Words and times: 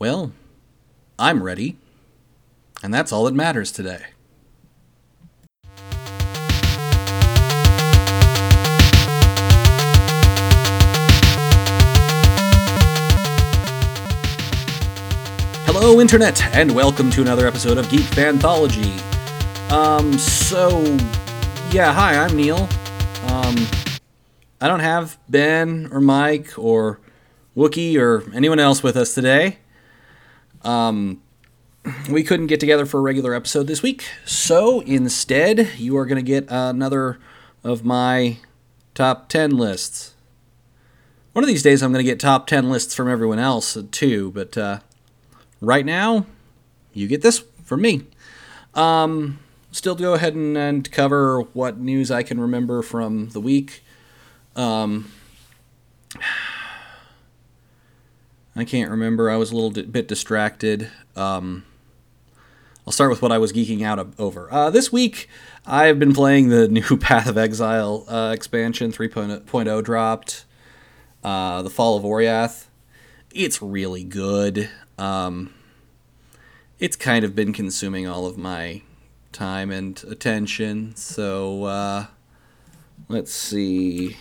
Well, 0.00 0.32
I'm 1.18 1.42
ready, 1.42 1.76
and 2.82 2.94
that's 2.94 3.12
all 3.12 3.24
that 3.24 3.34
matters 3.34 3.70
today. 3.70 4.06
Hello, 15.66 16.00
Internet, 16.00 16.46
and 16.54 16.74
welcome 16.74 17.10
to 17.10 17.20
another 17.20 17.46
episode 17.46 17.76
of 17.76 17.90
Geek 17.90 18.16
Anthology. 18.16 18.94
Um, 19.68 20.14
so, 20.14 20.80
yeah, 21.72 21.92
hi, 21.92 22.16
I'm 22.16 22.34
Neil. 22.34 22.66
Um, 23.26 23.54
I 24.62 24.66
don't 24.66 24.80
have 24.80 25.18
Ben 25.28 25.90
or 25.92 26.00
Mike 26.00 26.58
or 26.58 27.00
Wookie 27.54 27.98
or 27.98 28.24
anyone 28.34 28.58
else 28.58 28.82
with 28.82 28.96
us 28.96 29.14
today. 29.14 29.58
Um, 30.62 31.22
we 32.10 32.22
couldn't 32.22 32.48
get 32.48 32.60
together 32.60 32.86
for 32.86 32.98
a 32.98 33.02
regular 33.02 33.34
episode 33.34 33.66
this 33.66 33.82
week, 33.82 34.04
so 34.24 34.80
instead, 34.80 35.70
you 35.78 35.96
are 35.96 36.04
going 36.04 36.22
to 36.22 36.28
get 36.28 36.46
another 36.48 37.18
of 37.64 37.84
my 37.84 38.38
top 38.94 39.28
10 39.28 39.56
lists. 39.56 40.14
One 41.32 41.44
of 41.44 41.48
these 41.48 41.62
days, 41.62 41.82
I'm 41.82 41.92
going 41.92 42.04
to 42.04 42.10
get 42.10 42.20
top 42.20 42.46
10 42.46 42.68
lists 42.68 42.94
from 42.94 43.08
everyone 43.08 43.38
else, 43.38 43.78
too, 43.90 44.30
but 44.32 44.58
uh, 44.58 44.80
right 45.60 45.86
now, 45.86 46.26
you 46.92 47.06
get 47.06 47.22
this 47.22 47.44
from 47.64 47.82
me. 47.82 48.02
Um, 48.74 49.38
still 49.72 49.94
go 49.94 50.14
ahead 50.14 50.34
and, 50.34 50.56
and, 50.56 50.90
cover 50.90 51.40
what 51.54 51.78
news 51.78 52.10
I 52.10 52.22
can 52.22 52.40
remember 52.40 52.82
from 52.82 53.30
the 53.30 53.40
week. 53.40 53.82
Um, 54.54 55.10
I 58.60 58.64
can't 58.64 58.90
remember. 58.90 59.30
I 59.30 59.36
was 59.36 59.50
a 59.50 59.56
little 59.56 59.70
bit 59.70 60.06
distracted. 60.06 60.90
Um, 61.16 61.64
I'll 62.86 62.92
start 62.92 63.10
with 63.10 63.22
what 63.22 63.32
I 63.32 63.38
was 63.38 63.52
geeking 63.52 63.82
out 63.82 64.14
over. 64.18 64.52
Uh, 64.52 64.68
this 64.68 64.92
week, 64.92 65.28
I've 65.66 65.98
been 65.98 66.12
playing 66.12 66.48
the 66.48 66.68
new 66.68 66.96
Path 66.98 67.26
of 67.26 67.38
Exile 67.38 68.04
uh, 68.08 68.32
expansion 68.34 68.92
3.0 68.92 69.84
dropped. 69.84 70.44
Uh, 71.22 71.62
the 71.62 71.70
Fall 71.70 71.96
of 71.96 72.04
Oriath. 72.04 72.66
It's 73.32 73.62
really 73.62 74.04
good. 74.04 74.68
Um, 74.98 75.54
it's 76.78 76.96
kind 76.96 77.24
of 77.24 77.34
been 77.34 77.52
consuming 77.52 78.06
all 78.06 78.26
of 78.26 78.36
my 78.36 78.82
time 79.32 79.70
and 79.70 80.02
attention. 80.08 80.96
So 80.96 81.64
uh, 81.64 82.06
let's 83.08 83.32
see. 83.32 84.16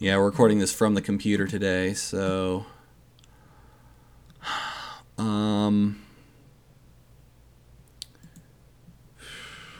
Yeah, 0.00 0.16
we're 0.16 0.24
recording 0.26 0.58
this 0.58 0.72
from 0.72 0.94
the 0.94 1.00
computer 1.00 1.46
today, 1.46 1.94
so 1.94 2.66
um 5.16 6.02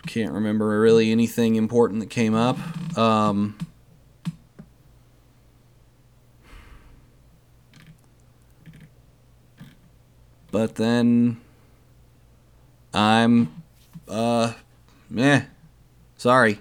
can't 0.07 0.33
remember 0.33 0.79
really 0.81 1.11
anything 1.11 1.57
important 1.57 1.98
that 1.98 2.11
came 2.11 2.33
up. 2.33 2.57
Um 2.97 3.59
but 10.53 10.77
then 10.77 11.41
I'm 12.95 13.53
uh 14.07 14.53
meh. 15.11 15.47
Sorry. 16.17 16.61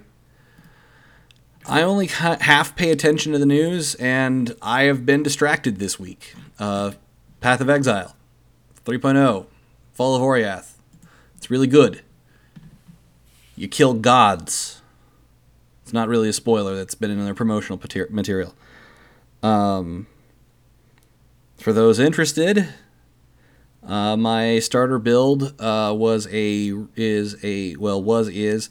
I 1.66 1.82
only 1.82 2.06
half 2.08 2.76
pay 2.76 2.90
attention 2.90 3.32
to 3.32 3.38
the 3.38 3.46
news, 3.46 3.94
and 3.94 4.54
I 4.60 4.82
have 4.82 5.06
been 5.06 5.22
distracted 5.22 5.78
this 5.78 5.98
week. 5.98 6.34
Uh, 6.58 6.92
Path 7.40 7.60
of 7.60 7.70
Exile, 7.70 8.14
3.0, 8.84 9.46
Fall 9.92 10.14
of 10.14 10.22
Oriath. 10.22 10.74
It's 11.36 11.50
really 11.50 11.66
good. 11.66 12.02
You 13.56 13.68
kill 13.68 13.94
gods. 13.94 14.82
It's 15.82 15.92
not 15.92 16.08
really 16.08 16.28
a 16.28 16.32
spoiler. 16.34 16.76
That's 16.76 16.94
been 16.94 17.10
in 17.10 17.24
their 17.24 17.34
promotional 17.34 17.80
material. 18.10 18.54
Um, 19.42 20.06
for 21.56 21.72
those 21.72 21.98
interested, 21.98 22.68
uh, 23.86 24.16
my 24.16 24.58
starter 24.58 24.98
build 24.98 25.54
uh, 25.60 25.94
was 25.96 26.26
a 26.30 26.74
is 26.96 27.36
a 27.44 27.76
well 27.76 28.02
was 28.02 28.28
is 28.28 28.70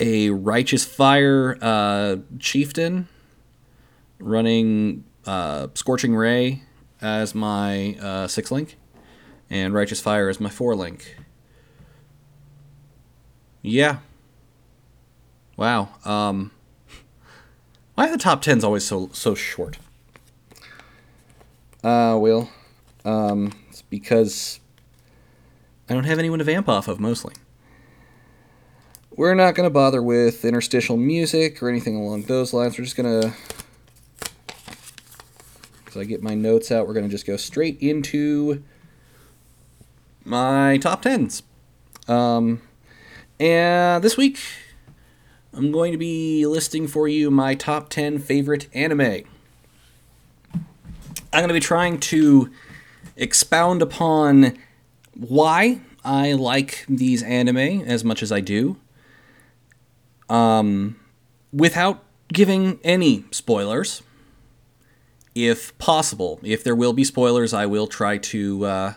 a 0.00 0.30
righteous 0.30 0.84
fire 0.84 1.58
uh, 1.60 2.16
chieftain 2.38 3.08
running 4.18 5.04
uh, 5.26 5.68
scorching 5.74 6.16
ray 6.16 6.62
as 7.00 7.34
my 7.34 7.94
uh, 8.00 8.26
six 8.26 8.50
link 8.50 8.76
and 9.48 9.74
righteous 9.74 10.00
fire 10.00 10.28
as 10.28 10.40
my 10.40 10.50
four 10.50 10.74
link. 10.74 11.16
Yeah. 13.62 13.98
Wow. 15.56 15.90
Um, 16.04 16.50
why 17.94 18.08
are 18.08 18.12
the 18.12 18.18
top 18.18 18.40
tens 18.40 18.64
always 18.64 18.84
so 18.84 19.10
so 19.12 19.34
short? 19.34 19.76
Uh, 21.84 22.16
well, 22.18 22.50
um, 23.04 23.52
it's 23.68 23.82
because 23.82 24.60
I 25.88 25.94
don't 25.94 26.04
have 26.04 26.18
anyone 26.18 26.38
to 26.38 26.44
vamp 26.44 26.68
off 26.68 26.88
of 26.88 27.00
mostly. 27.00 27.34
We're 29.16 29.34
not 29.34 29.56
going 29.56 29.66
to 29.66 29.72
bother 29.72 30.00
with 30.00 30.44
interstitial 30.44 30.96
music 30.96 31.60
or 31.62 31.68
anything 31.68 31.96
along 31.96 32.22
those 32.22 32.54
lines. 32.54 32.78
We're 32.78 32.84
just 32.84 32.96
going 32.96 33.22
to, 33.22 33.32
as 35.88 35.96
I 35.96 36.04
get 36.04 36.22
my 36.22 36.34
notes 36.34 36.70
out, 36.70 36.86
we're 36.86 36.94
going 36.94 37.06
to 37.06 37.10
just 37.10 37.26
go 37.26 37.36
straight 37.36 37.76
into 37.80 38.62
my 40.24 40.78
top 40.78 41.02
tens. 41.02 41.42
Um, 42.06 42.62
and 43.40 44.02
this 44.02 44.16
week, 44.16 44.38
I'm 45.52 45.72
going 45.72 45.90
to 45.90 45.98
be 45.98 46.46
listing 46.46 46.86
for 46.86 47.08
you 47.08 47.32
my 47.32 47.56
top 47.56 47.88
10 47.88 48.20
favorite 48.20 48.68
anime. 48.72 49.24
I'm 51.32 51.40
going 51.40 51.48
to 51.48 51.54
be 51.54 51.60
trying 51.60 51.98
to 51.98 52.48
expound 53.16 53.82
upon 53.82 54.56
why 55.14 55.80
I 56.04 56.32
like 56.32 56.84
these 56.88 57.24
anime 57.24 57.82
as 57.82 58.04
much 58.04 58.22
as 58.22 58.30
I 58.30 58.40
do 58.40 58.76
um, 60.30 60.98
without 61.52 62.02
giving 62.32 62.78
any 62.82 63.24
spoilers. 63.30 64.02
If 65.34 65.76
possible, 65.78 66.40
if 66.42 66.64
there 66.64 66.74
will 66.74 66.92
be 66.92 67.04
spoilers, 67.04 67.52
I 67.52 67.66
will 67.66 67.86
try 67.86 68.18
to 68.18 68.64
uh, 68.64 68.94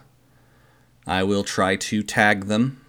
I 1.06 1.24
will 1.24 1.44
try 1.44 1.76
to 1.76 2.02
tag 2.02 2.46
them, 2.46 2.82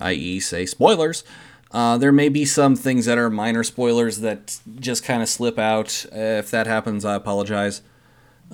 i.e., 0.00 0.40
say 0.40 0.66
spoilers. 0.66 1.24
Uh, 1.70 1.98
there 1.98 2.12
may 2.12 2.28
be 2.28 2.44
some 2.44 2.76
things 2.76 3.04
that 3.04 3.18
are 3.18 3.28
minor 3.28 3.64
spoilers 3.64 4.20
that 4.20 4.60
just 4.78 5.02
kind 5.04 5.22
of 5.22 5.28
slip 5.28 5.58
out. 5.58 6.06
if 6.12 6.50
that 6.50 6.66
happens, 6.66 7.04
I 7.04 7.16
apologize. 7.16 7.82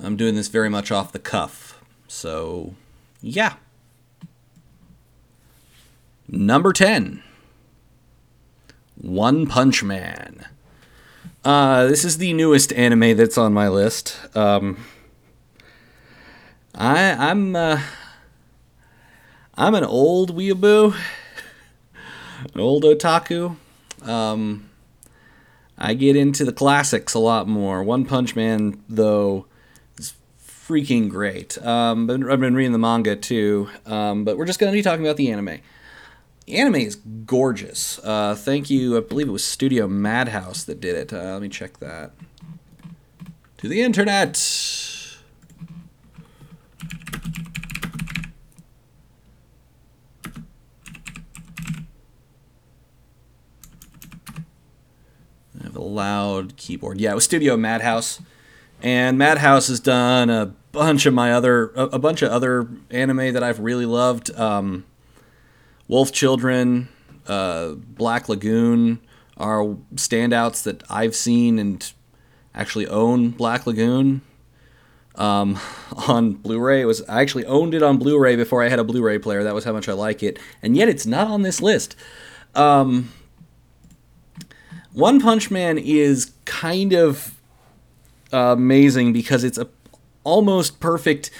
I'm 0.01 0.15
doing 0.17 0.35
this 0.35 0.47
very 0.47 0.69
much 0.69 0.91
off 0.91 1.11
the 1.11 1.19
cuff. 1.19 1.83
So, 2.07 2.73
yeah. 3.21 3.55
Number 6.27 6.73
10. 6.73 7.21
One 9.01 9.47
Punch 9.47 9.83
Man. 9.83 10.45
Uh, 11.43 11.87
this 11.87 12.05
is 12.05 12.19
the 12.19 12.33
newest 12.33 12.71
anime 12.73 13.17
that's 13.17 13.37
on 13.37 13.51
my 13.51 13.67
list. 13.67 14.15
Um, 14.35 14.77
I 16.75 17.11
I'm 17.13 17.55
uh, 17.55 17.81
I'm 19.55 19.73
an 19.73 19.83
old 19.83 20.35
weeaboo, 20.35 20.95
an 22.53 22.59
old 22.59 22.83
otaku. 22.83 23.57
Um, 24.03 24.69
I 25.77 25.95
get 25.95 26.15
into 26.15 26.45
the 26.45 26.53
classics 26.53 27.15
a 27.15 27.19
lot 27.19 27.47
more. 27.47 27.83
One 27.83 28.05
Punch 28.05 28.35
Man, 28.35 28.83
though, 28.87 29.47
is 29.97 30.13
freaking 30.39 31.09
great. 31.09 31.57
Um, 31.65 32.05
but 32.05 32.21
I've 32.29 32.39
been 32.39 32.55
reading 32.55 32.71
the 32.71 32.77
manga 32.77 33.15
too. 33.15 33.67
Um, 33.87 34.23
but 34.23 34.37
we're 34.37 34.45
just 34.45 34.59
going 34.59 34.71
to 34.71 34.77
be 34.77 34.83
talking 34.83 35.03
about 35.03 35.17
the 35.17 35.31
anime. 35.31 35.59
The 36.51 36.57
anime 36.57 36.75
is 36.75 36.95
gorgeous. 36.95 37.97
Uh, 38.03 38.35
thank 38.35 38.69
you. 38.69 38.97
I 38.97 38.99
believe 38.99 39.29
it 39.29 39.31
was 39.31 39.41
Studio 39.41 39.87
Madhouse 39.87 40.65
that 40.65 40.81
did 40.81 40.97
it. 40.97 41.13
Uh, 41.13 41.31
let 41.31 41.41
me 41.41 41.47
check 41.47 41.77
that. 41.79 42.11
To 43.59 43.69
the 43.69 43.81
internet. 43.81 44.35
I 55.57 55.63
have 55.63 55.77
a 55.77 55.81
loud 55.81 56.57
keyboard. 56.57 56.99
Yeah, 56.99 57.13
it 57.13 57.15
was 57.15 57.23
Studio 57.23 57.55
Madhouse, 57.55 58.21
and 58.81 59.17
Madhouse 59.17 59.69
has 59.69 59.79
done 59.79 60.29
a 60.29 60.47
bunch 60.73 61.05
of 61.05 61.13
my 61.13 61.31
other 61.31 61.67
a, 61.77 61.83
a 61.83 61.99
bunch 61.99 62.21
of 62.21 62.29
other 62.29 62.67
anime 62.89 63.31
that 63.31 63.41
I've 63.41 63.61
really 63.61 63.85
loved. 63.85 64.37
Um, 64.37 64.83
Wolf 65.91 66.13
Children, 66.13 66.87
uh, 67.27 67.73
Black 67.73 68.29
Lagoon 68.29 69.01
are 69.35 69.65
standouts 69.95 70.63
that 70.63 70.83
I've 70.89 71.13
seen 71.13 71.59
and 71.59 71.91
actually 72.55 72.87
own 72.87 73.31
Black 73.31 73.67
Lagoon. 73.67 74.21
um, 75.15 75.59
on 76.07 76.31
Blu-ray. 76.35 76.81
It 76.81 76.85
was 76.85 77.01
I 77.09 77.21
actually 77.21 77.45
owned 77.45 77.73
it 77.73 77.83
on 77.83 77.97
Blu-ray 77.97 78.37
before 78.37 78.63
I 78.63 78.69
had 78.69 78.79
a 78.79 78.85
Blu-ray 78.85 79.19
player. 79.19 79.43
That 79.43 79.53
was 79.53 79.65
how 79.65 79.73
much 79.73 79.89
I 79.89 79.93
like 79.93 80.23
it, 80.23 80.39
and 80.61 80.77
yet 80.77 80.87
it's 80.87 81.05
not 81.05 81.27
on 81.27 81.41
this 81.41 81.61
list. 81.61 81.97
Um, 82.55 83.11
One 84.93 85.19
Punch 85.19 85.51
Man 85.51 85.77
is 85.77 86.31
kind 86.45 86.93
of 86.93 87.37
amazing 88.31 89.11
because 89.11 89.43
it's 89.43 89.57
a 89.57 89.67
almost 90.23 90.79
perfect 90.79 91.31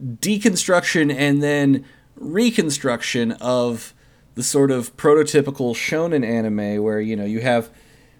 deconstruction 0.00 1.12
and 1.12 1.42
then 1.42 1.84
reconstruction 2.18 3.32
of 3.32 3.94
the 4.34 4.42
sort 4.42 4.70
of 4.70 4.96
prototypical 4.96 5.74
shonen 5.74 6.24
anime 6.24 6.82
where 6.82 7.00
you 7.00 7.16
know 7.16 7.24
you 7.24 7.40
have 7.40 7.70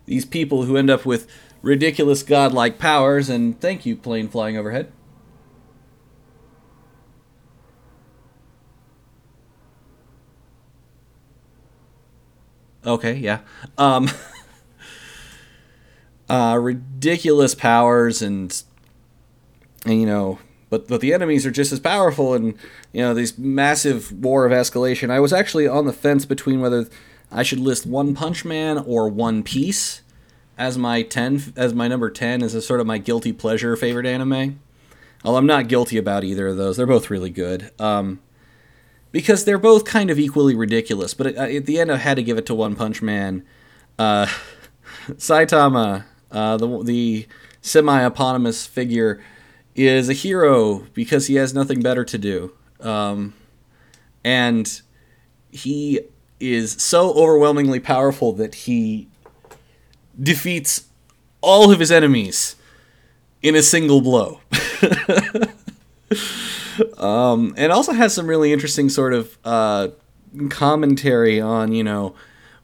these 0.06 0.25
people 0.25 0.65
who 0.65 0.77
end 0.77 0.91
up 0.91 1.06
with 1.06 1.29
ridiculous 1.62 2.23
godlike 2.23 2.79
powers 2.79 3.29
and 3.29 3.61
thank 3.61 3.85
you 3.87 3.95
plane 3.97 4.29
flying 4.29 4.56
overhead. 4.56 4.91
Okay 12.87 13.15
yeah. 13.15 13.41
Um 13.77 14.09
uh 16.29 16.59
ridiculous 16.61 17.55
powers 17.55 18.23
and 18.23 18.62
and 19.85 20.01
you 20.01 20.06
know 20.06 20.39
but 20.70 20.88
but 20.88 21.00
the 21.00 21.12
enemies 21.12 21.47
are 21.47 21.50
just 21.50 21.73
as 21.73 21.81
powerful 21.81 22.35
and 22.35 22.55
you 22.93 23.03
know 23.03 23.15
these 23.15 23.38
massive 23.38 24.12
war 24.12 24.44
of 24.44 24.53
escalation. 24.53 25.11
I 25.11 25.20
was 25.20 25.32
actually 25.32 25.67
on 25.67 25.87
the 25.87 25.93
fence 25.93 26.25
between 26.25 26.61
whether 26.61 26.88
i 27.31 27.43
should 27.43 27.61
list 27.61 27.87
one 27.87 28.15
punch 28.15 28.44
man 28.44 28.79
or 28.79 29.09
one 29.09 29.43
piece 29.43 30.03
as 30.56 30.79
my 30.79 31.03
10 31.03 31.55
as 31.56 31.75
my 31.75 31.87
number 31.87 32.11
10 32.11 32.43
as 32.43 32.55
a 32.55 32.62
sort 32.62 32.81
of 32.81 32.87
my 32.87 32.99
guilty 32.99 33.32
pleasure 33.32 33.76
favorite 33.76 34.06
anime. 34.06 34.61
Although 35.25 35.38
i'm 35.38 35.47
not 35.47 35.69
guilty 35.69 35.97
about 35.97 36.25
either 36.25 36.49
of 36.49 36.56
those. 36.56 36.76
They're 36.76 36.87
both 36.87 37.11
really 37.11 37.31
good. 37.31 37.70
Um, 37.79 38.20
because 39.11 39.44
they're 39.44 39.59
both 39.59 39.85
kind 39.85 40.11
of 40.11 40.19
equally 40.19 40.55
ridiculous 40.55 41.15
but 41.15 41.29
at, 41.29 41.37
at 41.37 41.67
the 41.67 41.79
end 41.79 41.91
i 41.91 41.97
had 41.97 42.17
to 42.17 42.23
give 42.23 42.38
it 42.38 42.47
to 42.47 42.55
one 42.55 42.75
punch 42.75 43.03
man. 43.03 43.44
Uh, 43.99 44.26
saitama 45.12 46.05
uh, 46.31 46.56
the, 46.56 46.82
the 46.82 47.26
semi-eponymous 47.62 48.67
figure 48.67 49.23
is 49.87 50.09
a 50.09 50.13
hero 50.13 50.85
because 50.95 51.29
he 51.29 51.37
has 51.37 51.55
nothing 51.55 51.81
better 51.81 52.05
to 52.05 52.19
do. 52.19 52.53
Um, 52.81 53.35
and 54.25 54.81
he 55.51 56.01
is 56.41 56.73
so 56.73 57.13
overwhelmingly 57.13 57.81
powerful 57.81 58.33
that 58.33 58.55
he 58.55 59.09
defeats 60.21 60.89
all 61.41 61.71
of 61.71 61.79
his 61.79 61.93
enemies 61.93 62.57
in 63.43 63.55
a 63.55 63.63
single 63.63 64.01
blow. 64.01 64.41
um, 66.99 67.55
and 67.57 67.73
also 67.73 67.93
has 67.93 68.15
some 68.15 68.27
really 68.27 68.53
interesting 68.53 68.89
sort 68.89 69.15
of 69.15 69.39
uh, 69.45 69.89
commentary 70.51 71.41
on, 71.41 71.73
you 71.73 71.85
know, 71.85 72.15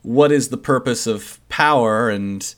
what 0.03 0.33
is 0.33 0.49
the 0.49 0.57
purpose 0.57 1.07
of 1.07 1.41
power 1.49 2.11
and, 2.11 2.55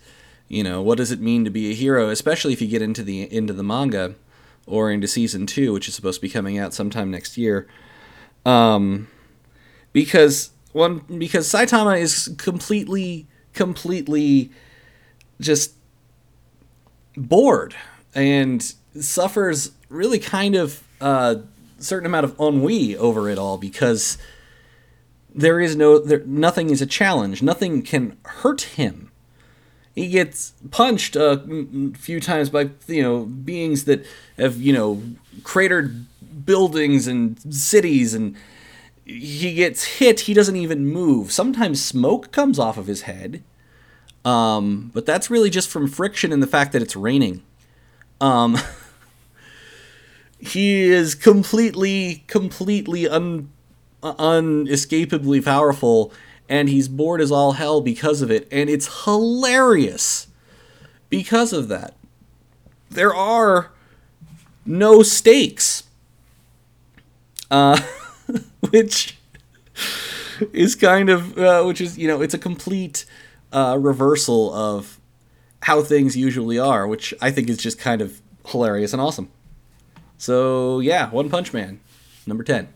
you 0.49 0.65
know, 0.65 0.83
what 0.83 0.99
does 0.99 1.13
it 1.13 1.21
mean 1.21 1.45
to 1.45 1.51
be 1.51 1.71
a 1.71 1.75
hero, 1.75 2.09
especially 2.09 2.53
if 2.53 2.61
you 2.61 2.69
get 2.69 2.83
into 2.83 3.03
the 3.03 3.33
into 3.33 3.53
the 3.53 3.63
manga 3.63 4.15
or 4.67 4.91
into 4.91 5.07
season 5.07 5.47
two, 5.47 5.73
which 5.73 5.89
is 5.89 5.95
supposed 5.95 6.19
to 6.19 6.23
be 6.23 6.29
coming 6.29 6.59
out 6.59 6.75
sometime 6.75 7.11
next 7.11 7.39
year. 7.39 7.67
Um, 8.45 9.09
because 9.93 10.51
one 10.73 10.99
because 11.19 11.49
Saitama 11.49 11.99
is 11.99 12.35
completely 12.37 13.27
completely 13.53 14.51
just 15.41 15.73
bored 17.17 17.75
and 18.15 18.75
suffers 19.01 19.73
really 19.89 20.19
kind 20.19 20.55
of 20.55 20.83
a 21.01 21.41
certain 21.79 22.07
amount 22.07 22.25
of 22.25 22.39
ennui 22.39 22.97
over 22.97 23.29
it 23.29 23.39
all 23.39 23.57
because 23.59 24.19
there 25.35 25.61
is 25.61 25.77
no 25.77 25.99
there, 25.99 26.23
nothing 26.27 26.71
is 26.71 26.81
a 26.81 26.87
challenge 26.87 27.43
nothing 27.43 27.83
can 27.83 28.17
hurt 28.25 28.63
him 28.63 29.06
he 29.97 30.09
gets 30.09 30.53
punched 30.71 31.17
a 31.17 31.43
few 31.95 32.21
times 32.21 32.51
by 32.51 32.71
you 32.87 33.03
know 33.03 33.25
beings 33.25 33.85
that 33.87 34.07
have 34.39 34.57
you 34.59 34.73
know 34.73 35.03
cratered 35.43 36.07
buildings 36.45 37.09
and 37.09 37.53
cities 37.53 38.15
and 38.15 38.37
he 39.05 39.55
gets 39.55 39.85
hit 39.99 40.21
he 40.21 40.35
doesn't 40.35 40.57
even 40.57 40.87
move. 40.87 41.33
Sometimes 41.33 41.85
smoke 41.85 42.31
comes 42.31 42.61
off 42.61 42.79
of 42.79 42.87
his 42.87 43.03
head 43.03 43.43
um, 44.27 44.91
but 44.93 45.07
that's 45.07 45.31
really 45.31 45.51
just 45.51 45.69
from 45.71 45.87
friction 45.87 46.33
and 46.33 46.43
the 46.43 46.49
fact 46.49 46.73
that 46.73 46.83
it's 46.83 46.97
raining. 46.97 47.45
Um, 48.21 48.59
he 50.41 50.83
is 50.83 51.15
completely 51.15 52.25
completely 52.27 53.09
un, 53.09 53.51
unescapably 54.03 55.45
powerful 55.45 56.13
and 56.49 56.69
he's 56.69 56.89
bored 56.89 57.21
as 57.21 57.31
all 57.31 57.53
hell 57.53 57.81
because 57.81 58.23
of 58.23 58.31
it, 58.31 58.47
and 58.51 58.71
it's 58.71 59.05
hilarious 59.05 60.29
because 61.11 61.53
of 61.53 61.69
that. 61.69 61.95
There 62.91 63.15
are 63.15 63.71
no 64.65 65.03
stakes, 65.03 65.85
uh, 67.51 67.81
which 68.71 69.19
is 70.53 70.75
kind 70.75 71.09
of, 71.09 71.39
uh, 71.39 71.65
which 71.65 71.81
is, 71.81 71.99
you 71.99 72.09
know, 72.09 72.21
it's 72.21 72.35
a 72.35 72.39
complete 72.39 73.05
uh, 73.53 73.77
reversal 73.81 74.53
of 74.55 75.01
how 75.63 75.83
things 75.83 76.17
usually 76.17 76.59
are, 76.59 76.87
which 76.87 77.13
I 77.21 77.31
think 77.31 77.49
is 77.49 77.59
just 77.59 77.79
kind 77.79 78.01
of 78.01 78.21
hilarious 78.47 78.93
and 78.93 79.03
awesome. 79.03 79.31
So, 80.19 80.81
yeah, 80.81 81.11
One 81.11 81.29
Punch 81.29 81.53
Man, 81.53 81.81
number 82.27 82.45
10. 82.45 82.69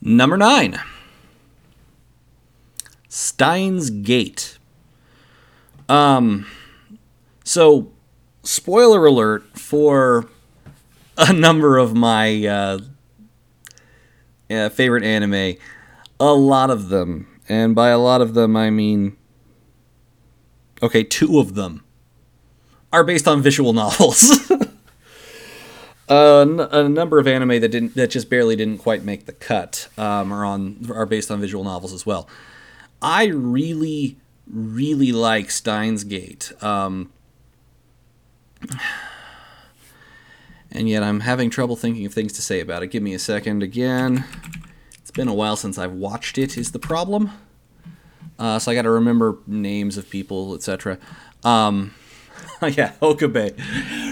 Number 0.00 0.36
nine, 0.36 0.80
Steins 3.08 3.90
Gate. 3.90 4.58
Um, 5.88 6.46
so, 7.42 7.90
spoiler 8.42 9.06
alert 9.06 9.58
for 9.58 10.28
a 11.16 11.32
number 11.32 11.78
of 11.78 11.94
my 11.94 12.46
uh, 12.46 12.78
uh, 14.50 14.68
favorite 14.68 15.04
anime. 15.04 15.56
A 16.20 16.32
lot 16.32 16.70
of 16.70 16.88
them, 16.88 17.40
and 17.48 17.74
by 17.74 17.88
a 17.90 17.98
lot 17.98 18.20
of 18.20 18.34
them, 18.34 18.56
I 18.56 18.70
mean, 18.70 19.16
okay, 20.82 21.02
two 21.04 21.38
of 21.38 21.54
them 21.54 21.84
are 22.92 23.04
based 23.04 23.28
on 23.28 23.42
visual 23.42 23.72
novels. 23.82 24.50
Uh, 26.08 26.66
a 26.70 26.88
number 26.88 27.18
of 27.18 27.26
anime 27.26 27.60
that 27.60 27.68
didn't 27.68 27.94
that 27.94 28.08
just 28.08 28.30
barely 28.30 28.56
didn't 28.56 28.78
quite 28.78 29.04
make 29.04 29.26
the 29.26 29.32
cut 29.32 29.88
um, 29.98 30.32
are 30.32 30.44
on 30.44 30.90
are 30.90 31.04
based 31.04 31.30
on 31.30 31.40
visual 31.40 31.64
novels 31.64 31.92
as 31.92 32.06
well. 32.06 32.28
I 33.02 33.26
really 33.26 34.16
really 34.50 35.12
like 35.12 35.50
Steins 35.50 36.04
Gate. 36.04 36.52
Um, 36.62 37.12
and 40.72 40.88
yet 40.88 41.02
I'm 41.02 41.20
having 41.20 41.50
trouble 41.50 41.76
thinking 41.76 42.06
of 42.06 42.14
things 42.14 42.32
to 42.34 42.42
say 42.42 42.60
about 42.60 42.82
it. 42.82 42.86
Give 42.88 43.02
me 43.02 43.12
a 43.14 43.18
second 43.18 43.62
again. 43.62 44.24
It's 45.00 45.10
been 45.10 45.28
a 45.28 45.34
while 45.34 45.56
since 45.56 45.76
I've 45.78 45.92
watched 45.92 46.38
it. 46.38 46.56
Is 46.56 46.72
the 46.72 46.78
problem? 46.78 47.30
Uh, 48.38 48.58
so 48.58 48.70
I 48.70 48.74
got 48.74 48.82
to 48.82 48.90
remember 48.90 49.38
names 49.46 49.96
of 49.98 50.08
people, 50.08 50.54
etc. 50.54 50.98
Um, 51.44 51.94
yeah, 52.72 52.92
Okabe. 53.00 53.56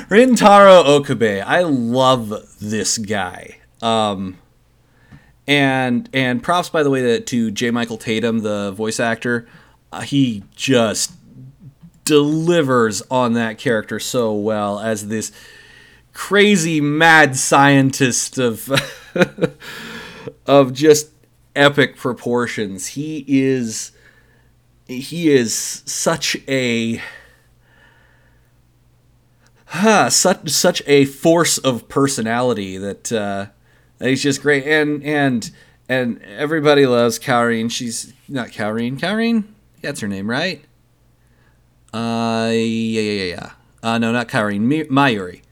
Rintaro 0.09 0.85
Okabe. 0.85 1.43
I 1.45 1.63
love 1.63 2.33
this 2.61 2.99
guy. 2.99 3.59
Um, 3.83 4.39
and 5.47 6.09
and 6.13 6.43
props 6.43 6.71
by 6.71 6.83
the 6.83 6.91
way 6.91 7.03
to, 7.03 7.21
to 7.21 7.51
J. 7.51 7.71
Michael 7.71 7.99
Tatum, 7.99 8.41
the 8.41 8.73
voice 8.73 9.01
actor. 9.01 9.47
Uh, 9.93 10.01
he 10.01 10.45
just 10.55 11.13
delivers 12.05 13.03
on 13.11 13.35
that 13.35 13.59
character 13.59 13.99
so 13.99 14.33
well 14.33 14.79
as 14.79 15.09
this 15.09 15.33
crazy 16.13 16.81
mad 16.81 17.37
scientist 17.37 18.39
of 18.39 18.71
of 20.47 20.73
just 20.73 21.11
epic 21.55 21.97
proportions. 21.97 22.89
He 22.89 23.25
is 23.29 23.93
he 24.87 25.31
is 25.31 25.55
such 25.85 26.37
a 26.49 27.03
huh, 29.77 30.11
such 30.11 30.49
such 30.51 30.83
a 30.87 31.05
force 31.05 31.59
of 31.59 31.89
personality 31.89 32.77
that 32.79 33.13
uh, 33.13 33.47
he's 33.99 34.23
just 34.23 34.43
great, 34.43 34.65
and 34.67 35.03
and 35.05 35.51
and 35.89 36.23
everybody 36.23 36.87
loves 36.87 37.19
Kaorin. 37.19 37.71
She's 37.71 38.13
not 38.29 38.49
Kaorin. 38.49 38.99
Kaorin, 38.99 39.45
that's 39.83 40.01
her 40.01 40.09
name, 40.09 40.29
right? 40.29 40.65
Uh, 41.95 42.51
yeah, 42.53 43.01
yeah, 43.01 43.01
yeah, 43.01 43.25
yeah. 43.25 43.51
Uh, 43.83 43.99
no, 43.99 44.13
not 44.13 44.29
Kaorin. 44.29 44.87
Mayuri. 44.89 45.43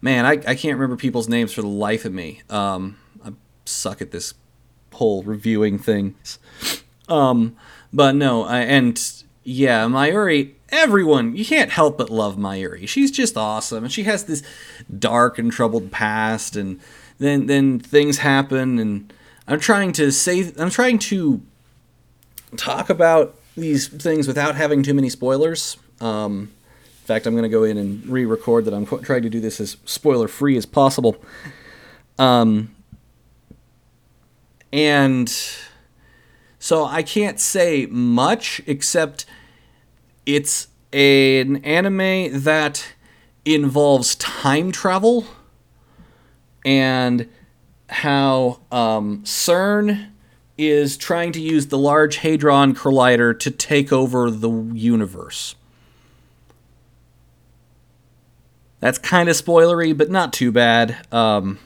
Man, 0.00 0.26
I, 0.26 0.32
I 0.32 0.54
can't 0.56 0.74
remember 0.74 0.96
people's 0.96 1.28
names 1.28 1.52
for 1.52 1.62
the 1.62 1.68
life 1.68 2.04
of 2.04 2.12
me. 2.12 2.42
Um, 2.50 2.98
I 3.24 3.32
suck 3.64 4.02
at 4.02 4.10
this 4.10 4.34
whole 4.92 5.22
reviewing 5.22 5.78
thing. 5.78 6.16
Um, 7.08 7.56
but 7.92 8.14
no, 8.16 8.42
I, 8.44 8.60
and 8.60 9.00
yeah, 9.44 9.84
Mayuri 9.86 10.54
everyone 10.72 11.36
you 11.36 11.44
can't 11.44 11.70
help 11.70 11.98
but 11.98 12.10
love 12.10 12.36
Mayuri. 12.36 12.88
She's 12.88 13.10
just 13.10 13.36
awesome, 13.36 13.84
and 13.84 13.92
she 13.92 14.04
has 14.04 14.24
this 14.24 14.42
dark 14.98 15.38
and 15.38 15.52
troubled 15.52 15.92
past, 15.92 16.56
and 16.56 16.80
then 17.18 17.46
then 17.46 17.78
things 17.78 18.18
happen, 18.18 18.78
and 18.78 19.12
I'm 19.46 19.60
trying 19.60 19.92
to 19.92 20.10
say 20.10 20.52
I'm 20.58 20.70
trying 20.70 20.98
to 21.00 21.42
talk 22.56 22.90
about 22.90 23.36
these 23.56 23.88
things 23.88 24.26
without 24.26 24.56
having 24.56 24.82
too 24.82 24.94
many 24.94 25.10
spoilers. 25.10 25.76
Um, 26.00 26.50
in 27.02 27.06
fact, 27.06 27.26
I'm 27.26 27.34
going 27.34 27.42
to 27.42 27.48
go 27.48 27.64
in 27.64 27.76
and 27.76 28.06
re-record 28.06 28.64
that 28.64 28.74
I'm 28.74 28.86
trying 28.86 29.22
to 29.22 29.30
do 29.30 29.40
this 29.40 29.60
as 29.60 29.76
spoiler-free 29.84 30.56
as 30.56 30.66
possible. 30.66 31.16
Um, 32.18 32.74
and 34.72 35.28
so 36.58 36.84
I 36.84 37.02
can't 37.02 37.40
say 37.40 37.86
much 37.86 38.62
except 38.66 39.26
it's 40.26 40.68
an 40.92 41.56
anime 41.64 42.42
that 42.42 42.94
involves 43.44 44.14
time 44.16 44.70
travel 44.70 45.26
and 46.64 47.28
how 47.88 48.60
um, 48.70 49.22
CERN 49.24 50.10
is 50.56 50.96
trying 50.96 51.32
to 51.32 51.40
use 51.40 51.68
the 51.68 51.78
Large 51.78 52.18
Hadron 52.18 52.74
Collider 52.74 53.38
to 53.40 53.50
take 53.50 53.92
over 53.92 54.30
the 54.30 54.50
universe. 54.50 55.56
That's 58.80 58.98
kind 58.98 59.28
of 59.28 59.36
spoilery, 59.36 59.96
but 59.96 60.10
not 60.10 60.32
too 60.32 60.52
bad. 60.52 61.06
Um, 61.12 61.58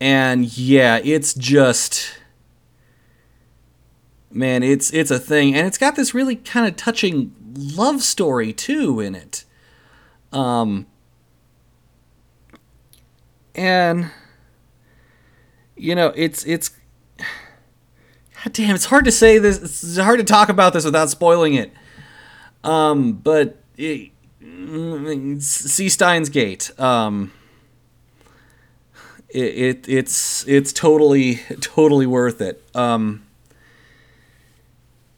and 0.00 0.56
yeah, 0.58 1.00
it's 1.02 1.32
just 1.34 2.18
man, 4.34 4.62
it's 4.62 4.92
it's 4.92 5.10
a 5.10 5.18
thing, 5.18 5.54
and 5.54 5.66
it's 5.66 5.78
got 5.78 5.96
this 5.96 6.14
really 6.14 6.36
kind 6.36 6.66
of 6.66 6.76
touching 6.76 7.34
love 7.54 8.02
story 8.02 8.52
too 8.52 9.00
in 9.00 9.14
it. 9.14 9.44
Um, 10.32 10.86
and 13.54 14.10
you 15.76 15.94
know, 15.94 16.12
it's 16.16 16.44
it's 16.44 16.70
God 17.18 18.52
damn, 18.52 18.74
it's 18.74 18.86
hard 18.86 19.04
to 19.04 19.12
say 19.12 19.38
this. 19.38 19.58
It's 19.58 19.96
hard 19.98 20.18
to 20.18 20.24
talk 20.24 20.48
about 20.48 20.72
this 20.72 20.84
without 20.84 21.10
spoiling 21.10 21.54
it. 21.54 21.72
Um, 22.64 23.12
but 23.12 23.62
it, 23.76 24.10
see 25.40 25.88
Steins 25.88 26.28
Gate. 26.28 26.70
Um, 26.78 27.32
it, 29.28 29.44
it, 29.44 29.88
it's 29.88 30.46
it's 30.46 30.72
totally 30.72 31.36
totally 31.60 32.06
worth 32.06 32.40
it. 32.40 32.62
Um, 32.74 33.24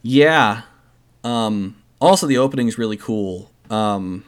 yeah. 0.04 0.62
Um, 1.24 1.76
also, 1.98 2.26
the 2.26 2.36
opening 2.36 2.68
is 2.68 2.76
really 2.76 2.98
cool. 2.98 3.50
Um, 3.70 4.22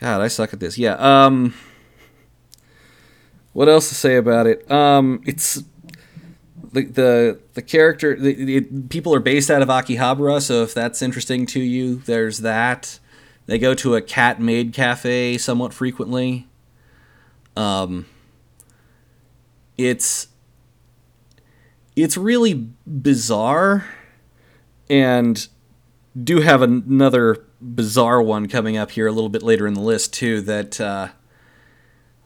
God, 0.00 0.22
I 0.22 0.28
suck 0.28 0.54
at 0.54 0.60
this. 0.60 0.78
Yeah. 0.78 0.94
Um, 0.94 1.54
what 3.52 3.68
else 3.68 3.90
to 3.90 3.94
say 3.94 4.16
about 4.16 4.46
it? 4.46 4.68
Um, 4.70 5.22
it's 5.26 5.62
the 6.72 6.84
the 6.84 7.40
the 7.52 7.62
character. 7.62 8.18
The, 8.18 8.32
the, 8.32 8.60
people 8.88 9.14
are 9.14 9.20
based 9.20 9.50
out 9.50 9.60
of 9.60 9.68
Akihabara, 9.68 10.40
so 10.40 10.62
if 10.62 10.72
that's 10.72 11.02
interesting 11.02 11.44
to 11.46 11.60
you, 11.60 11.96
there's 11.96 12.38
that. 12.38 12.98
They 13.44 13.58
go 13.58 13.74
to 13.74 13.94
a 13.94 14.00
cat 14.00 14.40
maid 14.40 14.72
cafe 14.72 15.36
somewhat 15.36 15.74
frequently. 15.74 16.48
Um, 17.56 18.06
it's 19.76 20.28
it's 21.96 22.16
really 22.16 22.68
bizarre 22.86 23.86
and 24.90 25.48
do 26.22 26.40
have 26.40 26.62
another 26.62 27.44
bizarre 27.60 28.22
one 28.22 28.48
coming 28.48 28.76
up 28.76 28.92
here 28.92 29.06
a 29.06 29.12
little 29.12 29.28
bit 29.28 29.42
later 29.42 29.66
in 29.66 29.74
the 29.74 29.80
list 29.80 30.12
too 30.12 30.40
that 30.42 30.80
uh, 30.80 31.08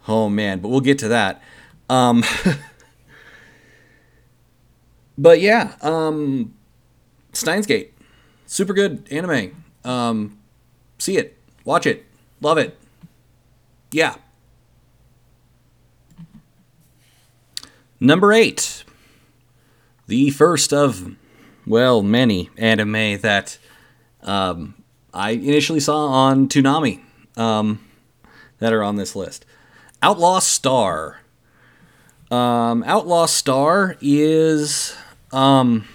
oh 0.06 0.28
man 0.28 0.60
but 0.60 0.68
we'll 0.68 0.80
get 0.80 0.98
to 0.98 1.08
that. 1.08 1.42
Um, 1.88 2.24
but 5.18 5.40
yeah 5.40 5.74
um, 5.80 6.54
steins 7.32 7.66
gate. 7.66 7.94
Super 8.46 8.72
good 8.72 9.06
anime. 9.10 9.62
Um, 9.84 10.38
see 10.98 11.18
it. 11.18 11.36
Watch 11.64 11.86
it. 11.86 12.06
Love 12.40 12.56
it. 12.56 12.78
Yeah. 13.90 14.14
Number 18.00 18.32
eight 18.32 18.84
the 20.08 20.30
first 20.30 20.72
of, 20.72 21.14
well, 21.66 22.02
many 22.02 22.50
anime 22.56 23.20
that 23.20 23.58
um, 24.22 24.74
I 25.14 25.30
initially 25.32 25.80
saw 25.80 26.06
on 26.06 26.48
Toonami 26.48 27.00
um, 27.36 27.84
that 28.58 28.72
are 28.72 28.82
on 28.82 28.96
this 28.96 29.14
list. 29.14 29.44
Outlaw 30.02 30.40
Star. 30.40 31.20
Um, 32.30 32.82
Outlaw 32.84 33.26
Star 33.26 33.96
is. 34.00 34.96
Um, 35.30 35.86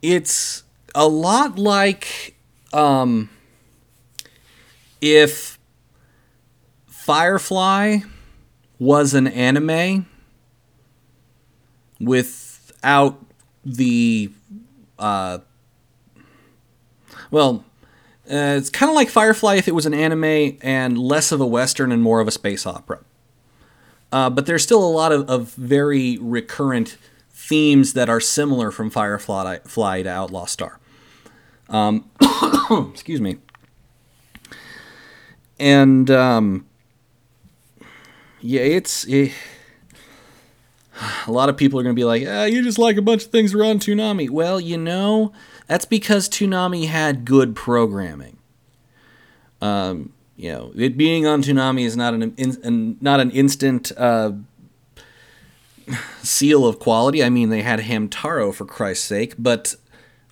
it's 0.00 0.62
a 0.94 1.08
lot 1.08 1.58
like 1.58 2.36
um, 2.72 3.30
if 5.00 5.58
Firefly 6.86 7.98
was 8.82 9.14
an 9.14 9.28
anime 9.28 10.06
without 12.00 13.24
the 13.64 14.28
uh, 14.98 15.38
well 17.30 17.64
uh, 18.28 18.56
it's 18.58 18.70
kind 18.70 18.90
of 18.90 18.96
like 18.96 19.08
firefly 19.08 19.54
if 19.54 19.68
it 19.68 19.74
was 19.74 19.86
an 19.86 19.94
anime 19.94 20.58
and 20.62 20.98
less 20.98 21.30
of 21.30 21.40
a 21.40 21.46
western 21.46 21.92
and 21.92 22.02
more 22.02 22.20
of 22.20 22.26
a 22.26 22.32
space 22.32 22.66
opera. 22.66 23.00
Uh, 24.10 24.30
but 24.30 24.46
there's 24.46 24.62
still 24.62 24.84
a 24.84 24.90
lot 24.90 25.12
of, 25.12 25.28
of 25.30 25.52
very 25.54 26.18
recurrent 26.20 26.96
themes 27.30 27.92
that 27.92 28.08
are 28.08 28.20
similar 28.20 28.70
from 28.70 28.90
firefly 28.90 29.58
fly 29.64 30.02
to 30.02 30.08
outlaw 30.08 30.44
star. 30.44 30.80
Um, 31.68 32.10
excuse 32.92 33.20
me. 33.20 33.38
And 35.58 36.10
um, 36.10 36.66
yeah, 38.42 38.60
it's 38.60 39.04
it, 39.04 39.32
a 41.26 41.32
lot 41.32 41.48
of 41.48 41.56
people 41.56 41.78
are 41.78 41.82
going 41.82 41.94
to 41.94 41.98
be 42.00 42.04
like, 42.04 42.24
ah, 42.26 42.44
you 42.44 42.62
just 42.62 42.78
like 42.78 42.96
a 42.96 43.02
bunch 43.02 43.24
of 43.24 43.30
things 43.30 43.54
are 43.54 43.64
on 43.64 43.78
Toonami. 43.78 44.28
Well, 44.28 44.60
you 44.60 44.76
know, 44.76 45.32
that's 45.66 45.84
because 45.84 46.28
Toonami 46.28 46.88
had 46.88 47.24
good 47.24 47.54
programming. 47.54 48.38
Um, 49.60 50.12
you 50.36 50.50
know, 50.50 50.72
it 50.76 50.96
being 50.96 51.26
on 51.26 51.42
Toonami 51.42 51.84
is 51.84 51.96
not 51.96 52.14
an, 52.14 52.34
in, 52.36 52.98
not 53.00 53.20
an 53.20 53.30
instant 53.30 53.92
uh, 53.96 54.32
seal 56.22 56.66
of 56.66 56.78
quality. 56.78 57.22
I 57.22 57.30
mean, 57.30 57.50
they 57.50 57.62
had 57.62 57.80
Hamtaro 57.80 58.52
for 58.52 58.64
Christ's 58.64 59.04
sake, 59.04 59.34
but 59.38 59.76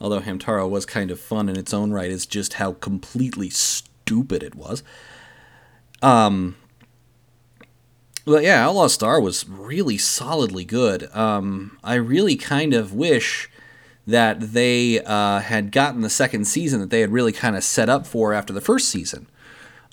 although 0.01 0.21
Hamtaro 0.21 0.69
was 0.69 0.85
kind 0.85 1.11
of 1.11 1.21
fun 1.21 1.49
in 1.49 1.57
its 1.57 1.73
own 1.73 1.93
right, 1.93 2.11
it's 2.11 2.27
just 2.27 2.55
how 2.55 2.73
completely 2.73 3.51
stupid 3.51 4.43
it 4.43 4.55
was. 4.55 4.83
Um, 6.03 6.57
well, 8.27 8.43
yeah, 8.43 8.65
Outlaw 8.65 8.89
Star 8.89 9.21
was 9.21 9.49
really 9.49 9.99
solidly 9.99 10.65
good. 10.65 11.15
Um, 11.15 11.79
I 11.83 11.95
really 11.95 12.37
kind 12.37 12.75
of 12.75 12.93
wish 12.93 13.51
that 14.07 14.41
they 14.53 15.01
uh, 15.01 15.41
had 15.41 15.73
gotten 15.73 16.01
the 16.01 16.11
second 16.11 16.47
season 16.47 16.81
that 16.81 16.91
they 16.91 17.01
had 17.01 17.11
really 17.11 17.33
kind 17.33 17.57
of 17.57 17.65
set 17.65 17.89
up 17.89 18.07
for 18.07 18.33
after 18.33 18.53
the 18.53 18.61
first 18.61 18.89
season. 18.89 19.27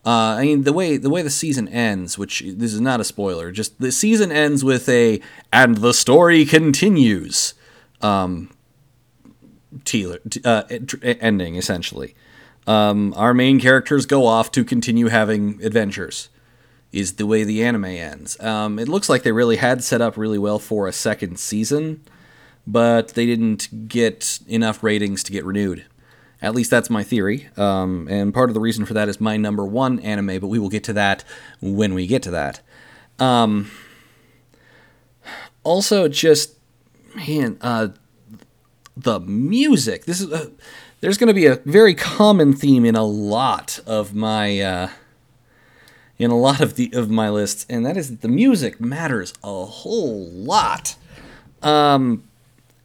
Uh, 0.05 0.38
I 0.38 0.43
mean, 0.43 0.63
the 0.63 0.74
way 0.74 0.98
the 0.98 1.10
way 1.10 1.22
the 1.22 1.29
season 1.29 1.67
ends, 1.67 2.17
which 2.17 2.41
this 2.46 2.74
is 2.74 2.79
not 2.79 3.01
a 3.01 3.03
spoiler, 3.03 3.51
just 3.51 3.79
the 3.79 3.91
season 3.91 4.31
ends 4.31 4.63
with 4.63 4.88
a 4.88 5.19
"and 5.51 5.77
the 5.77 5.93
story 5.93 6.46
continues" 6.46 7.53
um, 8.01 8.50
uh, 10.46 10.63
ending 11.03 11.55
essentially. 11.55 12.15
Um, 12.65 13.13
our 13.17 13.34
main 13.34 13.60
characters 13.60 14.05
go 14.05 14.25
off 14.25 14.51
to 14.51 14.63
continue 14.63 15.07
having 15.07 15.62
adventures 15.63 16.29
is 16.98 17.13
the 17.13 17.25
way 17.25 17.44
the 17.44 17.63
anime 17.63 17.86
ends. 17.86 18.39
Um, 18.39 18.80
it 18.80 18.88
looks 18.88 19.10
like 19.10 19.24
they 19.24 19.32
really 19.32 19.58
had 19.58 19.84
set 19.84 20.01
up 20.01 20.18
really 20.18 20.38
well 20.38 20.60
for 20.60 20.88
a 20.88 20.92
second 20.92 21.39
season, 21.39 22.01
but 22.66 23.10
they 23.10 23.25
didn't 23.25 23.88
get 23.88 24.39
enough 24.48 24.84
ratings 24.84 25.24
to 25.24 25.32
get 25.32 25.46
renewed. 25.46 25.86
At 26.42 26.54
least 26.54 26.70
that's 26.70 26.89
my 26.89 27.04
theory. 27.04 27.50
Um, 27.58 28.08
and 28.10 28.34
part 28.34 28.50
of 28.50 28.54
the 28.54 28.60
reason 28.60 28.86
for 28.86 28.94
that 28.94 29.10
is 29.10 29.20
my 29.20 29.38
number 29.38 29.66
one 29.66 30.00
anime, 30.00 30.39
but 30.39 30.48
we 30.48 30.60
will 30.60 30.70
get 30.70 30.84
to 30.86 30.94
that 30.94 31.24
when 31.62 31.94
we 31.94 32.08
get 32.08 32.24
to 32.24 32.32
that. 32.32 32.62
Um, 33.20 33.72
also, 35.63 36.08
just, 36.08 36.56
man, 37.16 37.58
uh, 37.62 37.89
the 38.96 39.20
music. 39.20 40.06
This 40.06 40.22
is. 40.22 40.32
Uh, 40.32 40.50
there's 41.00 41.20
going 41.20 41.27
to 41.27 41.34
be 41.34 41.46
a 41.46 41.58
very 41.58 41.94
common 41.94 42.54
theme 42.54 42.84
in 42.84 42.96
a 42.96 43.04
lot 43.04 43.80
of 43.86 44.16
my. 44.16 44.60
Uh, 44.60 44.89
in 46.20 46.32
a 46.32 46.38
lot 46.38 46.62
of 46.62 46.76
the 46.76 46.90
of 46.94 47.10
my 47.10 47.30
lists, 47.30 47.66
and 47.70 47.86
that 47.86 47.98
is 47.98 48.10
that 48.10 48.22
the 48.22 48.28
music 48.28 48.82
matters 48.82 49.34
a 49.44 49.66
whole 49.66 50.26
lot. 50.26 50.96
Um, 51.62 52.24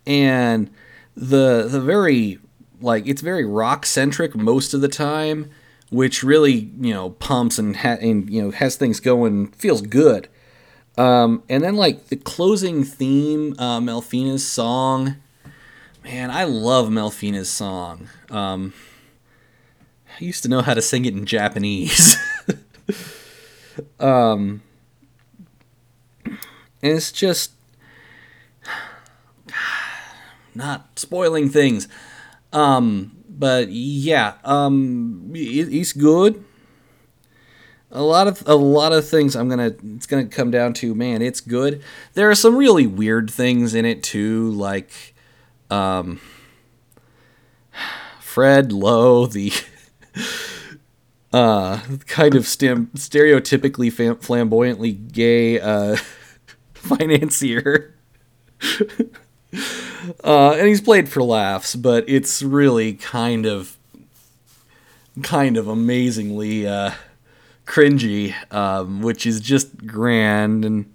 and 0.06 0.70
the 1.16 1.66
the 1.68 1.80
very 1.80 2.38
like 2.80 3.06
it's 3.06 3.22
very 3.22 3.44
rock 3.44 3.86
centric 3.86 4.34
most 4.34 4.74
of 4.74 4.80
the 4.80 4.88
time, 4.88 5.50
which 5.90 6.22
really 6.22 6.70
you 6.80 6.92
know 6.92 7.10
pumps 7.10 7.58
and 7.58 7.76
ha- 7.76 7.98
and 8.00 8.28
you 8.28 8.42
know 8.42 8.50
has 8.50 8.76
things 8.76 9.00
going, 9.00 9.48
feels 9.52 9.82
good. 9.82 10.28
Um, 10.98 11.42
and 11.48 11.64
then 11.64 11.76
like 11.76 12.08
the 12.08 12.16
closing 12.16 12.84
theme, 12.84 13.54
uh, 13.58 13.80
Melfina's 13.80 14.46
song. 14.46 15.16
Man, 16.04 16.30
I 16.30 16.44
love 16.44 16.88
Melfina's 16.88 17.48
song. 17.48 18.08
Um, 18.28 18.74
I 20.20 20.24
used 20.24 20.42
to 20.42 20.48
know 20.48 20.60
how 20.60 20.74
to 20.74 20.82
sing 20.82 21.04
it 21.04 21.14
in 21.14 21.24
Japanese. 21.24 22.16
um, 24.00 24.62
it's 26.82 27.12
just 27.12 27.52
not 30.54 30.98
spoiling 30.98 31.48
things. 31.48 31.88
Um, 32.52 33.16
but 33.28 33.70
yeah, 33.70 34.34
um, 34.44 35.30
he's 35.34 35.92
good. 35.92 36.44
A 37.90 38.02
lot 38.02 38.26
of 38.26 38.42
a 38.46 38.54
lot 38.54 38.92
of 38.92 39.06
things 39.06 39.36
I'm 39.36 39.50
gonna 39.50 39.74
it's 39.96 40.06
gonna 40.06 40.24
come 40.24 40.50
down 40.50 40.72
to 40.74 40.94
man 40.94 41.20
it's 41.20 41.42
good. 41.42 41.82
There 42.14 42.30
are 42.30 42.34
some 42.34 42.56
really 42.56 42.86
weird 42.86 43.30
things 43.30 43.74
in 43.74 43.84
it 43.84 44.02
too, 44.02 44.50
like 44.52 45.14
um, 45.70 46.20
Fred 48.20 48.70
Luo, 48.70 49.30
the 49.30 49.52
uh, 51.32 51.80
kind 52.06 52.34
of 52.34 52.46
stem, 52.46 52.88
stereotypically 52.94 53.92
fam- 53.92 54.18
flamboyantly 54.18 54.92
gay 54.92 55.60
uh, 55.60 55.96
financier. 56.74 57.94
uh, 60.24 60.52
and 60.52 60.68
he's 60.68 60.80
played 60.80 61.08
for 61.08 61.22
laughs, 61.22 61.74
but 61.74 62.08
it's 62.08 62.42
really 62.42 62.94
kind 62.94 63.46
of, 63.46 63.78
kind 65.22 65.56
of 65.56 65.68
amazingly 65.68 66.66
uh, 66.66 66.92
cringy, 67.66 68.34
um, 68.52 69.00
which 69.02 69.26
is 69.26 69.40
just 69.40 69.86
grand 69.86 70.64
and. 70.64 70.92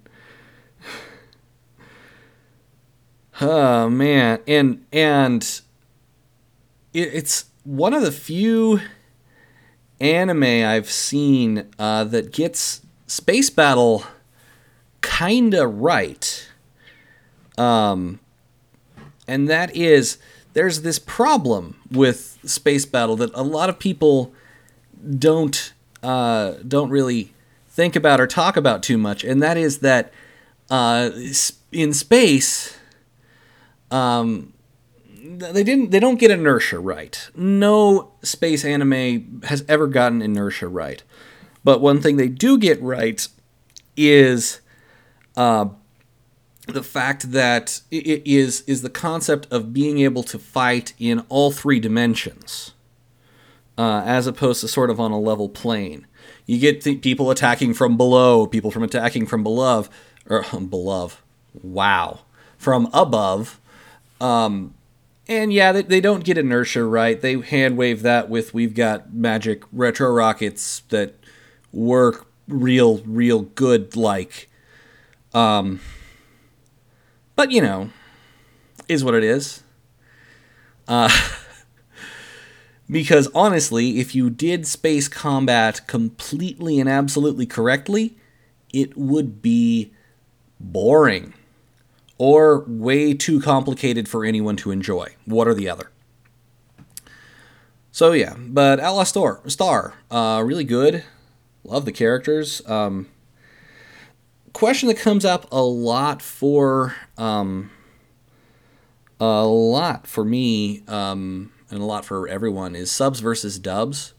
Oh 3.40 3.88
man, 3.88 4.40
and 4.48 4.84
and 4.92 5.44
it, 6.92 7.14
it's 7.14 7.44
one 7.62 7.94
of 7.94 8.02
the 8.02 8.10
few 8.10 8.80
anime 10.00 10.64
I've 10.64 10.90
seen 10.90 11.66
uh, 11.78 12.04
that 12.04 12.32
gets 12.32 12.82
space 13.06 13.50
battle 13.50 14.04
kinda 15.02 15.66
right. 15.66 16.48
Um, 17.56 18.20
and 19.26 19.48
that 19.48 19.74
is 19.74 20.18
there's 20.52 20.82
this 20.82 20.98
problem 20.98 21.76
with 21.90 22.38
space 22.44 22.86
battle 22.86 23.16
that 23.16 23.30
a 23.34 23.42
lot 23.42 23.68
of 23.68 23.78
people 23.78 24.32
don't 25.18 25.72
uh, 26.02 26.54
don't 26.66 26.90
really 26.90 27.32
think 27.68 27.96
about 27.96 28.20
or 28.20 28.26
talk 28.26 28.56
about 28.56 28.82
too 28.82 28.98
much, 28.98 29.24
and 29.24 29.42
that 29.42 29.56
is 29.56 29.78
that 29.80 30.12
uh, 30.70 31.10
in 31.72 31.92
space, 31.92 32.76
um, 33.90 34.52
they 35.20 35.64
didn't 35.64 35.90
they 35.90 36.00
don't 36.00 36.18
get 36.18 36.30
inertia 36.30 36.78
right. 36.78 37.30
No 37.34 38.12
space 38.22 38.64
anime 38.64 39.42
has 39.44 39.64
ever 39.68 39.86
gotten 39.86 40.22
inertia 40.22 40.68
right, 40.68 41.02
but 41.64 41.80
one 41.80 42.00
thing 42.00 42.16
they 42.16 42.28
do 42.28 42.58
get 42.58 42.80
right 42.80 43.26
is 43.96 44.60
uh, 45.36 45.66
the 46.66 46.82
fact 46.82 47.32
that 47.32 47.80
it 47.90 48.22
is 48.26 48.62
is 48.62 48.82
the 48.82 48.90
concept 48.90 49.46
of 49.50 49.72
being 49.72 49.98
able 49.98 50.22
to 50.24 50.38
fight 50.38 50.92
in 50.98 51.20
all 51.28 51.50
three 51.50 51.80
dimensions, 51.80 52.72
uh, 53.76 54.02
as 54.04 54.26
opposed 54.26 54.60
to 54.60 54.68
sort 54.68 54.90
of 54.90 55.00
on 55.00 55.10
a 55.10 55.18
level 55.18 55.48
plane. 55.48 56.06
You 56.46 56.58
get 56.58 56.82
th- 56.82 57.02
people 57.02 57.30
attacking 57.30 57.74
from 57.74 57.96
below, 57.96 58.46
people 58.46 58.70
from 58.70 58.82
attacking 58.82 59.26
from 59.26 59.42
below, 59.42 59.86
or 60.28 60.44
um, 60.52 60.66
below. 60.70 61.10
Wow, 61.62 62.20
from 62.56 62.88
above. 62.92 63.60
Um, 64.20 64.74
and 65.28 65.52
yeah, 65.52 65.72
they, 65.72 65.82
they 65.82 66.00
don't 66.00 66.24
get 66.24 66.38
inertia 66.38 66.84
right. 66.84 67.20
They 67.20 67.38
hand 67.40 67.76
wave 67.76 68.02
that 68.02 68.28
with 68.30 68.54
we've 68.54 68.74
got 68.74 69.12
magic 69.12 69.62
retro 69.72 70.10
rockets 70.10 70.80
that 70.88 71.14
work 71.72 72.26
real, 72.48 72.98
real 72.98 73.42
good 73.42 73.94
like. 73.94 74.48
Um, 75.34 75.80
but, 77.36 77.50
you 77.50 77.60
know, 77.60 77.90
is 78.88 79.04
what 79.04 79.14
it 79.14 79.22
is. 79.22 79.62
Uh, 80.88 81.10
because 82.90 83.28
honestly, 83.34 84.00
if 84.00 84.14
you 84.14 84.30
did 84.30 84.66
space 84.66 85.08
combat 85.08 85.86
completely 85.86 86.80
and 86.80 86.88
absolutely 86.88 87.44
correctly, 87.44 88.16
it 88.72 88.96
would 88.96 89.42
be 89.42 89.92
boring 90.58 91.34
or 92.18 92.64
way 92.66 93.14
too 93.14 93.40
complicated 93.40 94.08
for 94.08 94.24
anyone 94.24 94.56
to 94.56 94.70
enjoy. 94.70 95.14
What 95.24 95.48
or 95.48 95.54
the 95.54 95.68
other. 95.68 95.90
So 97.92 98.12
yeah, 98.12 98.34
but 98.38 98.78
Outlaw 98.78 99.04
Star, 99.04 99.40
Star, 99.46 99.94
uh, 100.10 100.42
really 100.44 100.64
good. 100.64 101.04
Love 101.64 101.84
the 101.84 101.92
characters. 101.92 102.66
Um, 102.68 103.08
question 104.52 104.88
that 104.88 104.98
comes 104.98 105.24
up 105.24 105.46
a 105.52 105.62
lot 105.62 106.22
for 106.22 106.94
um, 107.16 107.70
a 109.20 109.46
lot 109.46 110.06
for 110.06 110.24
me 110.24 110.82
um, 110.86 111.52
and 111.70 111.80
a 111.80 111.84
lot 111.84 112.04
for 112.04 112.28
everyone 112.28 112.74
is 112.74 112.90
subs 112.90 113.20
versus 113.20 113.58
dubs. 113.58 114.14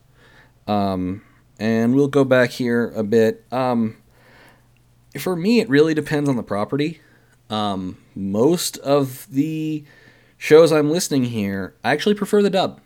Um, 0.67 1.23
and 1.59 1.95
we'll 1.95 2.07
go 2.07 2.23
back 2.23 2.51
here 2.51 2.91
a 2.95 3.03
bit. 3.03 3.45
Um, 3.51 3.97
for 5.19 5.35
me, 5.35 5.59
it 5.59 5.69
really 5.69 5.93
depends 5.93 6.29
on 6.29 6.35
the 6.35 6.43
property. 6.43 7.01
Um, 7.49 7.97
most 8.15 8.77
of 8.79 9.27
the 9.29 9.83
shows 10.37 10.71
I'm 10.71 10.91
listening 10.91 11.25
here, 11.25 11.73
I 11.83 11.91
actually 11.91 12.15
prefer 12.15 12.41
the 12.41 12.49
dub. 12.49 12.79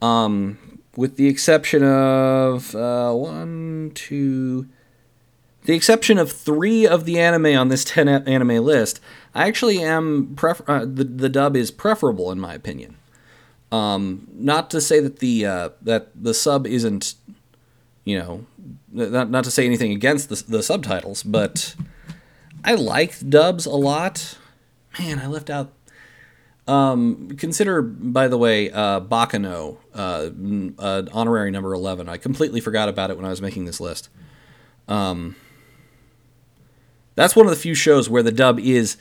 Um, 0.00 0.80
with 0.96 1.16
the 1.16 1.28
exception 1.28 1.82
of 1.82 2.74
uh, 2.74 3.12
one, 3.12 3.92
two, 3.94 4.66
the 5.64 5.74
exception 5.74 6.18
of 6.18 6.30
three 6.30 6.86
of 6.86 7.04
the 7.04 7.18
anime 7.18 7.56
on 7.56 7.68
this 7.68 7.84
10 7.86 8.08
anime 8.08 8.64
list, 8.64 9.00
I 9.34 9.46
actually 9.46 9.82
am 9.82 10.34
prefer- 10.36 10.64
uh, 10.66 10.84
the 10.84 11.04
the 11.04 11.28
dub 11.28 11.56
is 11.56 11.70
preferable 11.70 12.30
in 12.30 12.38
my 12.38 12.54
opinion. 12.54 12.96
Um, 13.72 14.28
not 14.32 14.70
to 14.70 14.80
say 14.80 15.00
that 15.00 15.18
the 15.18 15.46
uh, 15.46 15.68
that 15.82 16.10
the 16.14 16.34
sub 16.34 16.66
isn't, 16.66 17.14
you 18.04 18.18
know, 18.18 18.46
not 18.92 19.30
not 19.30 19.42
to 19.44 19.50
say 19.50 19.66
anything 19.66 19.90
against 19.90 20.28
the 20.28 20.44
the 20.46 20.62
subtitles, 20.62 21.22
but 21.22 21.74
I 22.64 22.74
like 22.74 23.28
dubs 23.28 23.66
a 23.66 23.76
lot. 23.76 24.38
Man, 24.98 25.18
I 25.18 25.26
left 25.26 25.50
out. 25.50 25.72
Um, 26.66 27.36
consider, 27.36 27.82
by 27.82 28.26
the 28.26 28.38
way, 28.38 28.70
uh, 28.70 29.00
Baccano, 29.00 29.76
uh, 29.94 30.30
uh, 30.78 31.02
honorary 31.12 31.50
number 31.50 31.74
eleven. 31.74 32.08
I 32.08 32.16
completely 32.16 32.60
forgot 32.60 32.88
about 32.88 33.10
it 33.10 33.16
when 33.18 33.26
I 33.26 33.28
was 33.28 33.42
making 33.42 33.66
this 33.66 33.80
list. 33.80 34.08
Um, 34.88 35.36
that's 37.16 37.36
one 37.36 37.44
of 37.44 37.50
the 37.50 37.56
few 37.56 37.74
shows 37.74 38.08
where 38.08 38.22
the 38.22 38.32
dub 38.32 38.58
is 38.58 38.96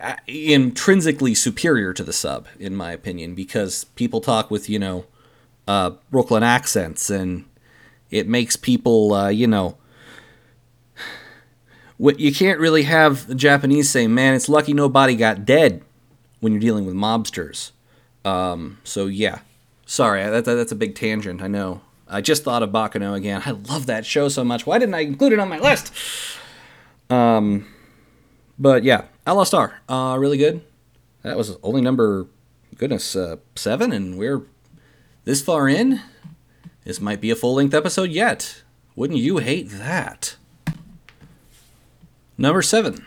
uh, 0.00 0.16
intrinsically 0.26 1.34
superior 1.34 1.92
to 1.92 2.02
the 2.02 2.12
sub, 2.12 2.48
in 2.58 2.74
my 2.74 2.92
opinion, 2.92 3.34
because 3.34 3.84
people 3.84 4.22
talk 4.22 4.50
with, 4.50 4.70
you 4.70 4.78
know, 4.78 5.04
uh, 5.68 5.90
Brooklyn 6.10 6.42
accents, 6.42 7.10
and 7.10 7.44
it 8.10 8.26
makes 8.26 8.56
people, 8.56 9.12
uh, 9.12 9.28
you 9.28 9.46
know, 9.46 9.76
you 11.98 12.34
can't 12.34 12.58
really 12.58 12.82
have 12.84 13.26
the 13.26 13.34
Japanese 13.34 13.90
say, 13.90 14.06
"Man, 14.06 14.34
it's 14.34 14.48
lucky 14.48 14.72
nobody 14.72 15.16
got 15.16 15.44
dead," 15.44 15.82
when 16.40 16.52
you're 16.52 16.60
dealing 16.60 16.86
with 16.86 16.94
mobsters. 16.94 17.70
Um, 18.24 18.78
so 18.84 19.06
yeah, 19.06 19.40
sorry, 19.86 20.22
that, 20.22 20.44
that, 20.44 20.54
that's 20.54 20.72
a 20.72 20.76
big 20.76 20.94
tangent. 20.94 21.42
I 21.42 21.48
know. 21.48 21.80
I 22.06 22.20
just 22.20 22.44
thought 22.44 22.62
of 22.62 22.70
Baccano 22.70 23.14
again. 23.14 23.42
I 23.46 23.52
love 23.52 23.86
that 23.86 24.04
show 24.04 24.28
so 24.28 24.44
much. 24.44 24.66
Why 24.66 24.78
didn't 24.78 24.94
I 24.94 25.00
include 25.00 25.32
it 25.32 25.38
on 25.38 25.48
my 25.48 25.58
list? 25.58 25.92
Um, 27.08 27.66
but 28.58 28.84
yeah, 28.84 29.06
Outlaw 29.26 29.44
Star, 29.44 29.80
uh, 29.88 30.16
really 30.18 30.36
good. 30.36 30.62
That 31.22 31.36
was 31.36 31.56
only 31.62 31.80
number, 31.80 32.26
goodness, 32.76 33.16
uh, 33.16 33.36
seven, 33.56 33.92
and 33.92 34.18
we're 34.18 34.42
this 35.24 35.40
far 35.40 35.68
in. 35.68 36.00
This 36.84 37.00
might 37.00 37.20
be 37.22 37.30
a 37.30 37.36
full 37.36 37.54
length 37.54 37.72
episode 37.74 38.10
yet. 38.10 38.62
Wouldn't 38.94 39.18
you 39.18 39.38
hate 39.38 39.70
that? 39.70 40.36
Number 42.36 42.62
seven, 42.62 43.04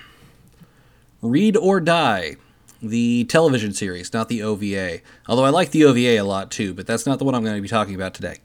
Read 1.21 1.57
or 1.57 1.79
Die, 1.79 2.35
the 2.81 3.25
television 3.25 3.73
series, 3.73 4.13
not 4.13 4.29
the 4.29 4.43
OVA. 4.43 4.99
Although 5.27 5.45
I 5.45 5.49
like 5.49 5.71
the 5.71 5.83
OVA 5.83 6.17
a 6.17 6.21
lot 6.21 6.51
too, 6.51 6.73
but 6.73 6.85
that's 6.85 7.05
not 7.05 7.19
the 7.19 7.25
one 7.25 7.33
I'm 7.35 7.43
going 7.43 7.55
to 7.55 7.61
be 7.61 7.67
talking 7.67 7.95
about 7.95 8.13
today. 8.13 8.37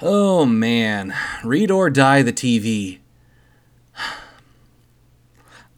Oh 0.00 0.44
man, 0.44 1.14
read 1.42 1.70
or 1.70 1.90
die 1.90 2.22
the 2.22 2.32
TV. 2.32 3.00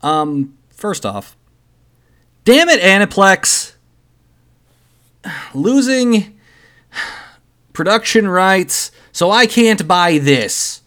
Um, 0.03 0.57
first 0.69 1.05
off, 1.05 1.37
damn 2.45 2.69
it, 2.69 2.81
Aniplex! 2.81 3.75
Losing 5.55 6.39
production 7.73 8.29
rights, 8.29 8.93
so 9.11 9.33
I 9.33 9.47
can't 9.47 9.89
buy 9.89 10.19
this. 10.19 10.83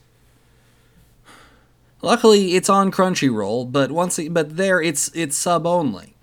Luckily, 2.02 2.56
it's 2.56 2.70
on 2.70 2.92
Crunchyroll, 2.92 3.72
but 3.72 3.92
once 3.92 4.20
but 4.30 4.56
there 4.56 4.82
it's 4.82 5.10
it's 5.14 5.36
sub 5.36 5.66
only. 5.66 6.16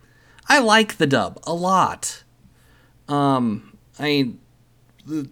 I 0.48 0.60
like 0.60 0.96
the 0.96 1.06
dub 1.06 1.38
a 1.44 1.52
lot. 1.52 2.22
Um, 3.08 3.76
I 3.98 4.04
mean, 4.04 4.40
the, 5.04 5.28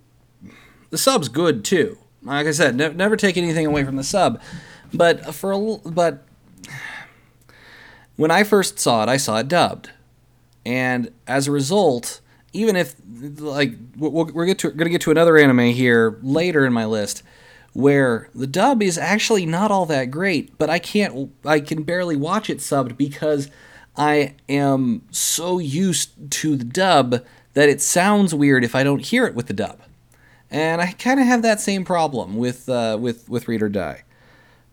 the 0.90 0.98
sub's 0.98 1.28
good 1.28 1.64
too. 1.64 1.98
Like 2.22 2.46
I 2.46 2.50
said, 2.50 2.76
ne- 2.76 2.92
never 2.92 3.16
take 3.16 3.37
anything 3.37 3.66
away 3.66 3.85
from 3.85 3.96
the 3.96 4.04
sub, 4.04 4.40
but 4.92 5.35
for 5.35 5.52
a, 5.52 5.76
but 5.88 6.24
when 8.16 8.30
I 8.30 8.44
first 8.44 8.78
saw 8.78 9.02
it, 9.02 9.09
I 9.09 9.16
saw 9.16 9.38
it 9.38 9.48
dubbed, 9.48 9.90
and 10.64 11.11
as 11.26 11.48
a 11.48 11.52
result, 11.52 12.20
even 12.52 12.76
if 12.76 12.94
like 13.38 13.74
we're 13.96 14.46
get 14.46 14.59
to, 14.61 14.70
going 14.70 14.87
to 14.87 14.90
get 14.90 15.00
to 15.02 15.11
another 15.11 15.37
anime 15.37 15.72
here 15.72 16.18
later 16.22 16.64
in 16.64 16.72
my 16.72 16.85
list 16.85 17.22
where 17.74 18.30
the 18.34 18.46
dub 18.46 18.82
is 18.82 18.96
actually 18.96 19.44
not 19.44 19.70
all 19.70 19.84
that 19.87 20.10
great, 20.10 20.56
but 20.58 20.70
I 20.70 20.78
can't 20.78 21.30
I 21.44 21.60
can 21.60 21.82
barely 21.82 22.16
watch 22.16 22.48
it 22.48 22.58
subbed 22.58 22.96
because 22.96 23.50
I 23.96 24.34
am 24.48 25.02
so 25.10 25.58
used 25.58 26.30
to 26.30 26.56
the 26.56 26.64
dub 26.64 27.24
that 27.52 27.68
it 27.68 27.82
sounds 27.82 28.34
weird 28.34 28.64
if 28.64 28.74
I 28.74 28.82
don't 28.82 29.04
hear 29.04 29.26
it 29.26 29.34
with 29.34 29.48
the 29.48 29.52
dub. 29.52 29.80
And 30.50 30.80
I 30.80 30.92
kind 30.92 31.20
of 31.20 31.26
have 31.26 31.42
that 31.42 31.60
same 31.60 31.84
problem 31.84 32.37
with 32.37 32.68
uh, 32.68 32.96
with 33.00 33.28
with 33.28 33.48
Read 33.48 33.62
or 33.62 33.68
Die. 33.68 34.02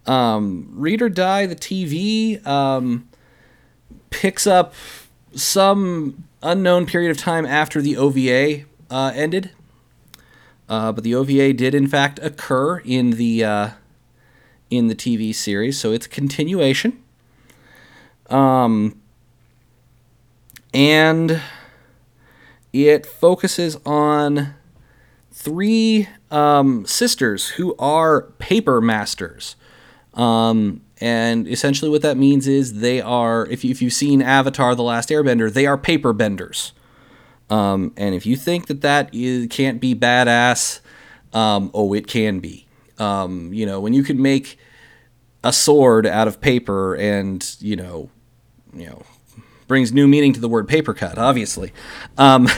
Um, 0.05 0.75
Die, 0.79 1.45
the 1.45 1.55
TV 1.55 2.45
um, 2.45 3.09
picks 4.09 4.45
up 4.45 4.73
some 5.33 6.23
unknown 6.43 6.85
period 6.85 7.11
of 7.11 7.17
time 7.17 7.45
after 7.45 7.81
the 7.81 7.97
OVA 7.97 8.65
uh, 8.89 9.11
ended. 9.15 9.51
Uh, 10.71 10.89
but 10.93 11.03
the 11.03 11.13
OVA 11.13 11.51
did 11.51 11.75
in 11.75 11.85
fact 11.85 12.17
occur 12.23 12.77
in 12.77 13.11
the 13.11 13.43
uh, 13.43 13.69
in 14.69 14.87
the 14.87 14.95
TV 14.95 15.35
series, 15.35 15.77
so 15.77 15.91
it's 15.91 16.05
a 16.05 16.09
continuation. 16.09 17.03
Um, 18.29 19.01
and 20.73 21.41
it 22.71 23.05
focuses 23.05 23.75
on 23.85 24.53
three 25.29 26.07
um, 26.31 26.85
sisters 26.85 27.49
who 27.49 27.75
are 27.77 28.21
paper 28.39 28.79
masters. 28.79 29.57
Um, 30.13 30.83
and 31.01 31.49
essentially, 31.49 31.91
what 31.91 32.01
that 32.03 32.15
means 32.15 32.47
is 32.47 32.79
they 32.79 33.01
are, 33.01 33.45
if, 33.47 33.65
you, 33.65 33.71
if 33.71 33.81
you've 33.81 33.91
seen 33.91 34.21
Avatar 34.21 34.73
The 34.73 34.83
Last 34.83 35.09
Airbender, 35.09 35.51
they 35.51 35.65
are 35.65 35.77
paper 35.77 36.13
benders. 36.13 36.71
Um, 37.51 37.93
and 37.97 38.15
if 38.15 38.25
you 38.25 38.35
think 38.35 38.67
that 38.67 38.81
that 38.81 39.13
is, 39.13 39.47
can't 39.47 39.79
be 39.79 39.93
badass, 39.93 40.79
um, 41.33 41.69
oh, 41.73 41.93
it 41.93 42.07
can 42.07 42.39
be. 42.39 42.65
Um, 42.97 43.53
you 43.53 43.65
know, 43.65 43.79
when 43.79 43.93
you 43.93 44.03
can 44.03 44.21
make 44.21 44.57
a 45.43 45.53
sword 45.53 46.07
out 46.07 46.27
of 46.27 46.41
paper 46.41 46.95
and, 46.95 47.55
you 47.59 47.75
know, 47.75 48.09
you 48.73 48.87
know, 48.87 49.03
brings 49.67 49.91
new 49.91 50.07
meaning 50.07 50.33
to 50.33 50.39
the 50.39 50.49
word 50.49 50.67
paper 50.67 50.93
cut, 50.93 51.17
obviously. 51.17 51.73
Um, 52.17 52.47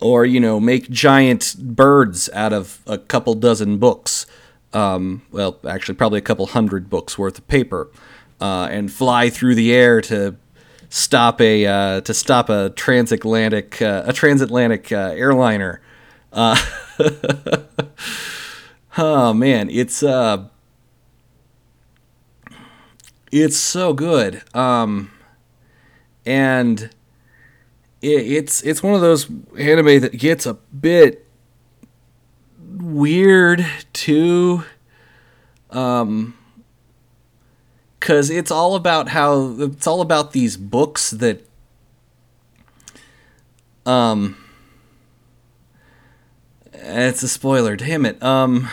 or 0.00 0.24
you 0.24 0.40
know 0.40 0.60
make 0.60 0.88
giant 0.90 1.56
birds 1.58 2.28
out 2.32 2.52
of 2.52 2.80
a 2.86 2.98
couple 2.98 3.34
dozen 3.34 3.78
books 3.78 4.26
um, 4.72 5.22
well 5.30 5.58
actually 5.68 5.94
probably 5.94 6.18
a 6.18 6.22
couple 6.22 6.46
hundred 6.46 6.88
books 6.90 7.18
worth 7.18 7.38
of 7.38 7.48
paper 7.48 7.90
uh, 8.40 8.68
and 8.70 8.92
fly 8.92 9.30
through 9.30 9.54
the 9.54 9.72
air 9.72 10.00
to 10.00 10.36
stop 10.88 11.40
a 11.40 11.66
uh, 11.66 12.00
to 12.02 12.14
stop 12.14 12.48
a 12.48 12.70
transatlantic 12.70 13.80
uh, 13.82 14.04
a 14.06 14.12
transatlantic 14.12 14.92
uh, 14.92 15.12
airliner. 15.14 15.80
Uh, 16.32 16.56
oh 18.98 19.32
man 19.32 19.70
it's 19.70 20.02
uh 20.02 20.44
it's 23.30 23.56
so 23.56 23.92
good. 23.92 24.42
Um 24.54 25.10
and 26.24 26.90
it's 28.00 28.62
it's 28.62 28.82
one 28.82 28.94
of 28.94 29.00
those 29.00 29.28
anime 29.58 30.00
that 30.00 30.16
gets 30.16 30.46
a 30.46 30.54
bit 30.54 31.26
weird 32.78 33.66
too. 33.92 34.64
Um 35.70 36.37
cuz 38.00 38.30
it's 38.30 38.50
all 38.50 38.74
about 38.74 39.10
how 39.10 39.54
it's 39.58 39.86
all 39.86 40.00
about 40.00 40.32
these 40.32 40.56
books 40.56 41.10
that 41.10 41.46
um 43.86 44.36
it's 46.72 47.22
a 47.22 47.28
spoiler 47.28 47.76
damn 47.76 48.06
it 48.06 48.22
um 48.22 48.68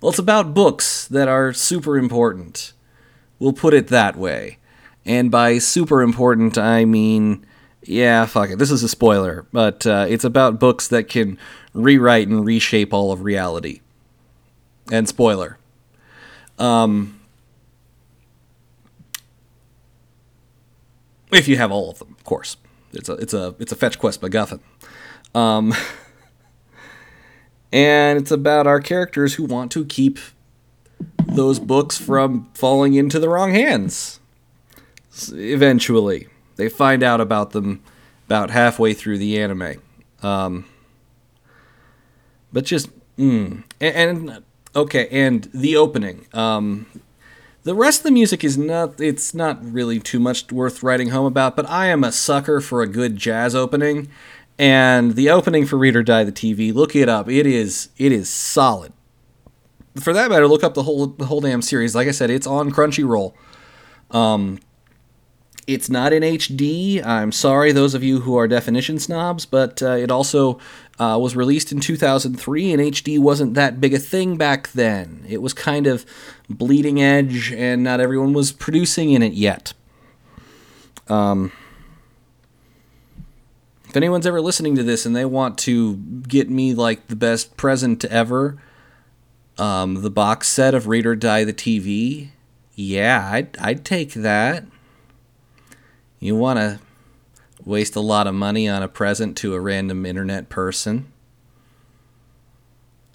well 0.00 0.10
it's 0.10 0.18
about 0.18 0.54
books 0.54 1.06
that 1.08 1.28
are 1.28 1.52
super 1.52 1.96
important 1.98 2.72
we'll 3.38 3.52
put 3.52 3.74
it 3.74 3.88
that 3.88 4.16
way 4.16 4.58
and 5.04 5.30
by 5.30 5.58
super 5.58 6.02
important 6.02 6.56
i 6.56 6.84
mean 6.84 7.44
yeah, 7.86 8.26
fuck 8.26 8.50
it. 8.50 8.58
This 8.58 8.70
is 8.70 8.82
a 8.82 8.88
spoiler, 8.88 9.46
but 9.52 9.86
uh, 9.86 10.06
it's 10.08 10.24
about 10.24 10.58
books 10.58 10.88
that 10.88 11.08
can 11.08 11.38
rewrite 11.72 12.28
and 12.28 12.44
reshape 12.44 12.92
all 12.94 13.12
of 13.12 13.22
reality. 13.22 13.80
And 14.90 15.08
spoiler. 15.08 15.58
Um, 16.58 17.20
if 21.36 21.48
you 21.48 21.56
have 21.56 21.70
all 21.70 21.90
of 21.90 21.98
them, 21.98 22.14
of 22.16 22.24
course. 22.24 22.56
It's 22.92 23.08
a 23.08 23.14
it's 23.14 23.34
a 23.34 23.54
it's 23.58 23.72
a 23.72 23.76
fetch 23.76 23.98
quest 23.98 24.20
MacGuffin. 24.20 24.60
Um, 25.34 25.74
and 27.72 28.18
it's 28.18 28.30
about 28.30 28.66
our 28.66 28.80
characters 28.80 29.34
who 29.34 29.44
want 29.44 29.72
to 29.72 29.84
keep 29.84 30.18
those 31.26 31.58
books 31.58 31.98
from 31.98 32.50
falling 32.54 32.94
into 32.94 33.18
the 33.18 33.28
wrong 33.28 33.52
hands. 33.52 34.20
Eventually 35.32 36.28
they 36.56 36.68
find 36.68 37.02
out 37.02 37.20
about 37.20 37.50
them 37.50 37.82
about 38.26 38.50
halfway 38.50 38.94
through 38.94 39.18
the 39.18 39.40
anime. 39.40 39.82
Um, 40.22 40.64
but 42.52 42.64
just, 42.64 42.88
mm, 43.18 43.62
and, 43.80 43.96
and, 43.96 44.42
okay, 44.74 45.08
and 45.10 45.48
the 45.52 45.76
opening. 45.76 46.26
Um, 46.32 46.86
the 47.64 47.74
rest 47.74 48.00
of 48.00 48.04
the 48.04 48.10
music 48.10 48.44
is 48.44 48.56
not, 48.56 49.00
it's 49.00 49.34
not 49.34 49.58
really 49.64 49.98
too 49.98 50.20
much 50.20 50.52
worth 50.52 50.82
writing 50.82 51.08
home 51.08 51.26
about, 51.26 51.56
but 51.56 51.68
I 51.68 51.86
am 51.86 52.04
a 52.04 52.12
sucker 52.12 52.60
for 52.60 52.82
a 52.82 52.86
good 52.86 53.16
jazz 53.16 53.54
opening. 53.54 54.08
And 54.58 55.16
the 55.16 55.30
opening 55.30 55.66
for 55.66 55.76
Read 55.76 55.96
or 55.96 56.02
Die 56.02 56.24
the 56.24 56.30
TV, 56.30 56.72
look 56.72 56.94
it 56.94 57.08
up. 57.08 57.28
It 57.28 57.46
is, 57.46 57.88
it 57.96 58.12
is 58.12 58.28
solid. 58.28 58.92
For 59.96 60.12
that 60.12 60.30
matter, 60.30 60.46
look 60.46 60.62
up 60.62 60.74
the 60.74 60.82
whole, 60.84 61.06
the 61.06 61.26
whole 61.26 61.40
damn 61.40 61.62
series. 61.62 61.94
Like 61.94 62.06
I 62.06 62.12
said, 62.12 62.30
it's 62.30 62.46
on 62.46 62.70
Crunchyroll. 62.70 63.32
Um, 64.10 64.60
it's 65.66 65.88
not 65.88 66.12
in 66.12 66.22
HD. 66.22 67.04
I'm 67.04 67.32
sorry, 67.32 67.72
those 67.72 67.94
of 67.94 68.02
you 68.02 68.20
who 68.20 68.36
are 68.36 68.46
definition 68.46 68.98
snobs, 68.98 69.46
but 69.46 69.82
uh, 69.82 69.92
it 69.92 70.10
also 70.10 70.58
uh, 70.98 71.18
was 71.20 71.34
released 71.34 71.72
in 71.72 71.80
2003, 71.80 72.72
and 72.72 72.82
HD 72.82 73.18
wasn't 73.18 73.54
that 73.54 73.80
big 73.80 73.94
a 73.94 73.98
thing 73.98 74.36
back 74.36 74.72
then. 74.72 75.24
It 75.28 75.42
was 75.42 75.52
kind 75.52 75.86
of 75.86 76.04
bleeding 76.48 77.00
edge, 77.00 77.52
and 77.52 77.82
not 77.82 78.00
everyone 78.00 78.32
was 78.32 78.52
producing 78.52 79.10
in 79.10 79.22
it 79.22 79.32
yet. 79.32 79.72
Um, 81.08 81.52
if 83.88 83.96
anyone's 83.96 84.26
ever 84.26 84.40
listening 84.40 84.74
to 84.76 84.82
this 84.82 85.06
and 85.06 85.14
they 85.14 85.24
want 85.24 85.56
to 85.58 85.96
get 85.96 86.50
me 86.50 86.74
like 86.74 87.06
the 87.06 87.16
best 87.16 87.56
present 87.56 88.04
ever, 88.06 88.58
um, 89.56 90.02
the 90.02 90.10
box 90.10 90.48
set 90.48 90.74
of 90.74 90.88
Read 90.88 91.06
or 91.06 91.14
Die 91.14 91.44
the 91.44 91.52
TV, 91.52 92.30
yeah, 92.74 93.30
I'd, 93.30 93.56
I'd 93.58 93.84
take 93.84 94.14
that. 94.14 94.64
You 96.24 96.34
want 96.34 96.58
to 96.58 96.80
waste 97.66 97.94
a 97.96 98.00
lot 98.00 98.26
of 98.26 98.34
money 98.34 98.66
on 98.66 98.82
a 98.82 98.88
present 98.88 99.36
to 99.36 99.52
a 99.52 99.60
random 99.60 100.06
internet 100.06 100.48
person? 100.48 101.12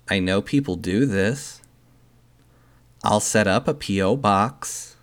I 0.08 0.20
know 0.20 0.44
people 0.44 0.76
do 0.76 1.08
this. 1.08 1.60
I'll 3.04 3.20
set 3.20 3.48
up 3.48 3.68
a 3.68 3.74
P.O. 3.74 4.16
box. 4.18 4.96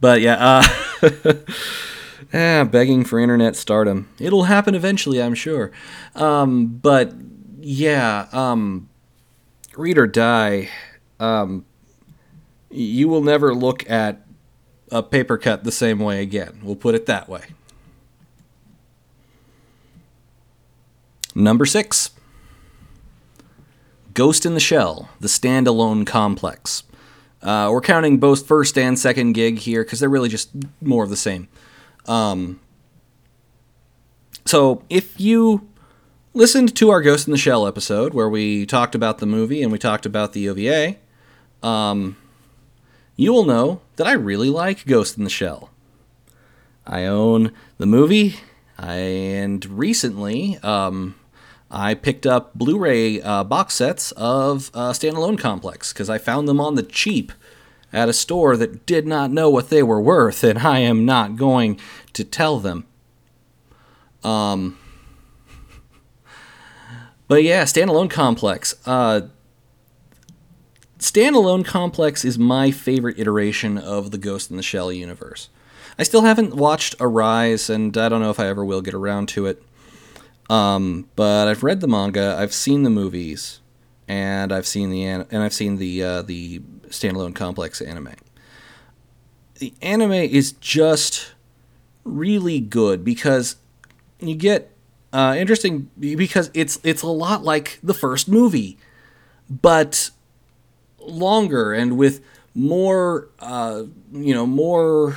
But 0.00 0.22
yeah, 0.22 0.62
uh, 1.02 1.34
eh, 2.32 2.64
begging 2.64 3.04
for 3.04 3.18
internet 3.18 3.54
stardom. 3.54 4.08
It'll 4.18 4.44
happen 4.44 4.74
eventually, 4.74 5.22
I'm 5.22 5.34
sure. 5.34 5.70
Um, 6.14 6.68
but 6.68 7.12
yeah, 7.58 8.28
um, 8.32 8.88
read 9.76 9.98
or 9.98 10.06
die. 10.06 10.70
Um, 11.18 11.66
you 12.70 13.10
will 13.10 13.22
never 13.22 13.54
look 13.54 13.90
at 13.90 14.22
a 14.90 15.02
paper 15.02 15.38
cut 15.38 15.64
the 15.64 15.72
same 15.72 15.98
way 15.98 16.22
again. 16.22 16.60
We'll 16.62 16.76
put 16.76 16.94
it 16.94 17.06
that 17.06 17.28
way. 17.28 17.42
Number 21.34 21.66
six. 21.66 22.10
Ghost 24.12 24.44
in 24.44 24.54
the 24.54 24.60
Shell, 24.60 25.08
the 25.20 25.28
standalone 25.28 26.06
complex. 26.06 26.82
Uh, 27.42 27.70
we're 27.72 27.80
counting 27.80 28.18
both 28.18 28.46
first 28.46 28.76
and 28.76 28.98
second 28.98 29.32
gig 29.32 29.58
here 29.58 29.82
because 29.84 30.00
they're 30.00 30.08
really 30.08 30.28
just 30.28 30.50
more 30.80 31.04
of 31.04 31.10
the 31.10 31.16
same. 31.16 31.48
Um, 32.06 32.60
so 34.44 34.82
if 34.90 35.18
you 35.20 35.68
listened 36.34 36.74
to 36.76 36.90
our 36.90 37.00
Ghost 37.00 37.26
in 37.26 37.32
the 37.32 37.38
Shell 37.38 37.66
episode 37.66 38.12
where 38.12 38.28
we 38.28 38.66
talked 38.66 38.94
about 38.94 39.18
the 39.18 39.26
movie 39.26 39.62
and 39.62 39.72
we 39.72 39.78
talked 39.78 40.04
about 40.04 40.32
the 40.32 40.48
OVA, 40.48 40.96
um, 41.62 42.16
you 43.16 43.32
will 43.32 43.44
know 43.44 43.80
that 44.00 44.06
I 44.06 44.12
really 44.12 44.48
like 44.48 44.86
Ghost 44.86 45.18
in 45.18 45.24
the 45.24 45.30
Shell. 45.30 45.68
I 46.86 47.04
own 47.04 47.52
the 47.76 47.84
movie, 47.84 48.36
and 48.78 49.62
recently 49.66 50.56
um, 50.62 51.16
I 51.70 51.92
picked 51.92 52.26
up 52.26 52.54
Blu-ray 52.54 53.20
uh, 53.20 53.44
box 53.44 53.74
sets 53.74 54.12
of 54.12 54.70
uh, 54.72 54.92
Standalone 54.92 55.38
Complex 55.38 55.92
because 55.92 56.08
I 56.08 56.16
found 56.16 56.48
them 56.48 56.62
on 56.62 56.76
the 56.76 56.82
cheap 56.82 57.30
at 57.92 58.08
a 58.08 58.14
store 58.14 58.56
that 58.56 58.86
did 58.86 59.06
not 59.06 59.30
know 59.30 59.50
what 59.50 59.68
they 59.68 59.82
were 59.82 60.00
worth, 60.00 60.42
and 60.44 60.60
I 60.60 60.78
am 60.78 61.04
not 61.04 61.36
going 61.36 61.78
to 62.14 62.24
tell 62.24 62.58
them. 62.58 62.86
Um, 64.24 64.78
but 67.28 67.42
yeah, 67.42 67.64
Standalone 67.64 68.10
Complex. 68.10 68.76
Uh, 68.86 69.28
Standalone 71.00 71.64
Complex 71.64 72.26
is 72.26 72.38
my 72.38 72.70
favorite 72.70 73.18
iteration 73.18 73.78
of 73.78 74.10
the 74.10 74.18
Ghost 74.18 74.50
in 74.50 74.58
the 74.58 74.62
Shell 74.62 74.92
universe. 74.92 75.48
I 75.98 76.02
still 76.02 76.22
haven't 76.22 76.54
watched 76.54 76.94
Arise, 77.00 77.70
and 77.70 77.96
I 77.96 78.10
don't 78.10 78.20
know 78.20 78.28
if 78.28 78.38
I 78.38 78.48
ever 78.48 78.62
will 78.62 78.82
get 78.82 78.92
around 78.92 79.30
to 79.30 79.46
it. 79.46 79.62
Um, 80.50 81.08
but 81.16 81.48
I've 81.48 81.62
read 81.62 81.80
the 81.80 81.88
manga, 81.88 82.36
I've 82.38 82.52
seen 82.52 82.82
the 82.82 82.90
movies, 82.90 83.60
and 84.08 84.52
I've 84.52 84.66
seen 84.66 84.90
the 84.90 85.04
and 85.04 85.36
I've 85.42 85.54
seen 85.54 85.76
the 85.76 86.02
uh, 86.02 86.22
the 86.22 86.58
standalone 86.88 87.34
complex 87.34 87.80
anime. 87.80 88.14
The 89.58 89.72
anime 89.80 90.12
is 90.12 90.52
just 90.52 91.32
really 92.04 92.60
good 92.60 93.04
because 93.04 93.56
you 94.18 94.34
get 94.34 94.70
uh, 95.14 95.34
interesting 95.38 95.88
because 95.98 96.50
it's 96.52 96.78
it's 96.82 97.02
a 97.02 97.08
lot 97.08 97.42
like 97.42 97.78
the 97.82 97.94
first 97.94 98.28
movie, 98.28 98.76
but 99.48 100.10
longer 101.00 101.72
and 101.72 101.96
with 101.96 102.22
more 102.54 103.28
uh, 103.38 103.84
you 104.12 104.34
know 104.34 104.46
more 104.46 105.16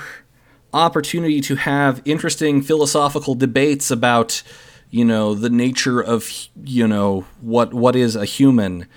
opportunity 0.74 1.40
to 1.42 1.56
have 1.56 2.02
interesting 2.06 2.62
philosophical 2.62 3.36
debates 3.36 3.92
about 3.92 4.42
you 4.90 5.06
know 5.06 5.34
the 5.34 5.50
nature 5.50 6.02
of 6.02 6.30
you 6.64 6.88
know 6.88 7.26
what 7.42 7.74
what 7.74 7.96
is 7.96 8.16
a 8.16 8.26
human 8.26 8.88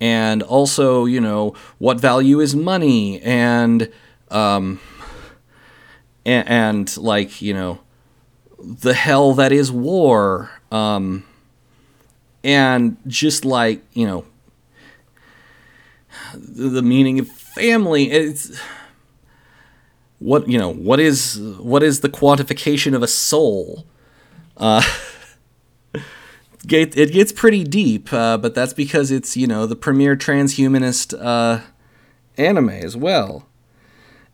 and 0.00 0.42
also 0.42 1.04
you 1.04 1.20
know 1.20 1.54
what 1.78 2.00
value 2.00 2.40
is 2.40 2.54
money 2.54 3.20
and 3.22 3.90
um 4.30 4.80
and, 6.24 6.48
and 6.48 6.96
like 6.98 7.40
you 7.40 7.54
know 7.54 7.78
the 8.58 8.94
hell 8.94 9.32
that 9.32 9.52
is 9.52 9.70
war 9.72 10.50
um 10.70 11.24
and 12.44 12.96
just 13.06 13.44
like 13.44 13.82
you 13.92 14.06
know 14.06 14.24
the, 16.34 16.82
meaning 16.82 17.18
of 17.18 17.28
family 17.28 18.10
it's 18.10 18.58
what 20.18 20.48
you 20.48 20.58
know 20.58 20.72
what 20.72 21.00
is 21.00 21.40
what 21.58 21.82
is 21.82 22.00
the 22.00 22.08
quantification 22.08 22.94
of 22.94 23.02
a 23.02 23.08
soul 23.08 23.86
uh 24.56 24.82
get, 26.66 26.96
it 26.96 27.12
gets 27.12 27.32
pretty 27.32 27.64
deep, 27.64 28.12
uh, 28.12 28.36
but 28.36 28.54
that's 28.54 28.72
because 28.74 29.10
it's 29.10 29.36
you 29.36 29.46
know 29.46 29.66
the 29.66 29.76
premier 29.76 30.16
transhumanist 30.16 31.16
uh, 31.18 31.62
anime 32.36 32.70
as 32.70 32.96
well, 32.96 33.46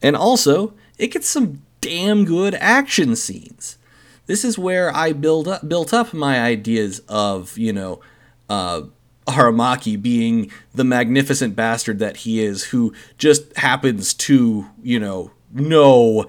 and 0.00 0.16
also 0.16 0.74
it 0.98 1.08
gets 1.08 1.28
some 1.28 1.62
damn 1.80 2.24
good 2.24 2.54
action 2.56 3.14
scenes. 3.16 3.78
This 4.26 4.44
is 4.44 4.58
where 4.58 4.94
I 4.94 5.12
build 5.12 5.48
up 5.48 5.68
built 5.68 5.92
up 5.92 6.12
my 6.12 6.40
ideas 6.40 7.00
of 7.08 7.56
you 7.58 7.72
know. 7.72 8.00
Uh, 8.48 8.82
Aramaki 9.26 10.00
being 10.00 10.50
the 10.74 10.84
magnificent 10.84 11.54
bastard 11.54 11.98
that 12.00 12.18
he 12.18 12.42
is, 12.42 12.64
who 12.64 12.92
just 13.18 13.56
happens 13.56 14.14
to, 14.14 14.66
you 14.82 14.98
know, 14.98 15.30
know 15.52 16.26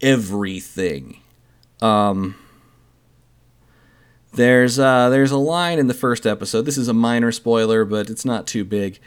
everything. 0.00 1.20
Um, 1.82 2.36
there's 4.32 4.78
uh, 4.78 5.10
there's 5.10 5.30
a 5.30 5.38
line 5.38 5.78
in 5.78 5.86
the 5.86 5.94
first 5.94 6.26
episode. 6.26 6.62
This 6.62 6.78
is 6.78 6.88
a 6.88 6.94
minor 6.94 7.30
spoiler, 7.30 7.84
but 7.84 8.10
it's 8.10 8.24
not 8.24 8.46
too 8.46 8.64
big. 8.64 8.98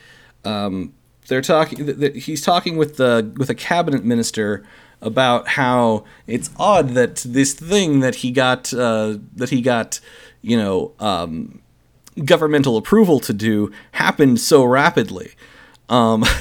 Um, 0.45 0.93
they're 1.27 1.41
talking. 1.41 1.86
Th- 1.86 1.97
th- 1.97 2.25
he's 2.25 2.41
talking 2.41 2.77
with 2.77 2.97
the 2.97 3.34
with 3.38 3.49
a 3.49 3.56
cabinet 3.56 4.06
minister 4.06 4.65
about 5.01 5.49
how 5.49 6.06
it's 6.25 6.49
odd 6.58 6.89
that 6.89 7.17
this 7.17 7.53
thing 7.53 7.99
that 7.99 8.15
he 8.15 8.32
got 8.32 8.73
uh, 8.73 9.17
that 9.36 9.49
he 9.49 9.62
got 9.62 9.99
you 10.41 10.58
know 10.58 10.93
um, 10.99 11.62
governmental 12.25 12.77
approval 12.77 13.19
to 13.21 13.34
do 13.34 13.71
happened 13.93 14.39
so 14.39 14.63
rapidly. 14.63 15.32
Um, 15.89 16.23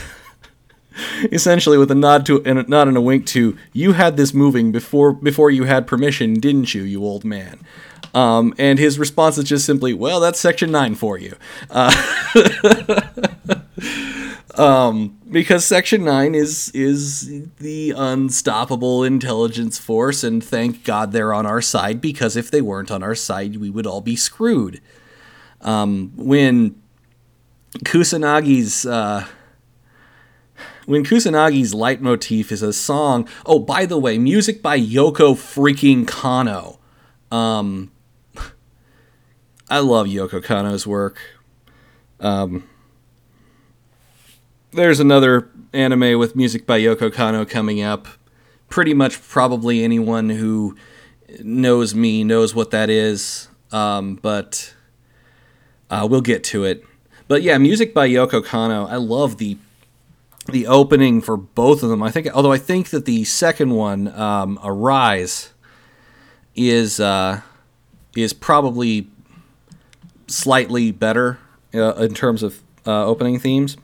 essentially, 1.33 1.79
with 1.79 1.91
a 1.91 1.95
nod 1.95 2.27
to 2.27 2.45
and 2.45 2.59
a 2.59 2.63
nod 2.65 2.89
and 2.89 2.97
a 2.97 3.01
wink 3.01 3.27
to 3.27 3.57
you 3.73 3.93
had 3.93 4.17
this 4.17 4.35
moving 4.35 4.73
before 4.73 5.13
before 5.13 5.51
you 5.51 5.65
had 5.65 5.87
permission, 5.87 6.35
didn't 6.35 6.75
you, 6.75 6.83
you 6.83 7.05
old 7.05 7.25
man? 7.25 7.61
Um, 8.15 8.55
and 8.59 8.79
his 8.79 8.99
response 8.99 9.37
is 9.39 9.45
just 9.45 9.67
simply, 9.67 9.93
"Well, 9.93 10.21
that's 10.21 10.41
Section 10.41 10.71
Nine 10.71 10.95
for 10.95 11.19
you," 11.19 11.37
uh, 11.71 11.93
um, 14.55 15.19
because 15.31 15.67
Section 15.67 16.05
Nine 16.05 16.35
is 16.35 16.71
is 16.71 17.47
the 17.59 17.93
unstoppable 17.97 19.05
intelligence 19.05 19.79
force, 19.79 20.25
and 20.25 20.43
thank 20.43 20.85
God 20.85 21.13
they're 21.13 21.35
on 21.35 21.45
our 21.45 21.61
side. 21.61 22.01
Because 22.01 22.37
if 22.37 22.51
they 22.51 22.63
weren't 22.63 22.91
on 22.91 23.03
our 23.03 23.15
side, 23.15 23.57
we 23.57 23.69
would 23.69 23.87
all 23.87 24.01
be 24.01 24.17
screwed. 24.17 24.81
Um, 25.67 26.13
when 26.17 26.81
Kusanagi's 27.85 28.87
uh, 28.87 29.27
when 30.87 31.05
Kusanagi's 31.05 31.75
leitmotif 31.75 32.51
is 32.51 32.63
a 32.63 32.73
song. 32.73 33.29
Oh, 33.45 33.59
by 33.59 33.85
the 33.85 33.99
way, 33.99 34.17
music 34.17 34.63
by 34.63 34.79
Yoko 34.79 35.35
freaking 35.35 36.07
Kano. 36.07 36.79
Um, 37.31 37.91
I 39.69 39.81
love 39.81 40.07
Yoko 40.07 40.43
Kanno's 40.43 40.87
work. 40.87 41.19
Um, 42.21 42.69
there's 44.71 45.01
another 45.01 45.51
anime 45.73 46.19
with 46.19 46.37
music 46.37 46.67
by 46.67 46.81
Yoko 46.81 47.11
Kanno 47.11 47.49
coming 47.49 47.83
up. 47.83 48.07
Pretty 48.69 48.95
much, 48.95 49.21
probably 49.21 49.83
anyone 49.83 50.31
who 50.31 50.77
knows 51.41 51.95
me 51.95 52.23
knows 52.23 52.55
what 52.55 52.71
that 52.71 52.89
is. 52.89 53.49
Um, 53.73 54.15
but 54.17 54.76
uh, 55.91 56.07
we'll 56.09 56.21
get 56.21 56.45
to 56.45 56.65
it. 56.65 56.85
But 57.29 57.43
yeah, 57.43 57.59
music 57.59 57.93
by 57.93 58.09
Yoko 58.09 58.43
Kanno. 58.43 58.89
I 58.89 58.97
love 58.97 59.39
the 59.39 59.57
the 60.47 60.67
opening 60.67 61.21
for 61.21 61.37
both 61.37 61.83
of 61.83 61.89
them. 61.89 62.03
I 62.03 62.11
think, 62.11 62.29
although 62.33 62.53
I 62.53 62.59
think 62.59 62.91
that 62.91 63.05
the 63.05 63.25
second 63.25 63.71
one, 63.71 64.09
um, 64.09 64.61
Arise, 64.63 65.53
is 66.55 67.01
uh, 67.01 67.41
is 68.15 68.33
probably 68.33 69.09
slightly 70.29 70.93
better 70.93 71.39
uh, 71.75 71.95
in 71.95 72.15
terms 72.15 72.43
of 72.43 72.63
uh, 72.87 73.05
opening 73.05 73.39
themes. 73.39 73.77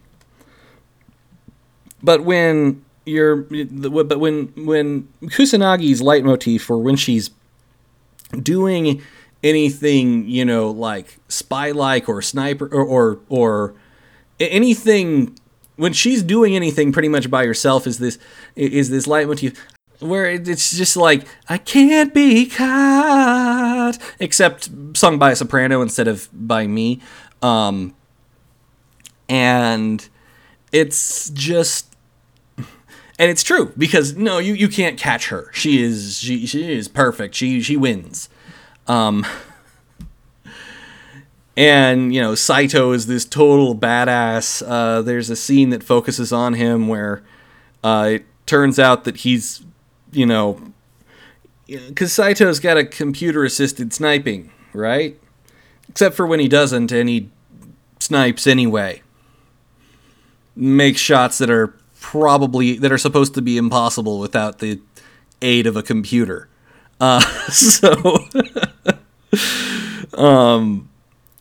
But 2.03 2.25
when 2.25 2.85
you're, 3.05 3.37
but 3.37 4.19
when 4.19 4.53
when 4.57 5.09
Kusanagi's 5.23 6.01
leitmotif, 6.01 6.71
or 6.71 6.79
when 6.79 6.97
she's 6.97 7.31
doing 8.41 9.03
anything, 9.43 10.29
you 10.29 10.45
know, 10.45 10.71
like 10.71 11.19
spy-like 11.29 12.09
or 12.09 12.23
sniper 12.23 12.67
or 12.67 12.85
or, 12.85 13.21
or 13.29 13.75
anything 14.41 15.37
when 15.77 15.93
she's 15.93 16.23
doing 16.23 16.55
anything 16.55 16.93
pretty 16.93 17.09
much 17.09 17.31
by 17.31 17.47
herself 17.47 17.87
is 17.87 17.99
this 17.99 18.19
is 18.57 18.91
this 18.91 19.07
light 19.07 19.27
leitmotif 19.27 19.59
where 20.03 20.27
it's 20.27 20.77
just 20.77 20.97
like 20.97 21.27
I 21.49 21.59
can't 21.59 22.13
be 22.13 22.47
caught, 22.47 23.99
except 24.19 24.71
sung 24.95 25.19
by 25.19 25.33
a 25.33 25.37
soprano 25.37 25.81
instead 25.81 26.09
of 26.09 26.29
by 26.33 26.67
me, 26.67 27.01
um, 27.41 27.95
and 29.29 30.07
it's 30.73 31.31
just, 31.31 31.95
and 32.57 33.31
it's 33.31 33.43
true 33.43 33.73
because 33.79 34.17
no, 34.17 34.39
you 34.39 34.55
you 34.55 34.69
can't 34.69 34.99
catch 34.99 35.29
her. 35.29 35.51
She 35.53 35.83
is 35.83 36.19
she 36.19 36.47
she 36.47 36.73
is 36.73 36.89
perfect. 36.89 37.35
She 37.35 37.61
she 37.63 37.77
wins, 37.77 38.29
um, 38.87 39.27
and 41.57 42.15
you 42.15 42.21
know 42.21 42.35
Saito 42.35 42.93
is 42.93 43.07
this 43.07 43.25
total 43.25 43.77
badass. 43.77 44.63
Uh, 44.67 45.03
there's 45.03 45.31
a 45.31 45.37
scene 45.37 45.71
that 45.71 45.83
focuses 45.83 46.33
on 46.33 46.55
him 46.55 46.89
where 46.89 47.23
uh, 47.85 48.11
it 48.13 48.25
turns 48.47 48.79
out 48.79 49.05
that 49.05 49.19
he's 49.19 49.63
you 50.13 50.27
know, 50.27 50.61
because 51.67 52.13
Saito's 52.13 52.61
got 52.61 52.77
a 52.77 52.85
computer 52.85 53.45
assisted 53.45 53.93
sniping, 53.93 54.53
right? 54.73 55.19
Except 55.89 56.15
for 56.15 56.27
when 56.27 56.39
he 56.39 56.49
doesn't 56.49 56.93
and 56.93 57.09
he 57.09 57.31
snipes 57.99 58.47
anyway. 58.47 59.03
Makes 60.55 61.01
shots 61.01 61.39
that 61.39 61.51
are 61.51 61.75
probably 61.99 62.77
that 62.77 62.93
are 62.93 62.99
supposed 62.99 63.35
to 63.35 63.43
be 63.43 63.57
impossible 63.57 64.19
without 64.19 64.59
the 64.59 64.81
aid 65.41 65.67
of 65.67 65.77
a 65.77 65.83
computer. 65.83 66.49
Uh, 67.03 67.19
so, 67.51 68.17
um, 70.15 70.89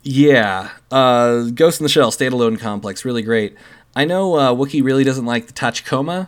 yeah, 0.02 0.72
uh, 0.90 1.44
Ghost 1.54 1.78
in 1.80 1.84
the 1.84 1.88
Shell 1.88 2.10
standalone 2.10 2.58
complex, 2.58 3.04
really 3.04 3.22
great. 3.22 3.54
I 3.94 4.04
know 4.04 4.34
uh, 4.34 4.52
Wookie 4.52 4.82
really 4.82 5.04
doesn't 5.04 5.24
like 5.24 5.46
the 5.46 5.52
Tachikoma, 5.52 6.26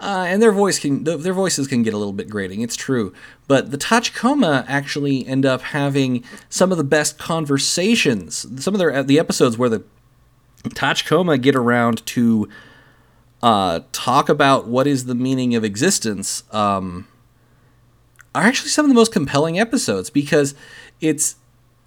uh, 0.00 0.24
and 0.26 0.42
their 0.42 0.50
voice 0.50 0.80
can 0.80 1.04
their 1.04 1.32
voices 1.32 1.68
can 1.68 1.84
get 1.84 1.94
a 1.94 1.96
little 1.96 2.12
bit 2.12 2.28
grating. 2.28 2.60
It's 2.60 2.74
true, 2.74 3.14
but 3.46 3.70
the 3.70 3.78
Tachikoma 3.78 4.64
actually 4.66 5.24
end 5.28 5.46
up 5.46 5.60
having 5.60 6.24
some 6.48 6.72
of 6.72 6.78
the 6.78 6.84
best 6.84 7.18
conversations. 7.18 8.46
Some 8.64 8.74
of 8.74 8.78
their 8.80 9.04
the 9.04 9.20
episodes 9.20 9.56
where 9.56 9.68
the 9.68 9.84
Tachikoma 10.64 11.40
get 11.40 11.54
around 11.54 12.04
to 12.06 12.48
uh, 13.44 13.80
talk 13.92 14.28
about 14.28 14.66
what 14.66 14.88
is 14.88 15.04
the 15.04 15.14
meaning 15.14 15.54
of 15.54 15.62
existence. 15.62 16.42
Um, 16.50 17.06
are 18.34 18.42
actually 18.42 18.70
some 18.70 18.84
of 18.84 18.88
the 18.88 18.94
most 18.94 19.12
compelling 19.12 19.58
episodes 19.58 20.10
because 20.10 20.54
it's 21.00 21.36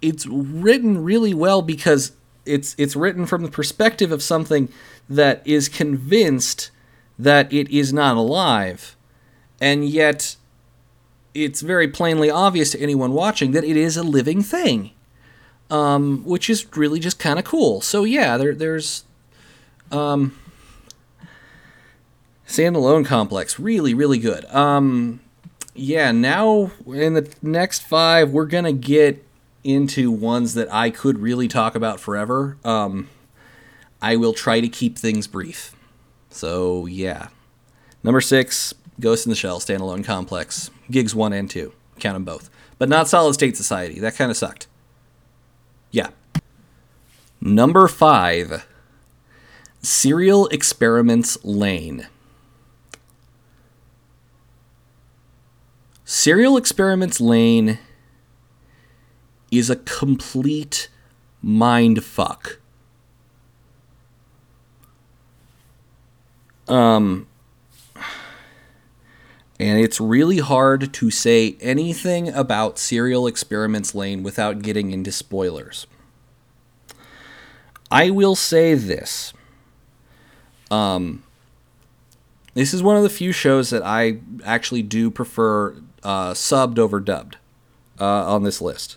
it's 0.02 0.26
written 0.26 1.02
really 1.02 1.34
well 1.34 1.62
because 1.62 2.12
it's 2.44 2.74
it's 2.78 2.94
written 2.94 3.26
from 3.26 3.42
the 3.42 3.50
perspective 3.50 4.12
of 4.12 4.22
something 4.22 4.68
that 5.08 5.42
is 5.46 5.68
convinced 5.68 6.70
that 7.18 7.52
it 7.52 7.68
is 7.70 7.92
not 7.92 8.16
alive 8.16 8.96
and 9.60 9.88
yet 9.88 10.36
it's 11.34 11.60
very 11.60 11.88
plainly 11.88 12.30
obvious 12.30 12.70
to 12.70 12.80
anyone 12.80 13.12
watching 13.12 13.52
that 13.52 13.64
it 13.64 13.76
is 13.76 13.96
a 13.96 14.02
living 14.02 14.42
thing 14.42 14.92
um, 15.70 16.22
which 16.24 16.48
is 16.48 16.66
really 16.76 17.00
just 17.00 17.18
kind 17.18 17.38
of 17.38 17.44
cool. 17.44 17.80
So 17.80 18.04
yeah 18.04 18.36
there, 18.36 18.54
there's 18.54 19.04
um, 19.90 20.38
standalone 22.46 23.04
complex. 23.04 23.58
Really 23.58 23.94
really 23.94 24.18
good. 24.18 24.44
Um, 24.46 25.20
yeah, 25.76 26.12
now 26.12 26.70
in 26.86 27.14
the 27.14 27.28
next 27.42 27.80
five, 27.82 28.30
we're 28.30 28.46
gonna 28.46 28.72
get 28.72 29.24
into 29.64 30.10
ones 30.10 30.54
that 30.54 30.72
I 30.72 30.90
could 30.90 31.18
really 31.18 31.48
talk 31.48 31.74
about 31.74 32.00
forever. 32.00 32.56
Um, 32.64 33.08
I 34.00 34.16
will 34.16 34.32
try 34.32 34.60
to 34.60 34.68
keep 34.68 34.98
things 34.98 35.26
brief. 35.26 35.74
So 36.30 36.86
yeah, 36.86 37.28
number 38.02 38.20
six, 38.20 38.74
Ghost 39.00 39.26
in 39.26 39.30
the 39.30 39.36
Shell 39.36 39.60
standalone 39.60 40.04
complex, 40.04 40.70
gigs 40.90 41.14
one 41.14 41.32
and 41.32 41.50
two, 41.50 41.72
count 41.98 42.14
them 42.14 42.24
both, 42.24 42.50
but 42.78 42.88
not 42.88 43.08
Solid 43.08 43.34
State 43.34 43.56
Society. 43.56 43.98
That 44.00 44.16
kind 44.16 44.30
of 44.30 44.36
sucked. 44.36 44.66
Yeah. 45.90 46.08
Number 47.40 47.88
five, 47.88 48.66
Serial 49.82 50.46
Experiments 50.48 51.38
Lain. 51.44 52.06
Serial 56.08 56.56
Experiments 56.56 57.20
Lain 57.20 57.80
is 59.50 59.68
a 59.68 59.74
complete 59.74 60.88
mind 61.42 62.04
fuck. 62.04 62.60
Um, 66.68 67.26
and 69.58 69.80
it's 69.80 70.00
really 70.00 70.38
hard 70.38 70.92
to 70.94 71.10
say 71.10 71.56
anything 71.60 72.28
about 72.28 72.78
Serial 72.78 73.26
Experiments 73.26 73.92
Lain 73.92 74.22
without 74.22 74.62
getting 74.62 74.92
into 74.92 75.10
spoilers. 75.10 75.88
I 77.90 78.10
will 78.10 78.36
say 78.36 78.74
this. 78.74 79.32
Um, 80.70 81.24
this 82.54 82.72
is 82.72 82.80
one 82.80 82.96
of 82.96 83.02
the 83.02 83.10
few 83.10 83.32
shows 83.32 83.70
that 83.70 83.82
I 83.84 84.20
actually 84.44 84.82
do 84.82 85.10
prefer 85.10 85.74
uh, 86.06 86.32
subbed 86.32 86.78
over 86.78 87.00
dubbed 87.00 87.36
uh, 88.00 88.32
on 88.32 88.44
this 88.44 88.60
list. 88.60 88.96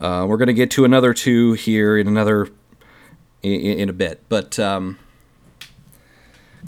Uh, 0.00 0.26
we're 0.28 0.36
going 0.36 0.48
to 0.48 0.52
get 0.52 0.72
to 0.72 0.84
another 0.84 1.14
two 1.14 1.52
here 1.52 1.96
in 1.96 2.08
another 2.08 2.48
in, 3.42 3.60
in 3.60 3.88
a 3.88 3.92
bit, 3.92 4.22
but 4.28 4.50
because 4.50 4.76
um, 4.76 4.98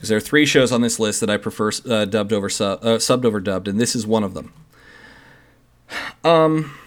there 0.01 0.17
are 0.17 0.21
three 0.21 0.47
shows 0.47 0.71
on 0.71 0.81
this 0.81 1.01
list 1.01 1.21
that 1.21 1.29
I 1.29 1.37
prefer 1.37 1.73
uh, 1.91 2.05
dubbed 2.05 2.33
over 2.33 2.49
sub, 2.49 2.85
uh, 2.85 2.99
subbed 2.99 3.25
over 3.25 3.41
dubbed, 3.41 3.67
and 3.67 3.81
this 3.81 3.97
is 3.97 4.07
one 4.07 4.23
of 4.23 4.35
them. 4.35 4.53
Um, 6.23 6.79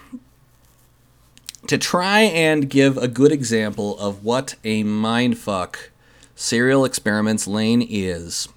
to 1.68 1.78
try 1.78 2.22
and 2.22 2.70
give 2.70 2.98
a 2.98 3.10
good 3.10 3.34
example 3.34 4.00
of 4.00 4.24
what 4.24 4.56
a 4.64 4.86
mindfuck 4.86 5.76
serial 6.36 6.86
experiments 6.86 7.48
Lain 7.48 7.86
is, 7.88 8.48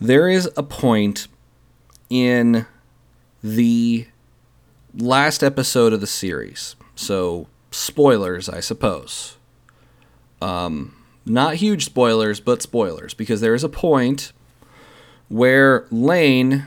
there 0.00 0.28
is 0.28 0.48
a 0.56 0.62
point 0.62 1.26
in 2.10 2.66
the 3.42 4.06
last 4.94 5.42
episode 5.42 5.92
of 5.92 6.00
the 6.00 6.06
series. 6.06 6.76
So, 6.94 7.46
spoilers, 7.70 8.48
I 8.48 8.60
suppose. 8.60 9.36
Um, 10.40 10.94
not 11.26 11.56
huge 11.56 11.84
spoilers, 11.84 12.40
but 12.40 12.62
spoilers, 12.62 13.14
because 13.14 13.40
there 13.40 13.54
is 13.54 13.64
a 13.64 13.68
point 13.68 14.32
where 15.28 15.86
Lain, 15.90 16.66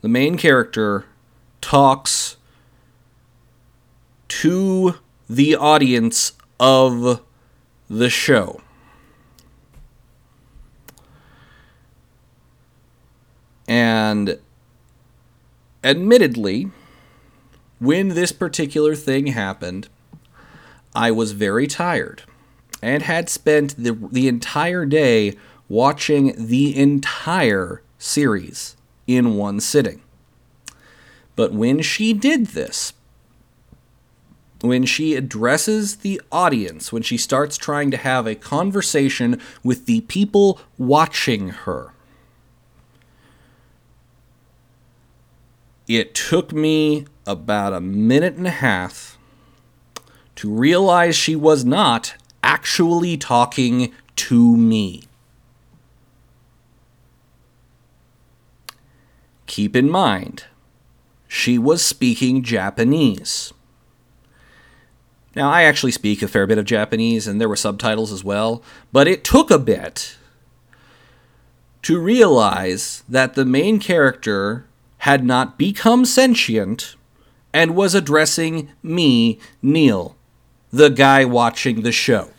the 0.00 0.08
main 0.08 0.36
character, 0.36 1.06
talks 1.60 2.36
to 4.28 4.96
the 5.28 5.54
audience 5.54 6.32
of 6.58 7.22
the 7.88 8.10
show. 8.10 8.60
And 13.68 14.38
admittedly, 15.82 16.70
when 17.78 18.10
this 18.10 18.32
particular 18.32 18.94
thing 18.94 19.28
happened, 19.28 19.88
I 20.94 21.10
was 21.10 21.32
very 21.32 21.66
tired 21.66 22.22
and 22.80 23.02
had 23.02 23.28
spent 23.28 23.76
the, 23.76 23.92
the 23.92 24.28
entire 24.28 24.84
day 24.84 25.36
watching 25.68 26.34
the 26.36 26.76
entire 26.76 27.82
series 27.98 28.76
in 29.06 29.36
one 29.36 29.60
sitting. 29.60 30.02
But 31.34 31.52
when 31.52 31.80
she 31.80 32.12
did 32.12 32.48
this, 32.48 32.92
when 34.60 34.84
she 34.84 35.14
addresses 35.14 35.96
the 35.96 36.20
audience, 36.30 36.92
when 36.92 37.02
she 37.02 37.16
starts 37.16 37.56
trying 37.56 37.90
to 37.90 37.96
have 37.96 38.26
a 38.26 38.34
conversation 38.34 39.40
with 39.64 39.86
the 39.86 40.02
people 40.02 40.60
watching 40.78 41.48
her, 41.48 41.94
It 45.94 46.14
took 46.14 46.54
me 46.54 47.04
about 47.26 47.74
a 47.74 47.80
minute 47.80 48.36
and 48.36 48.46
a 48.46 48.50
half 48.50 49.18
to 50.36 50.50
realize 50.50 51.14
she 51.14 51.36
was 51.36 51.66
not 51.66 52.14
actually 52.42 53.18
talking 53.18 53.92
to 54.16 54.56
me. 54.56 55.02
Keep 59.44 59.76
in 59.76 59.90
mind, 59.90 60.44
she 61.28 61.58
was 61.58 61.84
speaking 61.84 62.42
Japanese. 62.42 63.52
Now, 65.36 65.50
I 65.50 65.64
actually 65.64 65.92
speak 65.92 66.22
a 66.22 66.28
fair 66.28 66.46
bit 66.46 66.56
of 66.56 66.64
Japanese, 66.64 67.26
and 67.26 67.38
there 67.38 67.50
were 67.50 67.54
subtitles 67.54 68.12
as 68.12 68.24
well, 68.24 68.62
but 68.92 69.06
it 69.06 69.24
took 69.24 69.50
a 69.50 69.58
bit 69.58 70.16
to 71.82 71.98
realize 71.98 73.04
that 73.10 73.34
the 73.34 73.44
main 73.44 73.78
character 73.78 74.64
had 75.02 75.24
not 75.24 75.58
become 75.58 76.04
sentient 76.04 76.94
and 77.52 77.74
was 77.74 77.92
addressing 77.92 78.68
me, 78.84 79.36
Neil, 79.60 80.14
the 80.72 80.88
guy 80.88 81.24
watching 81.24 81.82
the 81.82 81.90
show. 81.90 82.30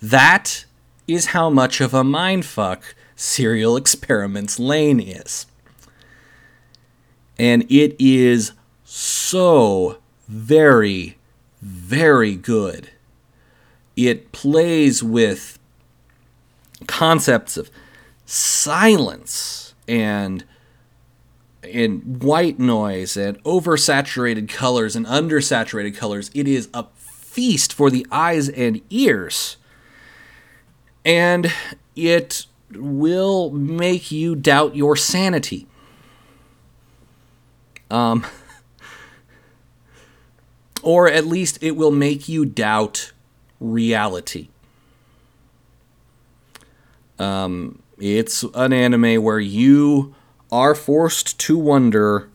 That 0.00 0.64
is 1.06 1.26
how 1.26 1.50
much 1.50 1.82
of 1.82 1.92
a 1.92 2.02
mindfuck 2.02 2.80
Serial 3.14 3.76
Experiments 3.76 4.58
Lain 4.58 5.00
is. 5.00 5.44
And 7.38 7.70
it 7.70 7.94
is 7.98 8.52
so 8.84 9.98
very, 10.26 11.18
very 11.60 12.36
good. 12.36 12.88
It 13.96 14.32
plays 14.32 15.02
with 15.02 15.58
concepts 16.86 17.58
of 17.58 17.70
silence 18.24 19.74
and 19.86 20.46
in 21.72 22.18
white 22.20 22.58
noise 22.58 23.16
and 23.16 23.42
oversaturated 23.44 24.48
colors 24.48 24.94
and 24.94 25.06
undersaturated 25.06 25.96
colors. 25.96 26.30
It 26.34 26.46
is 26.46 26.68
a 26.74 26.84
feast 26.94 27.72
for 27.72 27.90
the 27.90 28.06
eyes 28.10 28.48
and 28.48 28.80
ears. 28.90 29.56
And 31.04 31.52
it 31.96 32.46
will 32.74 33.50
make 33.50 34.12
you 34.12 34.34
doubt 34.36 34.76
your 34.76 34.96
sanity. 34.96 35.66
Um, 37.90 38.26
or 40.82 41.08
at 41.08 41.26
least 41.26 41.58
it 41.62 41.72
will 41.72 41.90
make 41.90 42.28
you 42.28 42.44
doubt 42.44 43.12
reality. 43.60 44.48
Um, 47.18 47.82
it's 47.98 48.42
an 48.54 48.72
anime 48.72 49.22
where 49.22 49.40
you 49.40 50.14
are 50.52 50.74
forced 50.74 51.40
to 51.40 51.58
wonder 51.58 52.28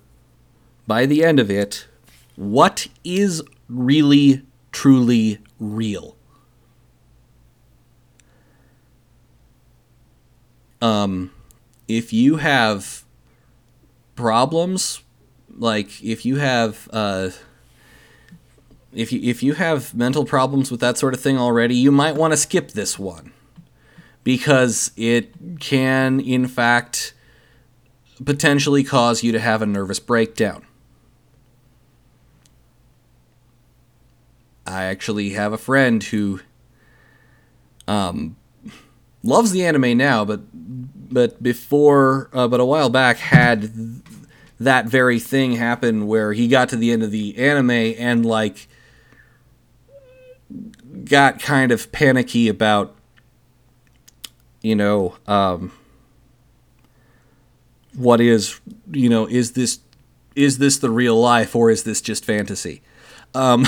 by 0.88 1.06
the 1.06 1.24
end 1.24 1.40
of 1.40 1.52
it 1.52 1.88
what 2.36 2.88
is 3.04 3.44
really, 3.70 4.42
truly 4.72 5.38
real. 5.60 6.16
Um, 10.82 11.32
if 11.88 12.12
you 12.12 12.38
have 12.38 13.04
problems, 14.16 15.02
like 15.56 16.04
if 16.04 16.26
you 16.26 16.38
have 16.38 16.88
uh, 16.92 17.30
if 18.94 19.12
you 19.12 19.20
if 19.24 19.42
you 19.42 19.54
have 19.54 19.94
mental 19.96 20.26
problems 20.26 20.70
with 20.70 20.80
that 20.80 20.98
sort 20.98 21.14
of 21.14 21.20
thing 21.20 21.38
already, 21.38 21.76
you 21.76 21.92
might 21.92 22.16
want 22.16 22.34
to 22.34 22.38
skip 22.38 22.72
this 22.72 23.00
one 23.00 23.32
because 24.24 24.92
it 24.96 25.34
can 25.60 26.20
in 26.20 26.48
fact 26.48 27.14
potentially 28.24 28.84
cause 28.84 29.24
you 29.24 29.32
to 29.32 29.40
have 29.40 29.62
a 29.62 29.66
nervous 29.66 30.00
breakdown. 30.00 30.66
I 34.66 34.86
actually 34.86 35.30
have 35.30 35.54
a 35.54 35.58
friend 35.58 36.04
who 36.04 36.42
um, 37.88 38.36
loves 39.24 39.52
the 39.52 39.66
anime 39.66 39.98
now, 39.98 40.26
but 40.26 40.42
but 41.10 41.42
before 41.42 42.30
uh, 42.34 42.48
but 42.48 42.60
a 42.60 42.66
while 42.66 42.90
back 42.90 43.18
had 43.18 43.62
th- 43.62 44.20
that 44.60 44.86
very 44.88 45.20
thing 45.20 45.54
happen 45.54 46.06
where 46.08 46.34
he 46.34 46.48
got 46.48 46.68
to 46.70 46.76
the 46.76 46.92
end 46.92 47.04
of 47.04 47.12
the 47.12 47.38
anime 47.38 47.70
and 47.70 48.26
like 48.26 48.68
got 51.06 51.40
kind 51.40 51.72
of 51.72 51.92
panicky 51.92 52.50
about 52.50 52.94
you 54.62 54.76
know 54.76 55.16
um, 55.28 55.72
what 57.98 58.22
is 58.22 58.62
you 58.92 59.10
know 59.10 59.26
is 59.26 59.52
this 59.54 59.80
is 60.36 60.60
this 60.60 60.78
the 60.78 60.90
real 60.90 61.20
life 61.20 61.56
or 61.56 61.72
is 61.72 61.84
this 61.84 62.00
just 62.00 62.24
fantasy? 62.24 62.82
Um, 63.34 63.66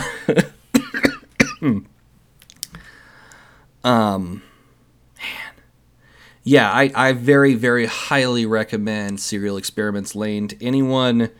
um 3.83 4.43
man. 5.17 5.53
Yeah 6.43 6.71
I, 6.71 6.91
I 6.95 7.11
very 7.13 7.55
very 7.55 7.87
highly 7.87 8.45
recommend 8.45 9.19
serial 9.19 9.57
experiments 9.57 10.15
Lain 10.15 10.47
to 10.49 10.65
anyone 10.65 11.31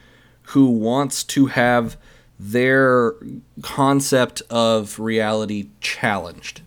who 0.42 0.72
wants 0.72 1.24
to 1.26 1.46
have 1.46 1.96
their 2.40 3.14
concept 3.62 4.42
of 4.50 5.00
reality 5.00 5.70
challenged. 5.80 6.62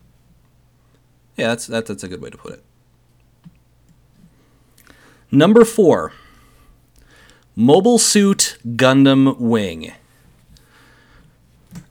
Yeah 1.37 1.49
that's 1.49 1.67
that's, 1.67 1.89
that's 1.89 2.05
a 2.05 2.09
good 2.09 2.23
way 2.23 2.31
to 2.31 2.39
put 2.39 2.53
it 2.53 2.65
Number 5.35 5.65
four, 5.65 6.13
Mobile 7.57 7.97
Suit 7.97 8.59
Gundam 8.67 9.39
Wing. 9.39 9.95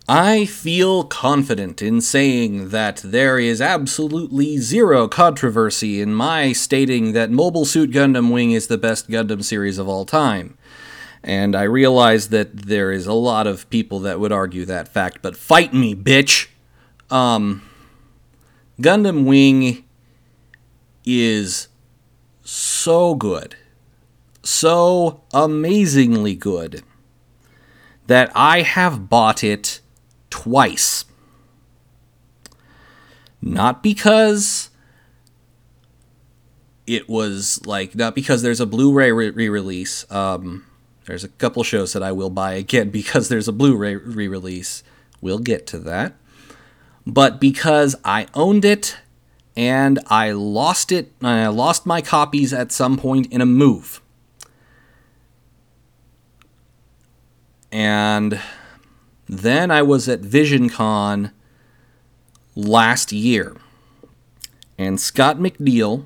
I 0.07 0.45
feel 0.45 1.05
confident 1.05 1.81
in 1.81 2.01
saying 2.01 2.69
that 2.69 2.97
there 2.97 3.39
is 3.39 3.59
absolutely 3.59 4.57
zero 4.57 5.07
controversy 5.07 6.01
in 6.01 6.13
my 6.13 6.51
stating 6.51 7.13
that 7.13 7.31
Mobile 7.31 7.65
Suit 7.65 7.89
Gundam 7.89 8.31
Wing 8.31 8.51
is 8.51 8.67
the 8.67 8.77
best 8.77 9.09
Gundam 9.09 9.43
series 9.43 9.79
of 9.79 9.89
all 9.89 10.05
time. 10.05 10.55
And 11.23 11.55
I 11.55 11.63
realize 11.63 12.29
that 12.29 12.55
there 12.67 12.91
is 12.91 13.07
a 13.07 13.13
lot 13.13 13.47
of 13.47 13.67
people 13.71 13.99
that 14.01 14.19
would 14.19 14.31
argue 14.31 14.65
that 14.65 14.87
fact, 14.87 15.23
but 15.23 15.35
fight 15.35 15.73
me, 15.73 15.95
bitch! 15.95 16.47
Um, 17.09 17.63
Gundam 18.79 19.25
Wing 19.25 19.83
is 21.05 21.69
so 22.43 23.15
good, 23.15 23.55
so 24.43 25.21
amazingly 25.33 26.35
good, 26.35 26.83
that 28.07 28.31
I 28.35 28.61
have 28.61 29.09
bought 29.09 29.43
it 29.43 29.81
twice. 30.29 31.05
Not 33.41 33.81
because 33.81 34.69
it 36.85 37.09
was 37.09 37.65
like, 37.65 37.95
not 37.95 38.15
because 38.15 38.41
there's 38.41 38.59
a 38.59 38.65
Blu 38.65 38.93
ray 38.93 39.11
re 39.11 39.49
release. 39.49 40.09
Um, 40.11 40.65
there's 41.05 41.23
a 41.23 41.29
couple 41.29 41.63
shows 41.63 41.93
that 41.93 42.03
I 42.03 42.11
will 42.11 42.29
buy 42.29 42.53
again 42.53 42.89
because 42.91 43.29
there's 43.29 43.47
a 43.47 43.53
Blu 43.53 43.75
ray 43.75 43.95
re 43.95 44.27
release. 44.27 44.83
We'll 45.21 45.39
get 45.39 45.67
to 45.67 45.79
that. 45.79 46.13
But 47.05 47.39
because 47.39 47.95
I 48.05 48.27
owned 48.33 48.63
it 48.63 48.97
and 49.55 49.99
I 50.07 50.31
lost 50.31 50.91
it. 50.91 51.11
I 51.21 51.47
lost 51.47 51.85
my 51.85 52.01
copies 52.01 52.53
at 52.53 52.71
some 52.71 52.97
point 52.97 53.31
in 53.31 53.41
a 53.41 53.45
move. 53.45 54.01
And 57.71 58.39
then 59.27 59.71
I 59.71 59.81
was 59.81 60.09
at 60.09 60.21
VisionCon 60.21 61.31
last 62.55 63.11
year. 63.11 63.55
And 64.77 64.99
Scott 64.99 65.37
McNeil, 65.37 66.05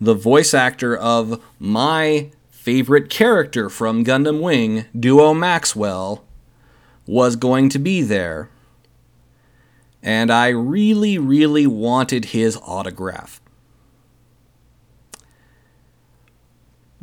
the 0.00 0.14
voice 0.14 0.52
actor 0.52 0.96
of 0.96 1.42
my 1.58 2.30
favorite 2.50 3.08
character 3.08 3.68
from 3.68 4.04
Gundam 4.04 4.40
Wing, 4.40 4.84
Duo 4.98 5.32
Maxwell, 5.32 6.24
was 7.06 7.36
going 7.36 7.68
to 7.70 7.78
be 7.78 8.02
there 8.02 8.50
and 10.02 10.32
I 10.32 10.48
really, 10.48 11.18
really 11.18 11.66
wanted 11.66 12.26
his 12.26 12.56
autograph. 12.56 13.40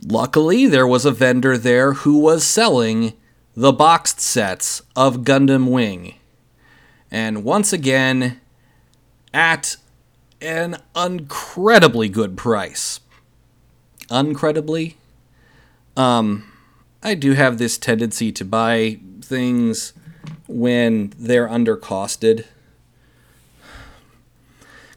Luckily, 0.05 0.65
there 0.65 0.87
was 0.87 1.05
a 1.05 1.11
vendor 1.11 1.57
there 1.57 1.93
who 1.93 2.19
was 2.19 2.43
selling 2.43 3.13
the 3.55 3.71
boxed 3.71 4.19
sets 4.19 4.81
of 4.95 5.19
Gundam 5.19 5.69
Wing. 5.69 6.15
And 7.11 7.43
once 7.43 7.73
again, 7.73 8.39
at 9.33 9.75
an 10.41 10.77
incredibly 10.95 12.09
good 12.09 12.37
price. 12.37 12.99
Uncredibly? 14.09 14.97
Um, 15.97 16.51
I 17.03 17.15
do 17.15 17.33
have 17.33 17.57
this 17.57 17.77
tendency 17.77 18.31
to 18.31 18.45
buy 18.45 18.99
things 19.21 19.93
when 20.47 21.13
they're 21.17 21.47
undercosted 21.47 22.45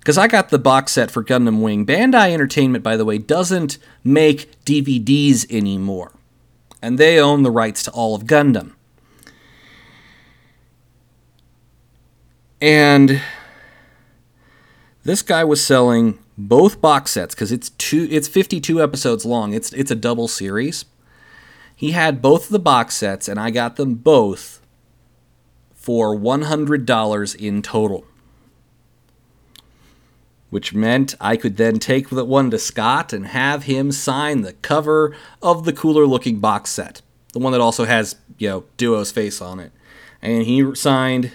because 0.02 0.18
I 0.18 0.26
got 0.26 0.48
the 0.48 0.58
box 0.58 0.90
set 0.90 1.12
for 1.12 1.22
Gundam 1.22 1.60
Wing. 1.60 1.86
Bandai 1.86 2.32
Entertainment, 2.32 2.82
by 2.82 2.96
the 2.96 3.04
way, 3.04 3.18
doesn't 3.18 3.78
make 4.02 4.60
DVDs 4.64 5.48
anymore, 5.48 6.10
and 6.82 6.98
they 6.98 7.20
own 7.20 7.44
the 7.44 7.52
rights 7.52 7.84
to 7.84 7.92
all 7.92 8.16
of 8.16 8.24
Gundam. 8.24 8.72
And 12.60 13.22
this 15.04 15.22
guy 15.22 15.44
was 15.44 15.64
selling 15.64 16.18
both 16.36 16.80
box 16.80 17.12
sets 17.12 17.36
because 17.36 17.52
it's 17.52 17.70
two 17.70 18.08
it's 18.10 18.26
52 18.26 18.82
episodes 18.82 19.24
long. 19.24 19.54
It's 19.54 19.72
it's 19.72 19.92
a 19.92 19.96
double 19.96 20.26
series. 20.26 20.84
He 21.76 21.92
had 21.92 22.20
both 22.20 22.48
the 22.48 22.58
box 22.58 22.96
sets 22.96 23.28
and 23.28 23.38
I 23.38 23.50
got 23.50 23.76
them 23.76 23.94
both 23.94 24.60
for 25.74 26.16
$100 26.16 27.36
in 27.36 27.62
total 27.62 28.04
which 30.52 30.74
meant 30.74 31.14
I 31.18 31.38
could 31.38 31.56
then 31.56 31.78
take 31.78 32.10
the 32.10 32.26
one 32.26 32.50
to 32.50 32.58
Scott 32.58 33.14
and 33.14 33.28
have 33.28 33.62
him 33.62 33.90
sign 33.90 34.42
the 34.42 34.52
cover 34.52 35.16
of 35.40 35.64
the 35.64 35.72
cooler 35.72 36.04
looking 36.04 36.40
box 36.40 36.68
set. 36.68 37.00
The 37.32 37.38
one 37.38 37.52
that 37.52 37.62
also 37.62 37.86
has, 37.86 38.16
you 38.36 38.50
know, 38.50 38.64
Duo's 38.76 39.10
face 39.10 39.40
on 39.40 39.58
it. 39.58 39.72
And 40.20 40.42
he 40.42 40.74
signed, 40.74 41.32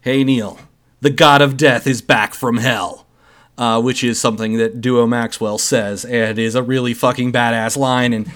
Hey 0.00 0.22
Neil, 0.22 0.60
the 1.00 1.10
god 1.10 1.42
of 1.42 1.56
death 1.56 1.88
is 1.88 2.00
back 2.00 2.34
from 2.34 2.58
hell. 2.58 3.08
Uh, 3.58 3.80
which 3.80 4.04
is 4.04 4.20
something 4.20 4.58
that 4.58 4.80
Duo 4.80 5.08
Maxwell 5.08 5.58
says, 5.58 6.04
and 6.04 6.38
is 6.38 6.54
a 6.54 6.62
really 6.62 6.94
fucking 6.94 7.32
badass 7.32 7.76
line, 7.76 8.12
and 8.12 8.30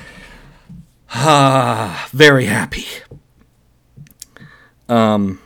ah, 1.10 2.08
very 2.10 2.46
happy. 2.46 2.86
Um, 4.88 5.40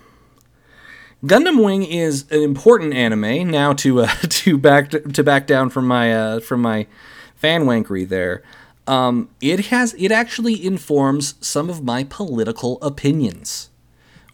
Gundam 1.25 1.65
Wing 1.65 1.85
is 1.85 2.31
an 2.31 2.43
important 2.43 2.93
anime. 2.93 3.51
Now 3.51 3.73
to 3.75 4.03
uh, 4.03 4.07
to 4.29 4.59
back 4.59 4.91
to 4.91 5.25
back 5.25 5.47
down 5.47 5.71
from 5.71 5.87
my 5.87 6.13
uh, 6.13 6.41
from 6.41 6.61
my 6.61 6.87
fan 7.35 7.65
wankery 7.65 8.07
there. 8.07 8.43
Um, 8.87 9.31
it 9.41 9.67
has 9.67 9.95
it 9.95 10.13
actually 10.13 10.65
informs 10.65 11.35
some 11.41 11.71
of 11.71 11.83
my 11.83 12.05
political 12.05 12.79
opinions, 12.83 13.71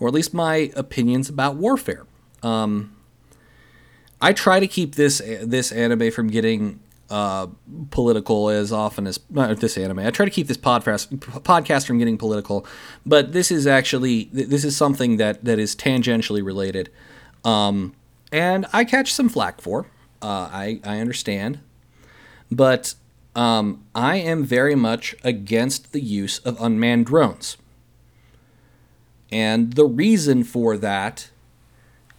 or 0.01 0.09
at 0.09 0.15
least 0.15 0.35
my 0.35 0.73
opinions 0.75 1.29
about 1.29 1.55
warfare. 1.55 2.07
Um, 2.43 2.97
I 4.21 4.33
try 4.33 4.59
to 4.59 4.67
keep 4.67 4.97
this 4.97 5.23
this 5.43 5.71
anime 5.71 6.11
from 6.11 6.27
getting 6.27 6.81
uh, 7.11 7.49
political 7.91 8.49
as 8.49 8.73
often 8.73 9.07
as 9.07 9.19
uh, 9.37 9.53
this 9.55 9.77
anime. 9.77 9.99
I 9.99 10.11
try 10.11 10.25
to 10.25 10.31
keep 10.31 10.47
this 10.47 10.57
podcast 10.57 11.09
podcast 11.43 11.87
from 11.87 11.99
getting 11.99 12.17
political, 12.17 12.65
but 13.05 13.33
this 13.33 13.51
is 13.51 13.67
actually 13.67 14.31
this 14.33 14.65
is 14.65 14.77
something 14.77 15.17
that 15.17 15.45
that 15.45 15.59
is 15.59 15.75
tangentially 15.75 16.45
related. 16.45 16.91
Um, 17.45 17.95
and 18.33 18.67
I 18.73 18.85
catch 18.85 19.13
some 19.13 19.29
flack 19.29 19.61
for. 19.61 19.87
Uh, 20.23 20.49
I 20.53 20.81
I 20.85 21.01
understand, 21.01 21.59
but 22.51 22.95
um, 23.35 23.85
I 23.95 24.17
am 24.17 24.45
very 24.45 24.75
much 24.75 25.17
against 25.25 25.93
the 25.93 26.01
use 26.01 26.39
of 26.41 26.61
unmanned 26.61 27.07
drones, 27.07 27.57
and 29.33 29.73
the 29.73 29.87
reason 29.87 30.45
for 30.45 30.77
that 30.77 31.31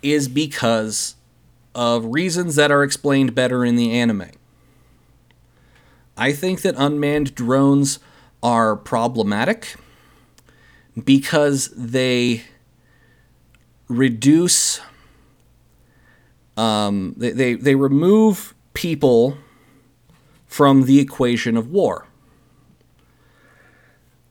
is 0.02 0.28
because 0.28 1.16
of 1.74 2.06
reasons 2.06 2.56
that 2.56 2.72
are 2.72 2.84
explained 2.84 3.34
better 3.34 3.64
in 3.64 3.76
the 3.76 3.92
anime. 3.92 4.32
I 6.18 6.34
think 6.34 6.62
that 6.62 6.76
unmanned 6.78 7.36
drones 7.36 8.00
are 8.44 8.76
problematic 8.76 9.76
because 11.04 11.70
they 11.76 12.44
reduce 13.88 14.82
um, 16.58 17.14
they, 17.18 17.32
they, 17.32 17.54
they 17.56 17.76
remove 17.76 18.54
people 18.74 19.38
from 20.46 20.86
the 20.86 21.00
equation 21.00 21.58
of 21.58 21.72
war. 21.72 22.08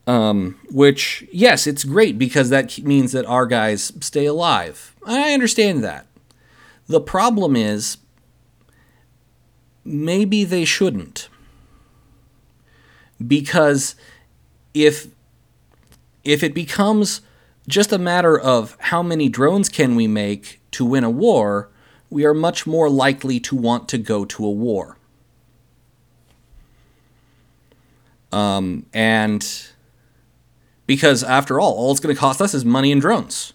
Um, 0.07 0.59
which, 0.69 1.27
yes, 1.31 1.67
it's 1.67 1.83
great 1.83 2.17
because 2.17 2.49
that 2.49 2.79
means 2.79 3.11
that 3.11 3.25
our 3.25 3.45
guys 3.45 3.93
stay 4.01 4.25
alive. 4.25 4.95
I 5.05 5.33
understand 5.33 5.83
that. 5.83 6.07
The 6.87 7.01
problem 7.01 7.55
is, 7.55 7.97
maybe 9.83 10.43
they 10.43 10.65
shouldn't. 10.65 11.29
Because 13.27 13.95
if 14.73 15.07
if 16.23 16.43
it 16.43 16.53
becomes 16.53 17.21
just 17.67 17.91
a 17.91 17.97
matter 17.97 18.39
of 18.39 18.77
how 18.79 19.01
many 19.01 19.29
drones 19.29 19.69
can 19.69 19.95
we 19.95 20.07
make 20.07 20.61
to 20.71 20.85
win 20.85 21.03
a 21.03 21.09
war, 21.09 21.69
we 22.09 22.25
are 22.25 22.33
much 22.33 22.67
more 22.67 22.89
likely 22.89 23.39
to 23.39 23.55
want 23.55 23.89
to 23.89 23.97
go 23.97 24.25
to 24.25 24.45
a 24.45 24.51
war. 24.51 24.97
Um, 28.31 28.85
and 28.93 29.45
because 30.85 31.23
after 31.23 31.59
all, 31.59 31.73
all 31.73 31.91
it's 31.91 31.99
going 31.99 32.15
to 32.15 32.19
cost 32.19 32.41
us 32.41 32.53
is 32.53 32.63
money 32.63 32.91
and 32.91 33.01
drones. 33.01 33.53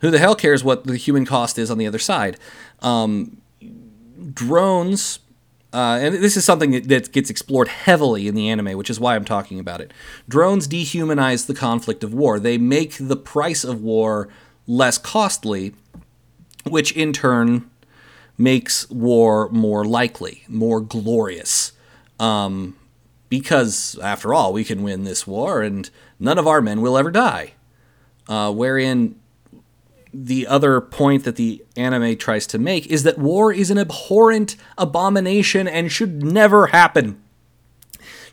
Who 0.00 0.10
the 0.10 0.18
hell 0.18 0.34
cares 0.34 0.64
what 0.64 0.84
the 0.84 0.96
human 0.96 1.24
cost 1.24 1.58
is 1.58 1.70
on 1.70 1.78
the 1.78 1.86
other 1.86 1.98
side? 1.98 2.36
Um, 2.80 3.40
drones, 4.34 5.20
uh, 5.72 5.98
and 6.00 6.14
this 6.16 6.36
is 6.36 6.44
something 6.44 6.82
that 6.82 7.12
gets 7.12 7.30
explored 7.30 7.68
heavily 7.68 8.28
in 8.28 8.34
the 8.34 8.48
anime, 8.48 8.76
which 8.76 8.90
is 8.90 9.00
why 9.00 9.14
I'm 9.14 9.24
talking 9.24 9.58
about 9.58 9.80
it. 9.80 9.92
Drones 10.28 10.68
dehumanize 10.68 11.46
the 11.46 11.54
conflict 11.54 12.04
of 12.04 12.12
war. 12.12 12.38
They 12.38 12.58
make 12.58 12.96
the 12.98 13.16
price 13.16 13.64
of 13.64 13.82
war 13.82 14.28
less 14.66 14.98
costly, 14.98 15.74
which 16.64 16.92
in 16.92 17.12
turn 17.12 17.70
makes 18.36 18.88
war 18.90 19.48
more 19.50 19.84
likely, 19.84 20.44
more 20.48 20.80
glorious. 20.80 21.72
Um, 22.20 22.76
because, 23.28 23.98
after 24.02 24.34
all, 24.34 24.52
we 24.52 24.64
can 24.64 24.82
win 24.82 25.04
this 25.04 25.26
war 25.26 25.62
and 25.62 25.88
none 26.20 26.38
of 26.38 26.46
our 26.46 26.60
men 26.60 26.82
will 26.82 26.98
ever 26.98 27.10
die. 27.10 27.54
Uh, 28.28 28.52
wherein 28.52 29.16
the 30.12 30.46
other 30.46 30.80
point 30.80 31.24
that 31.24 31.36
the 31.36 31.64
anime 31.76 32.16
tries 32.16 32.46
to 32.48 32.58
make 32.58 32.86
is 32.86 33.02
that 33.02 33.18
war 33.18 33.52
is 33.52 33.70
an 33.70 33.78
abhorrent 33.78 34.56
abomination 34.76 35.66
and 35.66 35.90
should 35.90 36.22
never 36.22 36.66
happen. 36.68 37.22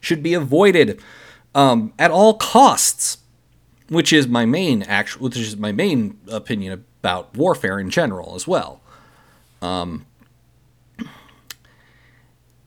Should 0.01 0.21
be 0.21 0.33
avoided 0.33 1.01
um, 1.55 1.93
at 1.97 2.11
all 2.11 2.35
costs, 2.35 3.19
which 3.87 4.11
is 4.11 4.27
my 4.27 4.45
main 4.45 4.83
actual, 4.83 5.23
which 5.23 5.37
is 5.37 5.57
my 5.57 5.71
main 5.71 6.19
opinion 6.27 6.85
about 7.01 7.35
warfare 7.35 7.79
in 7.79 7.89
general 7.89 8.35
as 8.35 8.47
well. 8.47 8.81
Um, 9.61 10.05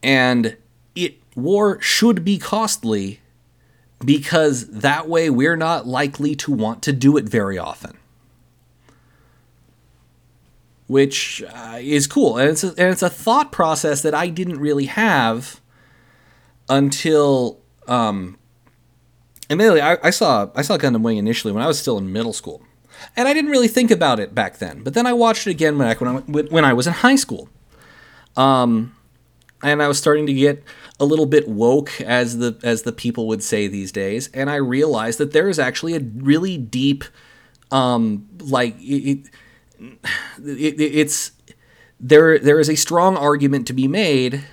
and 0.02 0.56
it 0.94 1.16
war 1.34 1.80
should 1.80 2.24
be 2.24 2.38
costly 2.38 3.20
because 4.04 4.66
that 4.68 5.08
way 5.08 5.30
we're 5.30 5.56
not 5.56 5.86
likely 5.86 6.34
to 6.34 6.52
want 6.52 6.82
to 6.82 6.92
do 6.92 7.16
it 7.16 7.24
very 7.24 7.56
often 7.56 7.96
which 10.92 11.42
uh, 11.42 11.78
is 11.80 12.06
cool. 12.06 12.36
And 12.36 12.50
it's, 12.50 12.62
a, 12.62 12.68
and 12.68 12.92
it's 12.92 13.02
a 13.02 13.08
thought 13.10 13.50
process 13.50 14.02
that 14.02 14.14
I 14.14 14.28
didn't 14.28 14.60
really 14.60 14.86
have 14.86 15.60
until. 16.68 17.58
Um, 17.88 18.38
admittedly, 19.50 19.80
I, 19.80 19.98
I 20.02 20.10
saw 20.10 20.50
I 20.54 20.62
saw 20.62 20.76
Gundam 20.78 21.02
Wing 21.02 21.16
initially 21.16 21.52
when 21.52 21.62
I 21.62 21.66
was 21.66 21.78
still 21.78 21.98
in 21.98 22.12
middle 22.12 22.32
school, 22.32 22.62
and 23.16 23.26
I 23.26 23.34
didn't 23.34 23.50
really 23.50 23.68
think 23.68 23.90
about 23.90 24.20
it 24.20 24.34
back 24.34 24.58
then. 24.58 24.82
But 24.82 24.94
then 24.94 25.06
I 25.06 25.12
watched 25.12 25.46
it 25.46 25.50
again 25.50 25.78
when 25.78 25.88
I, 25.88 25.94
when 25.94 26.08
I, 26.08 26.48
when 26.48 26.64
I 26.64 26.72
was 26.72 26.86
in 26.86 26.92
high 26.92 27.16
school, 27.16 27.48
um, 28.36 28.94
and 29.62 29.82
I 29.82 29.88
was 29.88 29.98
starting 29.98 30.26
to 30.26 30.32
get 30.32 30.62
a 31.00 31.04
little 31.04 31.26
bit 31.26 31.48
woke, 31.48 32.00
as 32.00 32.38
the 32.38 32.58
as 32.62 32.82
the 32.82 32.92
people 32.92 33.26
would 33.28 33.42
say 33.42 33.66
these 33.66 33.92
days, 33.92 34.30
and 34.32 34.48
I 34.48 34.56
realized 34.56 35.18
that 35.18 35.32
there 35.32 35.48
is 35.48 35.58
actually 35.58 35.96
a 35.96 36.00
really 36.00 36.56
deep, 36.56 37.04
um, 37.70 38.28
like 38.38 38.78
it, 38.78 39.10
it, 39.10 39.30
it's 40.38 41.32
there. 42.00 42.38
There 42.38 42.60
is 42.60 42.68
a 42.68 42.76
strong 42.76 43.16
argument 43.16 43.66
to 43.68 43.72
be 43.72 43.88
made 43.88 44.44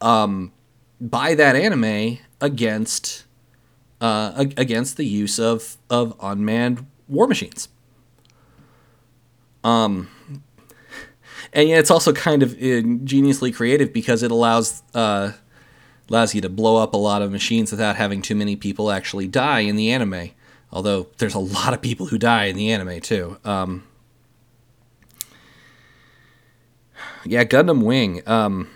um, 0.00 0.52
by 1.00 1.34
that 1.34 1.56
anime 1.56 2.18
against 2.40 3.24
uh, 4.00 4.32
against 4.56 4.96
the 4.96 5.04
use 5.04 5.38
of 5.38 5.76
of 5.90 6.14
unmanned 6.20 6.86
war 7.08 7.26
machines. 7.26 7.68
Um, 9.62 10.10
and 11.52 11.68
yeah, 11.68 11.78
it's 11.78 11.90
also 11.90 12.12
kind 12.12 12.42
of 12.42 12.60
ingeniously 12.60 13.50
creative 13.50 13.92
because 13.92 14.22
it 14.22 14.30
allows 14.30 14.82
uh, 14.94 15.32
allows 16.10 16.34
you 16.34 16.40
to 16.42 16.48
blow 16.48 16.76
up 16.76 16.94
a 16.94 16.98
lot 16.98 17.22
of 17.22 17.30
machines 17.30 17.70
without 17.70 17.96
having 17.96 18.20
too 18.20 18.34
many 18.34 18.56
people 18.56 18.90
actually 18.90 19.26
die 19.26 19.60
in 19.60 19.76
the 19.76 19.90
anime. 19.90 20.30
Although 20.70 21.08
there's 21.18 21.34
a 21.34 21.38
lot 21.38 21.72
of 21.72 21.80
people 21.80 22.06
who 22.06 22.18
die 22.18 22.46
in 22.46 22.56
the 22.56 22.72
anime 22.72 23.00
too. 23.00 23.38
Um, 23.44 23.84
yeah, 27.24 27.44
Gundam 27.44 27.82
Wing. 27.82 28.22
Um, 28.26 28.68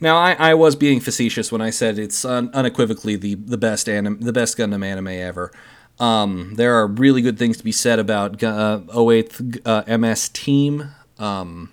now, 0.00 0.16
I, 0.16 0.32
I 0.32 0.54
was 0.54 0.76
being 0.76 1.00
facetious 1.00 1.52
when 1.52 1.60
I 1.60 1.70
said 1.70 1.98
it's 1.98 2.24
un- 2.24 2.50
unequivocally 2.54 3.16
the 3.16 3.34
the 3.34 3.58
best 3.58 3.88
anim- 3.88 4.20
the 4.20 4.32
best 4.32 4.56
Gundam 4.56 4.84
anime 4.84 5.08
ever. 5.08 5.52
Um, 5.98 6.54
there 6.54 6.74
are 6.76 6.86
really 6.86 7.20
good 7.20 7.38
things 7.38 7.58
to 7.58 7.64
be 7.64 7.72
said 7.72 7.98
about 7.98 8.42
uh, 8.42 8.80
08th 8.88 9.60
uh, 9.66 9.98
MS 9.98 10.30
Team, 10.30 10.88
um, 11.18 11.70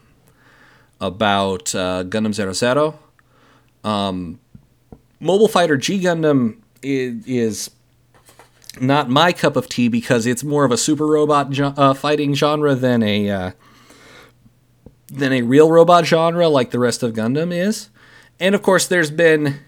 about 1.00 1.74
uh, 1.74 2.04
Gundam 2.04 2.34
Zero 2.34 2.52
Zero. 2.52 3.00
Um, 3.86 4.40
Mobile 5.22 5.48
Fighter 5.48 5.78
G 5.78 6.00
Gundam 6.02 6.58
is, 6.82 7.26
is, 7.26 7.72
not 8.82 9.10
my 9.10 9.32
cup 9.32 9.56
of 9.56 9.68
tea 9.68 9.88
because 9.88 10.28
it's 10.28 10.44
more 10.44 10.64
of 10.64 10.72
a 10.72 10.78
super 10.78 11.08
robot 11.08 11.50
jo- 11.50 11.74
uh, 11.78 11.94
fighting 11.96 12.36
genre 12.36 12.76
than 12.76 13.02
a 13.02 13.30
uh, 13.30 13.52
than 15.08 15.34
a 15.34 15.42
real 15.42 15.72
robot 15.72 16.06
genre 16.06 16.48
like 16.48 16.72
the 16.72 16.80
rest 16.80 17.04
of 17.04 17.14
Gundam 17.14 17.54
is. 17.54 17.90
And 18.40 18.56
of 18.56 18.62
course, 18.62 18.88
there's 18.88 19.12
been 19.12 19.60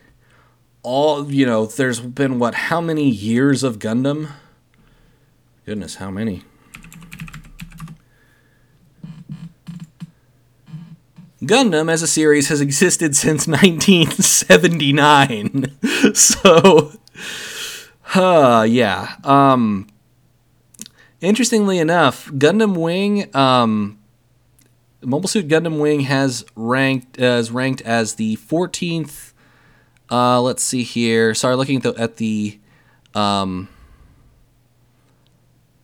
all, 0.83 1.31
you 1.31 1.45
know, 1.45 1.65
there's 1.65 1.99
been 1.99 2.39
what, 2.39 2.55
how 2.55 2.81
many 2.81 3.09
years 3.09 3.63
of 3.63 3.79
Gundam? 3.79 4.31
Goodness, 5.65 5.95
how 5.95 6.09
many? 6.09 6.43
Gundam 11.41 11.91
as 11.91 12.01
a 12.01 12.07
series 12.07 12.49
has 12.49 12.59
existed 12.59 13.15
since 13.15 13.47
1979. 13.47 15.77
so, 16.13 16.91
uh, 18.13 18.67
yeah. 18.69 19.15
Um, 19.23 19.87
interestingly 21.21 21.79
enough, 21.79 22.27
Gundam 22.27 22.77
Wing 22.77 23.33
um, 23.35 23.98
Mobile 25.01 25.29
Suit 25.29 25.47
Gundam 25.47 25.79
Wing 25.79 26.01
has 26.01 26.45
ranked 26.55 27.17
as 27.17 27.51
ranked 27.51 27.81
as 27.81 28.15
the 28.15 28.35
14th. 28.37 29.33
Uh, 30.11 30.41
let's 30.41 30.63
see 30.63 30.83
here. 30.83 31.33
Sorry, 31.33 31.55
looking 31.55 31.77
at 31.77 31.83
the, 31.83 32.01
at 32.01 32.17
the 32.17 32.59
um. 33.13 33.69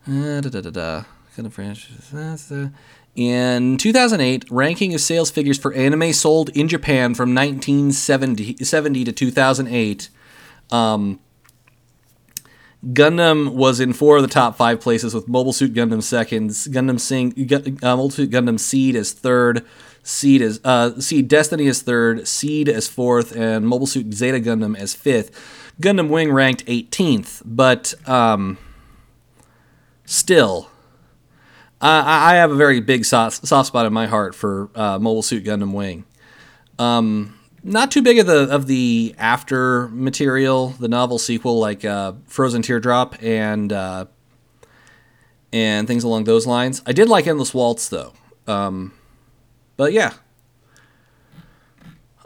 Uh, 0.07 0.41
da, 0.41 0.49
da, 0.49 0.61
da, 0.61 0.70
da. 0.70 1.03
In 3.16 3.78
2008, 3.78 4.45
ranking 4.51 4.93
of 4.93 5.01
sales 5.01 5.32
figures 5.32 5.57
for 5.57 5.74
anime 5.74 6.13
sold 6.13 6.49
in 6.49 6.68
Japan 6.68 7.13
from 7.16 7.34
1970 7.34 8.57
70 8.63 9.03
to 9.05 9.11
2008. 9.11 10.09
Um, 10.72 11.20
Gundam 12.88 13.53
was 13.53 13.79
in 13.79 13.93
four 13.93 14.17
of 14.17 14.21
the 14.21 14.27
top 14.27 14.55
five 14.55 14.79
places, 14.79 15.13
with 15.13 15.27
Mobile 15.27 15.53
Suit 15.53 15.73
Gundam 15.73 16.03
second, 16.03 16.51
Gundam 16.51 16.99
Sing, 16.99 17.33
uh, 17.81 17.95
Mobile 17.95 18.11
Suit 18.11 18.29
Gundam 18.29 18.59
Seed 18.59 18.95
as 18.95 19.11
third, 19.11 19.65
Seed 20.03 20.41
as 20.41 20.59
uh, 20.63 20.99
Seed 20.99 21.27
Destiny 21.27 21.67
as 21.67 21.81
third, 21.81 22.27
Seed 22.27 22.69
as 22.69 22.88
fourth, 22.88 23.36
and 23.36 23.67
Mobile 23.67 23.88
Suit 23.88 24.13
Zeta 24.13 24.39
Gundam 24.39 24.77
as 24.77 24.93
fifth. 24.93 25.31
Gundam 25.81 26.09
Wing 26.09 26.31
ranked 26.31 26.65
18th, 26.67 27.41
but 27.43 27.95
um, 28.07 28.59
still, 30.05 30.69
I, 31.81 32.33
I 32.33 32.36
have 32.36 32.51
a 32.51 32.55
very 32.55 32.81
big 32.81 33.03
soft, 33.03 33.47
soft 33.47 33.67
spot 33.67 33.88
in 33.88 33.93
my 33.93 34.05
heart 34.05 34.36
for 34.36 34.69
uh, 34.75 34.99
Mobile 34.99 35.23
Suit 35.23 35.43
Gundam 35.43 35.73
Wing. 35.73 36.05
Um, 36.77 37.39
not 37.66 37.89
too 37.89 38.03
big 38.03 38.20
of 38.20 38.28
the 38.28 38.47
of 38.49 38.68
the 38.68 39.16
after 39.18 39.88
material, 39.89 40.70
the 40.80 40.88
novel 40.88 41.18
sequel 41.18 41.59
like 41.59 41.84
uh, 41.84 42.13
Frozen 42.28 42.61
Teardrop 42.61 43.16
and 43.22 43.74
uh, 43.74 44.05
and 45.51 45.88
things 45.88 46.03
along 46.03 46.26
those 46.26 46.45
lines. 46.45 46.82
I 46.86 46.91
did 46.93 47.09
like 47.09 47.26
Endless 47.26 47.53
Waltz 47.53 47.89
though, 47.89 48.13
um, 48.47 48.93
but 49.78 49.91
yeah. 49.91 50.13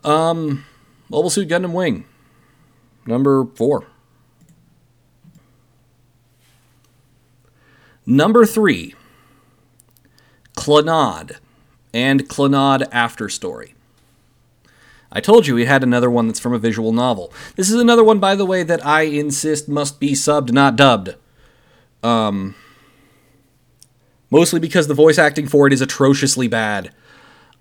Um, 0.03 0.65
Mobile 1.09 1.29
Suit 1.29 1.47
Gundam 1.47 1.71
Wing, 1.73 2.05
number 3.05 3.45
four. 3.55 3.87
Number 8.05 8.45
three, 8.45 8.95
Clannad 10.57 11.37
and 11.93 12.27
Clannad 12.27 12.87
After 12.91 13.29
Story. 13.29 13.75
I 15.11 15.21
told 15.21 15.47
you 15.47 15.55
we 15.55 15.65
had 15.65 15.81
another 15.83 16.09
one 16.09 16.27
that's 16.27 16.39
from 16.39 16.53
a 16.53 16.59
visual 16.59 16.93
novel. 16.93 17.33
This 17.55 17.69
is 17.69 17.79
another 17.81 18.03
one, 18.03 18.19
by 18.19 18.35
the 18.35 18.45
way, 18.45 18.61
that 18.63 18.85
I 18.85 19.01
insist 19.01 19.67
must 19.67 19.99
be 19.99 20.11
subbed, 20.11 20.51
not 20.51 20.75
dubbed. 20.75 21.15
Um, 22.03 22.55
mostly 24.29 24.59
because 24.59 24.87
the 24.87 24.93
voice 24.93 25.17
acting 25.17 25.47
for 25.47 25.65
it 25.65 25.73
is 25.73 25.81
atrociously 25.81 26.47
bad. 26.47 26.91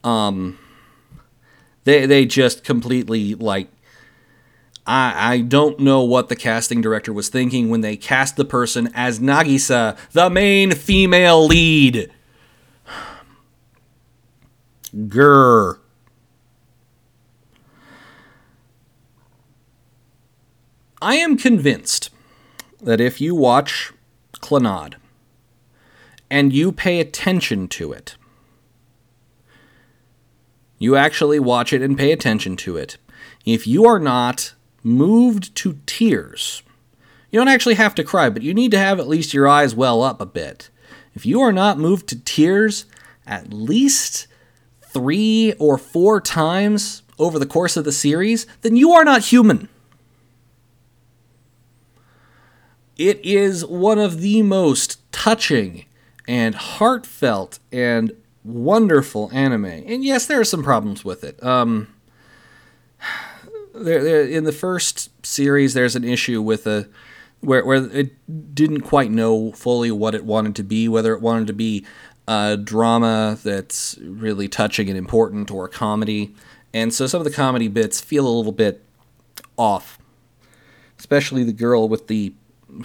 Um, 0.04 0.58
they 1.84 2.06
they 2.06 2.26
just 2.26 2.64
completely 2.64 3.34
like. 3.34 3.68
I 4.86 5.34
I 5.34 5.40
don't 5.40 5.80
know 5.80 6.02
what 6.02 6.28
the 6.28 6.36
casting 6.36 6.80
director 6.82 7.12
was 7.12 7.28
thinking 7.30 7.70
when 7.70 7.80
they 7.80 7.96
cast 7.96 8.36
the 8.36 8.44
person 8.44 8.90
as 8.94 9.20
Nagisa, 9.20 9.96
the 10.12 10.28
main 10.28 10.72
female 10.72 11.46
lead. 11.46 12.12
Grr. 14.94 15.78
I 21.00 21.16
am 21.16 21.27
convinced 21.38 22.10
that 22.80 23.00
if 23.00 23.20
you 23.20 23.34
watch 23.34 23.92
Clannad 24.34 24.94
and 26.30 26.52
you 26.52 26.72
pay 26.72 27.00
attention 27.00 27.68
to 27.68 27.92
it, 27.92 28.16
you 30.78 30.94
actually 30.94 31.40
watch 31.40 31.72
it 31.72 31.82
and 31.82 31.98
pay 31.98 32.12
attention 32.12 32.56
to 32.56 32.76
it. 32.76 32.98
If 33.44 33.66
you 33.66 33.86
are 33.86 33.98
not 33.98 34.54
moved 34.82 35.54
to 35.56 35.78
tears, 35.86 36.62
you 37.30 37.40
don't 37.40 37.48
actually 37.48 37.74
have 37.74 37.94
to 37.96 38.04
cry, 38.04 38.30
but 38.30 38.42
you 38.42 38.54
need 38.54 38.70
to 38.70 38.78
have 38.78 39.00
at 39.00 39.08
least 39.08 39.34
your 39.34 39.48
eyes 39.48 39.74
well 39.74 40.02
up 40.02 40.20
a 40.20 40.26
bit. 40.26 40.70
If 41.14 41.26
you 41.26 41.40
are 41.40 41.52
not 41.52 41.78
moved 41.78 42.08
to 42.08 42.20
tears 42.20 42.86
at 43.26 43.52
least 43.52 44.26
three 44.82 45.52
or 45.58 45.76
four 45.76 46.20
times 46.20 47.02
over 47.18 47.38
the 47.38 47.46
course 47.46 47.76
of 47.76 47.84
the 47.84 47.92
series, 47.92 48.46
then 48.62 48.76
you 48.76 48.92
are 48.92 49.04
not 49.04 49.24
human. 49.24 49.68
It 52.98 53.24
is 53.24 53.64
one 53.64 53.98
of 53.98 54.20
the 54.20 54.42
most 54.42 55.00
touching 55.12 55.84
and 56.26 56.54
heartfelt 56.54 57.60
and 57.72 58.12
wonderful 58.44 59.30
anime. 59.32 59.64
And 59.64 60.04
yes, 60.04 60.26
there 60.26 60.40
are 60.40 60.44
some 60.44 60.64
problems 60.64 61.04
with 61.04 61.22
it. 61.22 61.42
Um, 61.42 61.94
there, 63.74 64.02
there, 64.02 64.24
in 64.24 64.44
the 64.44 64.52
first 64.52 65.10
series, 65.24 65.74
there's 65.74 65.96
an 65.96 66.04
issue 66.04 66.42
with 66.42 66.66
a 66.66 66.88
where 67.40 67.64
where 67.64 67.84
it 67.96 68.54
didn't 68.54 68.80
quite 68.80 69.12
know 69.12 69.52
fully 69.52 69.92
what 69.92 70.14
it 70.14 70.24
wanted 70.24 70.56
to 70.56 70.64
be, 70.64 70.88
whether 70.88 71.14
it 71.14 71.22
wanted 71.22 71.46
to 71.46 71.52
be 71.52 71.86
a 72.26 72.56
drama 72.56 73.38
that's 73.44 73.96
really 74.02 74.48
touching 74.48 74.88
and 74.88 74.98
important 74.98 75.50
or 75.50 75.66
a 75.66 75.68
comedy. 75.68 76.34
And 76.74 76.92
so 76.92 77.06
some 77.06 77.20
of 77.20 77.24
the 77.24 77.30
comedy 77.30 77.68
bits 77.68 78.00
feel 78.00 78.26
a 78.26 78.28
little 78.28 78.52
bit 78.52 78.84
off. 79.56 79.98
Especially 80.98 81.44
the 81.44 81.52
girl 81.52 81.88
with 81.88 82.08
the 82.08 82.34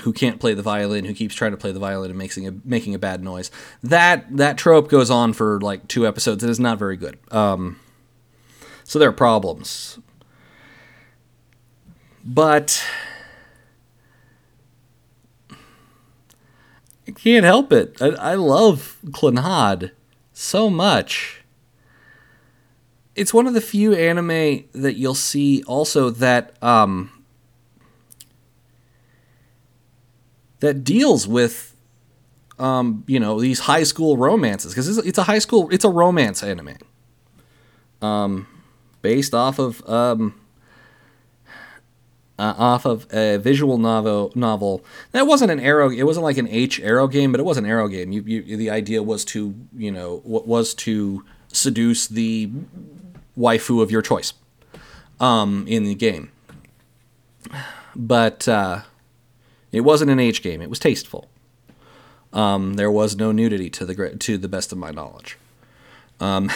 who 0.02 0.14
can't 0.14 0.40
play 0.40 0.54
the 0.54 0.62
violin, 0.62 1.06
who 1.06 1.14
keeps 1.14 1.36
trying 1.36 1.52
to 1.52 1.58
play 1.58 1.72
the 1.72 1.80
violin 1.80 2.10
and 2.10 2.18
making 2.18 2.48
a 2.48 2.54
making 2.64 2.96
a 2.96 3.00
bad 3.00 3.24
noise. 3.24 3.52
That 3.82 4.26
that 4.38 4.58
trope 4.58 4.90
goes 4.90 5.10
on 5.10 5.34
for 5.34 5.60
like 5.62 5.88
two 5.88 6.08
episodes. 6.08 6.44
And 6.44 6.50
it 6.50 6.52
is 6.52 6.60
not 6.60 6.80
very 6.80 6.98
good. 6.98 7.18
Um, 7.32 7.80
so 8.84 9.00
there 9.00 9.10
are 9.10 9.14
problems, 9.14 10.00
but 12.24 12.84
I 17.08 17.12
can't 17.12 17.46
help 17.46 17.72
it. 17.72 18.02
I, 18.02 18.08
I 18.08 18.36
love 18.36 18.98
Clannad 19.08 19.92
so 20.34 20.70
much. 20.70 21.44
It's 23.16 23.34
one 23.34 23.46
of 23.46 23.54
the 23.54 23.62
few 23.62 23.94
anime 23.94 24.66
that 24.74 24.96
you'll 24.96 25.14
see 25.14 25.64
also 25.64 26.10
that 26.10 26.62
um, 26.64 27.12
that 30.64 30.86
deals 30.86 31.28
with 31.28 31.76
um, 32.58 33.04
you 33.06 33.20
know 33.20 33.42
these 33.42 33.60
high 33.60 33.84
school 33.84 34.16
romances 34.16 34.72
because 34.72 34.98
it's, 34.98 35.18
a 35.18 35.24
high 35.24 35.40
school 35.40 35.68
it's 35.72 35.84
a 35.84 35.90
romance 35.90 36.42
anime. 36.42 36.78
Um, 38.02 38.48
based 39.02 39.34
off 39.34 39.60
of 39.60 39.88
um, 39.90 40.40
uh, 42.40 42.54
off 42.58 42.86
of 42.86 43.14
a 43.14 43.38
visual 43.38 43.78
novel 43.78 44.32
novel. 44.36 44.86
That 45.12 45.28
wasn't 45.28 45.52
an 45.52 45.60
arrow 45.60 45.90
it 45.90 46.04
wasn't 46.04 46.24
like 46.24 46.38
an 46.38 46.48
H 46.48 46.80
arrow 46.80 47.10
game 47.10 47.34
but 47.34 47.42
it 47.42 47.46
was 47.46 47.58
an 47.58 47.66
arrow 47.66 47.90
game. 47.90 48.14
You, 48.14 48.22
you 48.22 48.56
the 48.56 48.70
idea 48.70 49.04
was 49.04 49.26
to 49.26 49.54
you 49.76 49.92
know 49.92 50.22
what 50.24 50.48
was 50.48 50.74
to 50.76 51.26
seduce 51.50 52.08
the 52.08 52.50
waifu 53.38 53.82
of 53.84 53.92
your 53.92 54.02
choice 54.02 54.34
um, 55.20 55.66
in 55.68 55.84
the 55.84 55.96
game. 55.96 56.32
But 57.98 58.48
uh, 58.48 58.84
it 59.74 59.82
wasn't 59.82 60.12
an 60.12 60.20
age 60.20 60.42
game. 60.42 60.62
It 60.62 60.70
was 60.70 60.80
tasteful. 60.80 61.28
Um, 62.32 62.76
there 62.76 62.92
was 62.92 63.18
no 63.18 63.32
nudity 63.32 63.70
to 63.72 63.86
the 63.86 64.16
to 64.16 64.38
the 64.38 64.48
best 64.48 64.72
of 64.72 64.78
my 64.78 64.92
knowledge. 64.92 65.38
Um, 66.20 66.50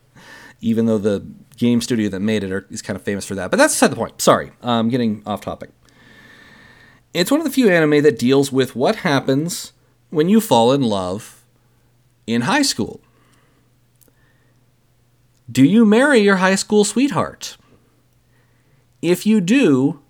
even 0.62 0.86
though 0.86 0.98
the 0.98 1.26
game 1.56 1.80
studio 1.80 2.08
that 2.08 2.20
made 2.20 2.42
it 2.42 2.52
are, 2.52 2.66
is 2.70 2.80
kind 2.80 2.96
of 2.96 3.02
famous 3.02 3.26
for 3.26 3.34
that, 3.34 3.50
but 3.50 3.56
that's 3.58 3.74
beside 3.74 3.90
the 3.90 3.96
point. 3.96 4.22
Sorry, 4.22 4.52
I'm 4.62 4.88
getting 4.88 5.22
off 5.26 5.42
topic. 5.42 5.70
It's 7.12 7.30
one 7.30 7.40
of 7.40 7.44
the 7.44 7.52
few 7.52 7.68
anime 7.68 8.02
that 8.02 8.18
deals 8.18 8.50
with 8.50 8.74
what 8.74 8.96
happens 8.96 9.72
when 10.10 10.28
you 10.28 10.40
fall 10.40 10.72
in 10.72 10.80
love 10.82 11.44
in 12.26 12.42
high 12.42 12.62
school. 12.62 13.00
Do 15.50 15.64
you 15.64 15.84
marry 15.84 16.20
your 16.20 16.36
high 16.36 16.54
school 16.54 16.84
sweetheart? 16.84 17.56
If 19.02 19.26
you 19.26 19.40
do, 19.40 20.01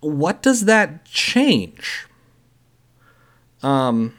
what 0.00 0.42
does 0.42 0.64
that 0.64 1.04
change? 1.04 2.06
Um, 3.62 4.14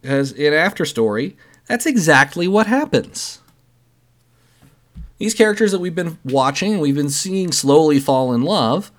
because 0.00 0.32
in 0.32 0.52
After 0.52 0.84
Story, 0.84 1.36
that's 1.66 1.86
exactly 1.86 2.46
what 2.46 2.66
happens. 2.66 3.40
These 5.18 5.34
characters 5.34 5.72
that 5.72 5.78
we've 5.78 5.94
been 5.94 6.18
watching, 6.24 6.78
we've 6.78 6.94
been 6.94 7.08
seeing 7.08 7.52
slowly 7.52 8.00
fall 8.00 8.34
in 8.34 8.42
love, 8.42 8.90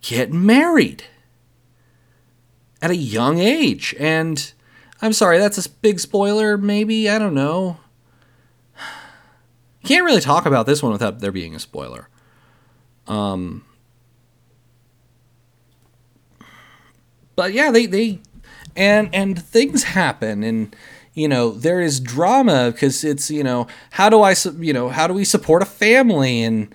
get 0.00 0.32
married 0.32 1.04
at 2.80 2.90
a 2.90 2.96
young 2.96 3.38
age. 3.38 3.94
And 3.98 4.52
I'm 5.02 5.12
sorry, 5.12 5.38
that's 5.38 5.64
a 5.64 5.68
big 5.68 5.98
spoiler, 6.00 6.56
maybe? 6.56 7.08
I 7.08 7.18
don't 7.18 7.34
know. 7.34 7.78
Can't 9.84 10.04
really 10.04 10.20
talk 10.20 10.46
about 10.46 10.66
this 10.66 10.82
one 10.82 10.92
without 10.92 11.20
there 11.20 11.32
being 11.32 11.54
a 11.54 11.58
spoiler. 11.58 12.08
Um, 13.06 13.64
but 17.40 17.54
yeah, 17.54 17.70
they 17.70 17.86
they 17.86 18.18
and 18.76 19.08
and 19.14 19.42
things 19.42 19.82
happen 19.82 20.42
and 20.42 20.76
you 21.14 21.26
know 21.26 21.52
there 21.52 21.80
is 21.80 21.98
drama 21.98 22.70
because 22.70 23.02
it's 23.02 23.30
you 23.30 23.42
know 23.42 23.66
how 23.92 24.10
do 24.10 24.20
I 24.20 24.34
you 24.58 24.74
know 24.74 24.90
how 24.90 25.06
do 25.06 25.14
we 25.14 25.24
support 25.24 25.62
a 25.62 25.64
family? 25.64 26.42
And 26.42 26.74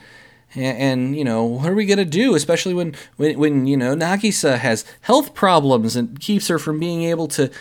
and, 0.55 1.15
you 1.17 1.23
know 1.23 1.43
what 1.43 1.69
are 1.69 1.75
we 1.75 1.85
gonna 1.85 2.03
do? 2.03 2.33
Especially 2.33 2.73
when, 2.73 2.95
when 3.17 3.37
when 3.37 3.67
you 3.67 3.77
know 3.77 3.95
Nagisa 3.95 4.57
has 4.57 4.85
health 5.01 5.35
problems 5.35 5.95
and 5.95 6.19
keeps 6.19 6.47
her 6.47 6.57
from 6.57 6.79
being 6.79 7.03
able 7.03 7.27
to 7.27 7.51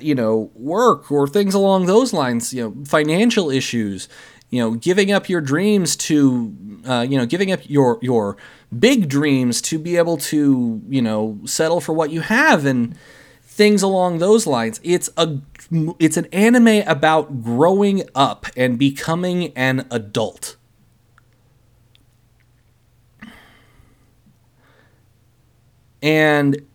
you 0.00 0.14
know 0.14 0.50
work 0.54 1.12
or 1.12 1.28
things 1.28 1.52
along 1.52 1.84
those 1.84 2.14
lines 2.14 2.54
you 2.54 2.62
know 2.62 2.84
financial 2.86 3.50
issues 3.50 4.08
you 4.48 4.62
know 4.62 4.70
giving 4.70 5.12
up 5.12 5.28
your 5.28 5.42
dreams 5.42 5.96
to 5.96 6.56
uh, 6.86 7.04
you 7.06 7.18
know 7.18 7.26
giving 7.26 7.52
up 7.52 7.60
your 7.68 7.98
your 8.00 8.38
big 8.78 9.08
dreams 9.08 9.60
to 9.62 9.78
be 9.78 9.96
able 9.96 10.16
to, 10.16 10.80
you 10.88 11.02
know, 11.02 11.38
settle 11.44 11.80
for 11.80 11.92
what 11.92 12.10
you 12.10 12.20
have 12.20 12.64
and 12.64 12.96
things 13.42 13.82
along 13.82 14.18
those 14.18 14.46
lines. 14.46 14.80
It's 14.82 15.10
a 15.16 15.38
it's 15.98 16.16
an 16.16 16.26
anime 16.32 16.86
about 16.86 17.42
growing 17.42 18.02
up 18.14 18.46
and 18.56 18.78
becoming 18.78 19.52
an 19.56 19.86
adult. 19.90 20.56
And 26.02 26.66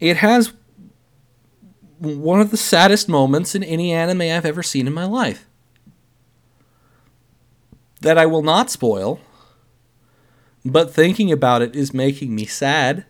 it 0.00 0.16
has 0.16 0.52
one 1.98 2.40
of 2.40 2.50
the 2.50 2.56
saddest 2.56 3.08
moments 3.08 3.54
in 3.54 3.62
any 3.62 3.92
anime 3.92 4.22
I've 4.22 4.46
ever 4.46 4.62
seen 4.62 4.86
in 4.86 4.92
my 4.92 5.04
life. 5.04 5.49
That 8.00 8.16
I 8.16 8.26
will 8.26 8.42
not 8.42 8.70
spoil, 8.70 9.20
but 10.64 10.92
thinking 10.92 11.30
about 11.30 11.62
it 11.62 11.76
is 11.76 11.92
making 11.92 12.34
me 12.34 12.46
sad. 12.46 13.04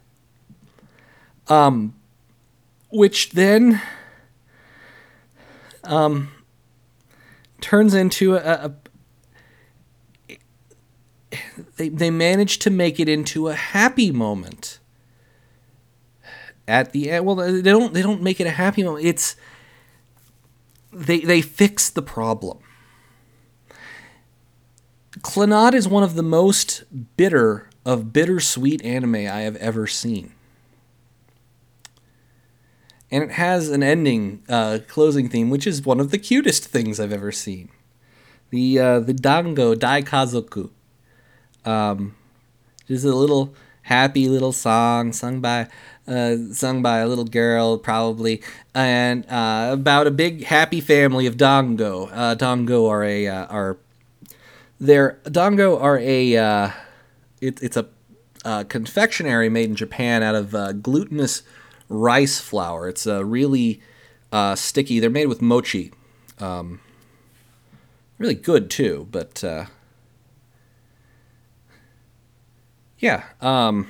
Um, 1.48 1.94
which 2.90 3.30
then 3.30 3.80
um, 5.84 6.32
turns 7.60 7.94
into 7.94 8.34
a, 8.34 8.38
a 8.38 8.74
they 11.76 11.88
they 11.88 12.10
manage 12.10 12.58
to 12.60 12.70
make 12.70 12.98
it 13.00 13.08
into 13.08 13.48
a 13.48 13.54
happy 13.54 14.10
moment 14.10 14.78
at 16.66 16.92
the 16.92 17.10
end. 17.10 17.26
Well, 17.26 17.36
they 17.36 17.62
don't 17.62 17.94
they 17.94 18.02
don't 18.02 18.22
make 18.22 18.40
it 18.40 18.46
a 18.46 18.50
happy 18.50 18.82
moment. 18.82 19.04
It's 19.04 19.36
they 20.92 21.20
they 21.20 21.40
fix 21.40 21.90
the 21.90 22.02
problem. 22.02 22.58
Clannad 25.22 25.74
is 25.74 25.86
one 25.86 26.02
of 26.02 26.14
the 26.14 26.22
most 26.22 26.84
bitter 27.16 27.68
of 27.84 28.12
bittersweet 28.12 28.84
anime 28.84 29.14
I 29.14 29.42
have 29.42 29.56
ever 29.56 29.86
seen. 29.86 30.32
And 33.10 33.24
it 33.24 33.32
has 33.32 33.68
an 33.68 33.82
ending, 33.82 34.42
uh, 34.48 34.78
closing 34.86 35.28
theme, 35.28 35.50
which 35.50 35.66
is 35.66 35.84
one 35.84 36.00
of 36.00 36.10
the 36.10 36.18
cutest 36.18 36.66
things 36.66 37.00
I've 37.00 37.12
ever 37.12 37.32
seen. 37.32 37.70
The 38.50 38.78
uh, 38.78 39.00
the 39.00 39.12
Dango 39.12 39.74
Daikazoku. 39.74 40.70
Um, 41.64 42.16
just 42.86 43.04
a 43.04 43.14
little 43.14 43.54
happy 43.82 44.28
little 44.28 44.52
song 44.52 45.12
sung 45.12 45.40
by 45.40 45.68
uh, 46.06 46.36
sung 46.52 46.82
by 46.82 46.98
a 46.98 47.08
little 47.08 47.24
girl 47.24 47.78
probably 47.78 48.42
and 48.74 49.24
uh, 49.28 49.70
about 49.72 50.06
a 50.06 50.10
big 50.10 50.44
happy 50.44 50.80
family 50.80 51.26
of 51.26 51.36
dango 51.36 52.06
uh, 52.06 52.34
dango 52.34 52.86
are 52.86 53.02
a 53.02 53.26
uh, 53.26 53.46
are 53.46 53.78
their 54.80 55.20
dango 55.30 55.78
are 55.78 55.98
a 55.98 56.36
uh, 56.36 56.70
it, 57.40 57.62
it's 57.62 57.76
a 57.76 57.86
uh, 58.44 58.64
confectionery 58.64 59.50
made 59.50 59.68
in 59.68 59.76
Japan 59.76 60.22
out 60.22 60.34
of 60.34 60.54
uh, 60.54 60.72
glutinous 60.72 61.42
rice 61.88 62.40
flour. 62.40 62.88
It's 62.88 63.06
uh, 63.06 63.24
really 63.24 63.82
uh, 64.32 64.54
sticky. 64.54 64.98
They're 64.98 65.10
made 65.10 65.26
with 65.26 65.42
mochi. 65.42 65.92
Um, 66.38 66.80
really 68.18 68.34
good 68.34 68.70
too, 68.70 69.06
but 69.10 69.44
uh, 69.44 69.66
yeah. 72.98 73.24
Um, 73.42 73.88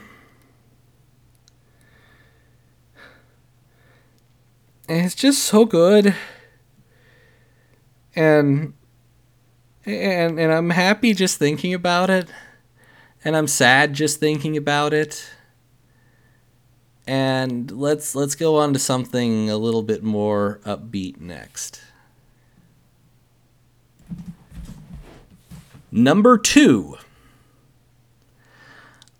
and 4.88 5.06
it's 5.06 5.14
just 5.14 5.44
so 5.44 5.64
good. 5.64 6.16
And 8.16 8.74
and 9.84 10.38
and 10.38 10.52
I'm 10.52 10.70
happy 10.70 11.14
just 11.14 11.38
thinking 11.38 11.74
about 11.74 12.10
it, 12.10 12.28
and 13.24 13.36
I'm 13.36 13.46
sad 13.46 13.94
just 13.94 14.20
thinking 14.20 14.56
about 14.56 14.92
it. 14.92 15.30
And 17.06 17.70
let's 17.70 18.14
let's 18.14 18.34
go 18.34 18.56
on 18.56 18.72
to 18.72 18.78
something 18.78 19.50
a 19.50 19.56
little 19.56 19.82
bit 19.82 20.02
more 20.02 20.60
upbeat 20.64 21.20
next. 21.20 21.80
Number 25.90 26.38
two, 26.38 26.96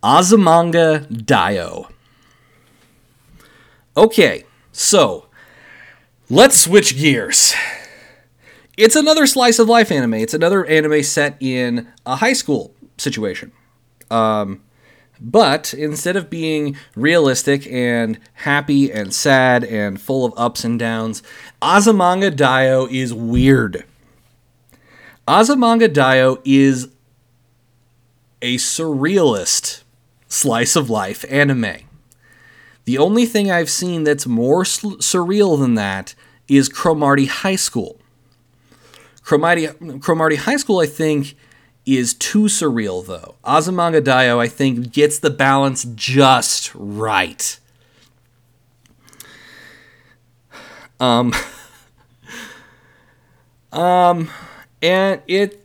Azumanga 0.02 1.06
Daioh. 1.08 1.90
Okay, 3.96 4.44
so 4.70 5.26
let's 6.28 6.60
switch 6.60 6.96
gears. 6.96 7.54
It's 8.80 8.96
another 8.96 9.26
slice 9.26 9.58
of 9.58 9.68
life 9.68 9.92
anime. 9.92 10.14
It's 10.14 10.32
another 10.32 10.64
anime 10.64 11.02
set 11.02 11.36
in 11.38 11.86
a 12.06 12.16
high 12.16 12.32
school 12.32 12.74
situation. 12.96 13.52
Um, 14.10 14.62
but 15.20 15.74
instead 15.74 16.16
of 16.16 16.30
being 16.30 16.78
realistic 16.96 17.66
and 17.70 18.18
happy 18.32 18.90
and 18.90 19.12
sad 19.12 19.64
and 19.64 20.00
full 20.00 20.24
of 20.24 20.32
ups 20.34 20.64
and 20.64 20.78
downs, 20.78 21.22
Azumanga 21.60 22.30
Daioh 22.30 22.90
is 22.90 23.12
weird. 23.12 23.84
Azumanga 25.28 25.86
Daioh 25.86 26.40
is 26.46 26.88
a 28.40 28.56
surrealist 28.56 29.82
slice 30.26 30.74
of 30.74 30.88
life 30.88 31.26
anime. 31.28 31.80
The 32.86 32.96
only 32.96 33.26
thing 33.26 33.50
I've 33.50 33.68
seen 33.68 34.04
that's 34.04 34.26
more 34.26 34.62
surreal 34.62 35.60
than 35.60 35.74
that 35.74 36.14
is 36.48 36.70
Cromartie 36.70 37.26
High 37.26 37.56
School. 37.56 37.99
Cromartie, 39.30 39.68
Cromartie 40.00 40.34
High 40.34 40.56
School, 40.56 40.80
I 40.80 40.86
think, 40.86 41.36
is 41.86 42.14
too 42.14 42.46
surreal, 42.46 43.06
though. 43.06 43.36
Azumanga 43.44 44.00
Daioh, 44.02 44.40
I 44.40 44.48
think, 44.48 44.92
gets 44.92 45.20
the 45.20 45.30
balance 45.30 45.84
just 45.94 46.72
right. 46.74 47.56
Um, 50.98 51.32
um, 53.72 54.28
and 54.82 55.22
it 55.28 55.62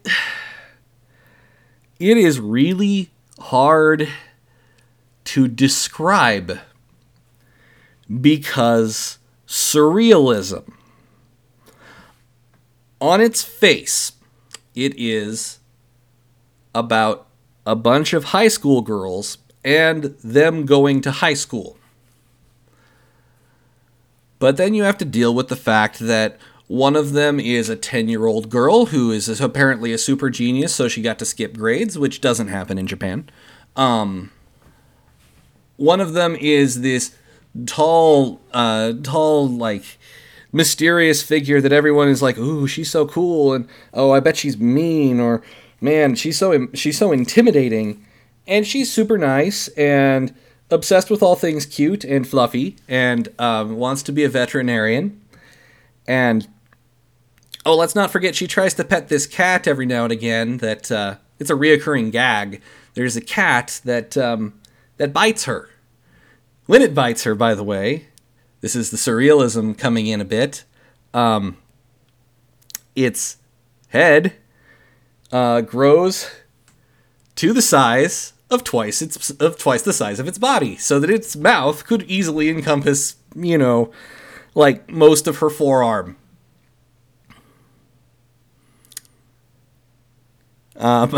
it 1.99 2.17
is 2.17 2.39
really 2.39 3.09
hard 3.39 4.07
to 5.23 5.47
describe 5.47 6.59
because 8.21 9.17
surrealism 9.47 10.74
on 13.01 13.21
its 13.21 13.43
face, 13.43 14.13
it 14.73 14.93
is 14.97 15.59
about 16.73 17.27
a 17.65 17.75
bunch 17.75 18.13
of 18.13 18.25
high 18.25 18.47
school 18.47 18.81
girls 18.81 19.37
and 19.63 20.15
them 20.23 20.65
going 20.65 21.01
to 21.01 21.11
high 21.11 21.33
school. 21.33 21.77
But 24.37 24.57
then 24.57 24.73
you 24.73 24.83
have 24.83 24.97
to 24.99 25.05
deal 25.05 25.33
with 25.33 25.47
the 25.47 25.55
fact 25.55 25.99
that 25.99 26.37
one 26.67 26.95
of 26.95 27.13
them 27.13 27.39
is 27.39 27.69
a 27.69 27.75
10 27.75 28.09
year 28.09 28.25
old 28.25 28.49
girl 28.49 28.87
who 28.87 29.11
is 29.11 29.39
apparently 29.39 29.93
a 29.93 29.97
super 29.97 30.29
genius, 30.29 30.73
so 30.73 30.87
she 30.87 31.01
got 31.01 31.19
to 31.19 31.25
skip 31.25 31.57
grades, 31.57 31.97
which 31.97 32.21
doesn't 32.21 32.47
happen 32.47 32.77
in 32.77 32.87
Japan. 32.87 33.29
Um, 33.75 34.31
one 35.77 36.01
of 36.01 36.13
them 36.13 36.35
is 36.35 36.81
this 36.81 37.15
tall, 37.65 38.41
uh, 38.51 38.93
tall, 39.03 39.47
like, 39.47 39.97
mysterious 40.55 41.21
figure 41.21 41.59
that 41.59 41.73
everyone 41.73 42.07
is 42.07 42.21
like, 42.21 42.37
"Ooh, 42.37 42.65
she's 42.65 42.89
so 42.89 43.05
cool," 43.05 43.53
and 43.53 43.67
"Oh, 43.93 44.11
I 44.11 44.21
bet 44.21 44.37
she's 44.37 44.57
mean," 44.57 45.19
or 45.19 45.41
"Man, 45.81 46.15
she's 46.15 46.37
so 46.37 46.67
she's 46.73 46.97
so 46.97 47.11
intimidating," 47.11 48.03
and 48.47 48.65
she's 48.65 48.91
super 48.91 49.17
nice 49.17 49.67
and 49.69 50.33
obsessed 50.71 51.11
with 51.11 51.21
all 51.21 51.35
things 51.35 51.65
cute 51.65 52.05
and 52.05 52.25
fluffy, 52.25 52.77
and 52.87 53.27
um, 53.37 53.75
wants 53.75 54.01
to 54.03 54.13
be 54.13 54.23
a 54.23 54.29
veterinarian, 54.29 55.19
and 56.07 56.47
oh, 57.65 57.75
let's 57.75 57.95
not 57.95 58.09
forget 58.09 58.33
she 58.33 58.47
tries 58.47 58.73
to 58.75 58.85
pet 58.85 59.09
this 59.09 59.27
cat 59.27 59.67
every 59.67 59.85
now 59.85 60.03
and 60.03 60.13
again. 60.13 60.57
That 60.57 60.89
uh, 60.89 61.15
it's 61.37 61.49
a 61.49 61.55
reoccurring 61.55 62.13
gag. 62.13 62.61
There's 62.93 63.17
a 63.17 63.21
cat 63.21 63.81
that 63.83 64.15
um, 64.15 64.53
that 64.95 65.11
bites 65.11 65.43
her. 65.45 65.69
When 66.65 66.81
it 66.81 66.95
bites 66.95 67.25
her, 67.25 67.35
by 67.35 67.53
the 67.55 67.63
way, 67.63 68.07
this 68.65 68.75
is 68.75 68.89
the 68.89 68.97
surrealism 68.97 69.77
coming 69.77 70.07
in 70.07 70.19
a 70.19 70.25
bit. 70.25 70.63
Um, 71.13 71.57
its 72.95 73.37
head 73.89 74.33
uh, 75.31 75.61
grows 75.61 76.31
to 77.35 77.53
the 77.53 77.61
size 77.61 78.33
of 78.49 78.63
twice 78.63 79.03
its 79.03 79.29
of 79.29 79.59
twice 79.59 79.83
the 79.83 79.93
size 79.93 80.19
of 80.19 80.27
its 80.27 80.39
body, 80.39 80.77
so 80.77 80.99
that 80.99 81.11
its 81.11 81.35
mouth 81.35 81.85
could 81.85 82.09
easily 82.09 82.49
encompass, 82.49 83.17
you 83.35 83.55
know, 83.55 83.91
like 84.55 84.89
most 84.89 85.27
of 85.27 85.37
her 85.37 85.51
forearm. 85.51 86.17
Um, 90.75 91.15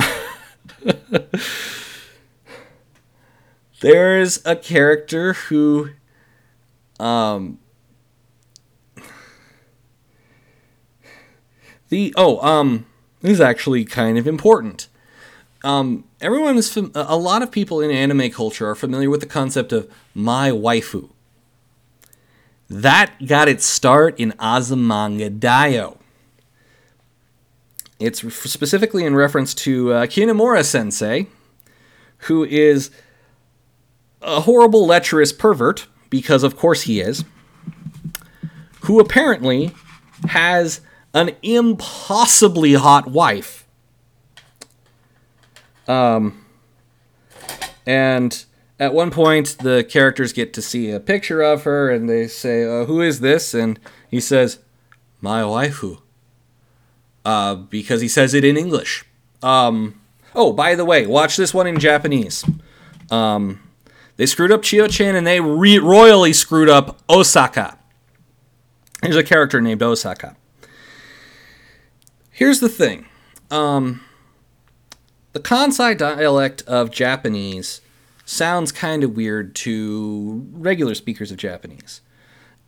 there's 3.80 4.46
a 4.46 4.58
character 4.58 5.32
who 5.32 5.92
um, 7.00 7.60
the 11.90 12.14
oh 12.18 12.40
um 12.46 12.86
this 13.22 13.32
is 13.32 13.42
actually 13.42 13.86
kind 13.86 14.18
of 14.18 14.28
important. 14.28 14.88
Um, 15.64 16.06
everyone 16.22 16.58
is 16.58 16.72
fam- 16.72 16.92
a 16.94 17.18
lot 17.18 17.42
of 17.42 17.52
people 17.52 17.82
in 17.82 17.90
anime 17.90 18.30
culture 18.30 18.70
are 18.70 18.76
familiar 18.76 19.10
with 19.10 19.22
the 19.22 19.26
concept 19.26 19.74
of 19.74 19.92
my 20.14 20.52
waifu. 20.52 21.10
That 22.70 23.26
got 23.26 23.48
its 23.48 23.66
start 23.66 24.20
in 24.20 24.34
Azumanga 24.34 25.40
Daioh. 25.40 25.98
It's 28.00 28.22
specifically 28.34 29.04
in 29.04 29.16
reference 29.16 29.56
to 29.56 29.92
uh, 29.92 30.06
Kimura 30.06 30.64
Sensei, 30.64 31.28
who 32.20 32.44
is 32.44 32.92
a 34.22 34.42
horrible, 34.42 34.86
lecherous 34.86 35.34
pervert 35.34 35.88
because 36.10 36.44
of 36.44 36.58
course 36.58 36.84
he 36.84 37.00
is, 37.00 37.24
who 38.82 39.00
apparently 39.00 39.74
has 40.30 40.82
an 41.14 41.32
impossibly 41.42 42.74
hot 42.74 43.08
wife. 43.08 43.66
Um, 45.88 46.46
and 47.86 48.46
at 48.80 48.94
one 48.94 49.10
point, 49.10 49.58
the 49.62 49.84
characters 49.84 50.34
get 50.34 50.54
to 50.54 50.62
see 50.62 50.92
a 50.92 51.00
picture 51.00 51.42
of 51.42 51.64
her, 51.64 51.90
and 51.90 52.10
they 52.10 52.28
say, 52.28 52.64
uh, 52.64 52.86
"Who 52.86 53.02
is 53.02 53.22
this?" 53.22 53.54
And 53.54 53.80
he 54.10 54.20
says, 54.20 54.60
"My 55.22 55.42
waifu," 55.42 56.00
uh, 57.26 57.56
because 57.56 58.02
he 58.02 58.08
says 58.08 58.34
it 58.34 58.44
in 58.44 58.58
English. 58.58 59.06
Um, 59.42 60.00
oh, 60.36 60.54
by 60.54 60.76
the 60.76 60.86
way, 60.86 61.08
watch 61.08 61.38
this 61.38 61.54
one 61.54 61.68
in 61.68 61.80
Japanese. 61.80 62.44
Um, 63.10 63.62
they 64.18 64.26
screwed 64.26 64.52
up 64.52 64.62
Chio-chan, 64.62 65.16
and 65.16 65.26
they 65.26 65.40
re- 65.40 65.80
royally 65.80 66.34
screwed 66.34 66.70
up 66.70 67.00
Osaka. 67.10 67.78
There's 69.02 69.16
a 69.16 69.24
character 69.24 69.62
named 69.62 69.82
Osaka. 69.82 70.36
Here's 72.32 72.60
the 72.60 72.70
thing. 72.70 73.06
Um, 73.50 74.02
the 75.34 75.40
Kansai 75.40 75.98
dialect 75.98 76.64
of 76.64 76.92
Japanese 76.92 77.82
sounds 78.26 78.72
kind 78.72 79.04
of 79.04 79.16
weird 79.16 79.56
to 79.56 80.46
regular 80.52 80.96
speakers 80.96 81.32
of 81.32 81.38
Japanese. 81.38 82.02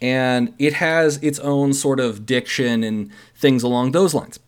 And 0.02 0.54
it 0.58 0.76
has 0.76 1.18
its 1.18 1.40
own 1.40 1.74
sort 1.74 2.00
of 2.00 2.26
diction 2.26 2.84
and 2.84 3.12
things 3.36 3.64
along 3.64 3.92
those 3.92 4.14
lines. 4.14 4.40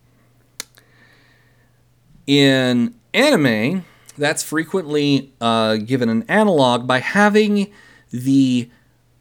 In 2.26 2.96
anime, 3.14 3.84
that's 4.18 4.44
frequently 4.44 5.34
uh, 5.42 5.78
given 5.78 6.10
an 6.10 6.24
analog 6.28 6.88
by 6.88 7.00
having 7.00 7.72
the 8.12 8.70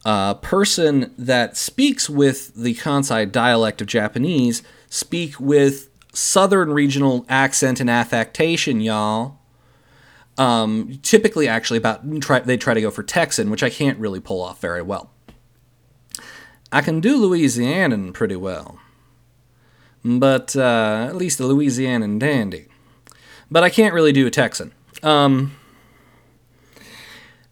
uh, 0.03 0.33
person 0.35 1.13
that 1.17 1.55
speaks 1.55 2.09
with 2.09 2.53
the 2.55 2.73
Kansai 2.75 3.31
dialect 3.31 3.81
of 3.81 3.87
Japanese 3.87 4.63
speak 4.89 5.39
with 5.39 5.89
southern 6.13 6.71
regional 6.71 7.25
accent 7.29 7.79
and 7.79 7.89
affectation, 7.89 8.81
y'all. 8.81 9.37
Um, 10.37 10.99
typically, 11.03 11.47
actually, 11.47 11.77
about 11.77 12.03
try, 12.21 12.39
they 12.39 12.57
try 12.57 12.73
to 12.73 12.81
go 12.81 12.91
for 12.91 13.03
Texan, 13.03 13.49
which 13.49 13.63
I 13.63 13.69
can't 13.69 13.99
really 13.99 14.19
pull 14.19 14.41
off 14.41 14.59
very 14.59 14.81
well. 14.81 15.11
I 16.71 16.81
can 16.81 16.99
do 17.01 17.19
Louisianan 17.19 18.13
pretty 18.13 18.37
well, 18.37 18.79
but 20.03 20.55
uh, 20.55 21.05
at 21.07 21.15
least 21.15 21.39
a 21.39 21.43
Louisianan 21.43 22.17
dandy. 22.17 22.67
But 23.49 23.63
I 23.63 23.69
can't 23.69 23.93
really 23.93 24.13
do 24.13 24.25
a 24.25 24.31
Texan. 24.31 24.71
Um, 25.03 25.55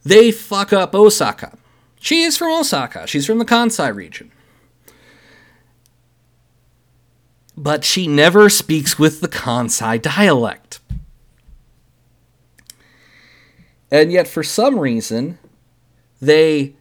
they 0.04 0.32
fuck 0.32 0.72
up 0.74 0.94
Osaka. 0.94 1.58
She 2.00 2.22
is 2.22 2.38
from 2.38 2.52
Osaka. 2.52 3.08
She's 3.08 3.26
from 3.26 3.40
the 3.40 3.46
Kansai 3.46 3.94
region. 3.94 4.32
But 7.58 7.84
she 7.84 8.08
never 8.08 8.50
speaks 8.50 8.98
with 8.98 9.20
the 9.20 9.28
Kansai 9.28 10.02
dialect. 10.02 10.80
and 13.92 14.12
yet 14.12 14.28
for 14.28 14.44
some 14.44 14.80
reason 14.80 15.38
they 16.22 16.74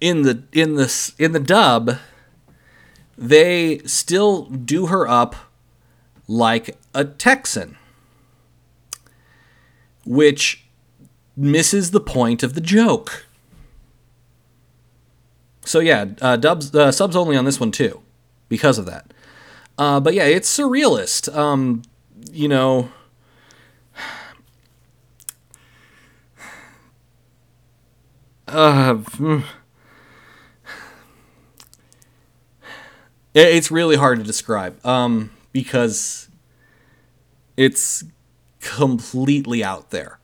in 0.00 0.22
the 0.22 0.42
in 0.52 0.74
the 0.74 1.12
in 1.18 1.32
the 1.32 1.40
dub 1.40 1.98
they 3.16 3.78
still 3.80 4.44
do 4.44 4.86
her 4.86 5.06
up 5.06 5.36
like 6.26 6.78
a 6.94 7.04
Texan 7.04 7.76
which 10.04 10.64
misses 11.36 11.90
the 11.90 12.00
point 12.00 12.42
of 12.42 12.54
the 12.54 12.60
joke. 12.60 13.26
So 15.64 15.80
yeah 15.80 16.06
uh, 16.20 16.36
dubs 16.36 16.74
uh, 16.74 16.92
subs 16.92 17.16
only 17.16 17.36
on 17.36 17.44
this 17.44 17.60
one 17.60 17.70
too 17.70 18.00
because 18.48 18.78
of 18.78 18.86
that. 18.86 19.12
Uh, 19.78 20.00
but 20.00 20.14
yeah 20.14 20.24
it's 20.24 20.54
surrealist. 20.54 21.34
Um, 21.34 21.82
you 22.32 22.48
know 22.48 22.90
uh, 28.48 28.96
it's 33.34 33.70
really 33.70 33.96
hard 33.96 34.18
to 34.18 34.24
describe 34.24 34.84
um, 34.84 35.30
because 35.52 36.28
it's 37.56 38.04
completely 38.60 39.64
out 39.64 39.90
there. 39.90 40.18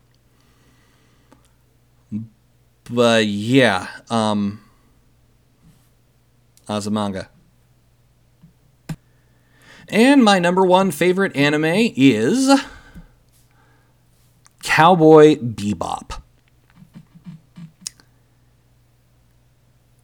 But 2.90 3.26
yeah, 3.26 3.88
um, 4.10 4.62
Azumanga. 6.68 7.28
And 9.88 10.24
my 10.24 10.38
number 10.38 10.64
one 10.64 10.90
favorite 10.90 11.34
anime 11.36 11.92
is 11.96 12.60
Cowboy 14.62 15.36
Bebop. 15.36 16.20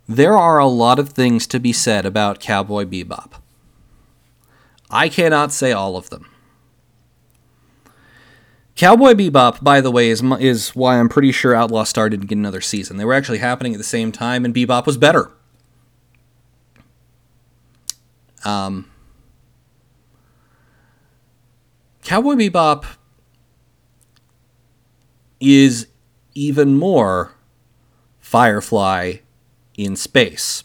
There 0.08 0.36
are 0.36 0.58
a 0.58 0.66
lot 0.66 0.98
of 0.98 1.10
things 1.10 1.46
to 1.48 1.58
be 1.58 1.72
said 1.72 2.04
about 2.04 2.38
Cowboy 2.38 2.84
Bebop. 2.84 3.34
I 4.90 5.08
cannot 5.08 5.52
say 5.52 5.72
all 5.72 5.96
of 5.96 6.10
them. 6.10 6.31
Cowboy 8.74 9.12
Bebop, 9.12 9.62
by 9.62 9.80
the 9.80 9.90
way, 9.90 10.08
is 10.08 10.22
is 10.40 10.70
why 10.70 10.98
I'm 10.98 11.08
pretty 11.08 11.32
sure 11.32 11.54
Outlaw 11.54 11.84
Star 11.84 12.08
didn't 12.08 12.26
get 12.26 12.38
another 12.38 12.60
season. 12.60 12.96
They 12.96 13.04
were 13.04 13.14
actually 13.14 13.38
happening 13.38 13.74
at 13.74 13.78
the 13.78 13.84
same 13.84 14.12
time, 14.12 14.44
and 14.44 14.54
Bebop 14.54 14.86
was 14.86 14.96
better. 14.96 15.30
Um, 18.44 18.90
Cowboy 22.02 22.34
Bebop 22.34 22.84
is 25.40 25.86
even 26.34 26.76
more 26.76 27.32
Firefly 28.20 29.16
in 29.76 29.94
space. 29.94 30.64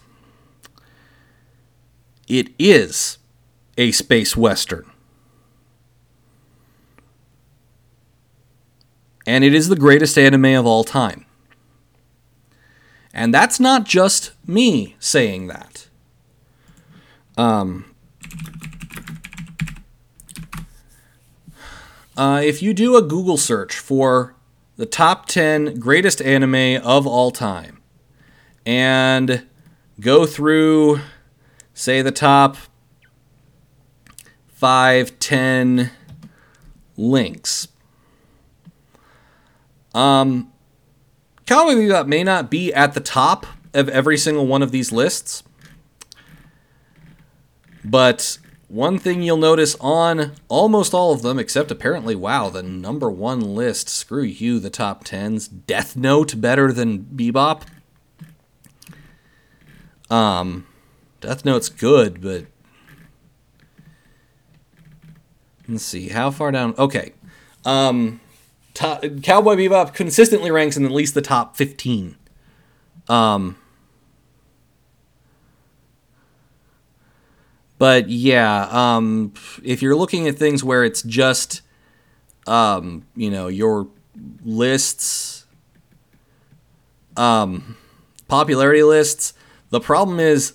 It 2.28 2.50
is 2.58 3.18
a 3.78 3.92
space 3.92 4.38
western. 4.38 4.90
And 9.28 9.44
it 9.44 9.54
is 9.54 9.70
the 9.70 9.76
greatest 9.76 10.18
anime 10.18 10.46
of 10.46 10.66
all 10.66 10.84
time. 10.84 11.26
And 13.14 13.34
that's 13.34 13.60
not 13.60 13.86
just 13.86 14.32
me 14.48 14.96
saying 14.98 15.48
that. 15.48 15.88
Um, 17.38 17.94
uh, 22.16 22.42
if 22.44 22.64
you 22.64 22.74
do 22.74 22.96
a 22.96 23.04
Google 23.04 23.38
search 23.38 23.78
for 23.78 24.34
the 24.78 24.88
top 24.88 25.28
10 25.28 25.80
greatest 25.80 26.22
anime 26.22 26.82
of 26.84 27.06
all 27.06 27.30
time, 27.30 27.78
and 28.66 29.46
go 30.00 30.26
through, 30.26 31.00
say, 31.74 32.02
the 32.02 32.12
top 32.12 32.58
five, 34.58 35.18
ten 35.20 35.92
links. 36.98 37.68
Um, 39.98 40.54
Cowboy 41.48 41.72
Bebop 41.72 42.06
may 42.06 42.24
not 42.24 42.52
be 42.52 42.72
at 42.72 42.94
the 42.94 43.00
top 43.00 43.48
of 43.74 43.90
every 43.90 44.16
single 44.16 44.46
one 44.46 44.62
of 44.62 44.72
these 44.72 44.92
lists, 44.92 45.42
but 47.84 48.38
one 48.68 49.00
thing 49.00 49.24
you'll 49.24 49.38
notice 49.38 49.76
on 49.82 50.34
almost 50.50 50.94
all 50.94 51.14
of 51.14 51.24
them, 51.24 51.40
except 51.40 51.72
apparently, 51.72 52.14
wow, 52.14 52.50
the 52.50 52.62
number 52.62 53.10
one 53.10 53.40
list, 53.40 53.90
screw 53.90 54.22
you, 54.22 54.60
the 54.60 54.70
top 54.70 55.04
tens, 55.04 55.48
Death 55.48 55.96
Note 55.96 56.40
better 56.40 56.72
than 56.72 57.00
Bebop. 57.00 57.64
Um, 60.12 60.68
Death 61.22 61.44
Note's 61.44 61.70
good, 61.70 62.22
but 62.22 62.46
let's 65.68 65.84
see 65.84 66.10
how 66.10 66.30
far 66.30 66.52
down. 66.52 66.76
Okay, 66.78 67.14
um, 67.66 68.20
top, 68.78 69.04
Cowboy 69.24 69.56
Bebop 69.56 69.94
consistently 69.94 70.52
ranks 70.52 70.78
in 70.78 70.86
at 70.86 70.92
least 70.92 71.14
the 71.14 71.22
top 71.22 71.58
fifteen. 71.58 72.16
Um, 73.10 73.58
but 77.78 78.10
yeah, 78.10 78.68
um, 78.70 79.34
if 79.64 79.82
you're 79.82 79.96
looking 79.96 80.28
at 80.28 80.38
things 80.38 80.64
where 80.64 80.84
it's 80.84 81.02
just, 81.04 81.62
um, 82.46 83.06
you 83.16 83.30
know, 83.30 83.48
your 83.48 83.88
lists, 84.44 85.46
um, 87.16 87.78
popularity 88.28 88.84
lists 88.84 89.34
the 89.70 89.80
problem 89.80 90.20
is 90.20 90.54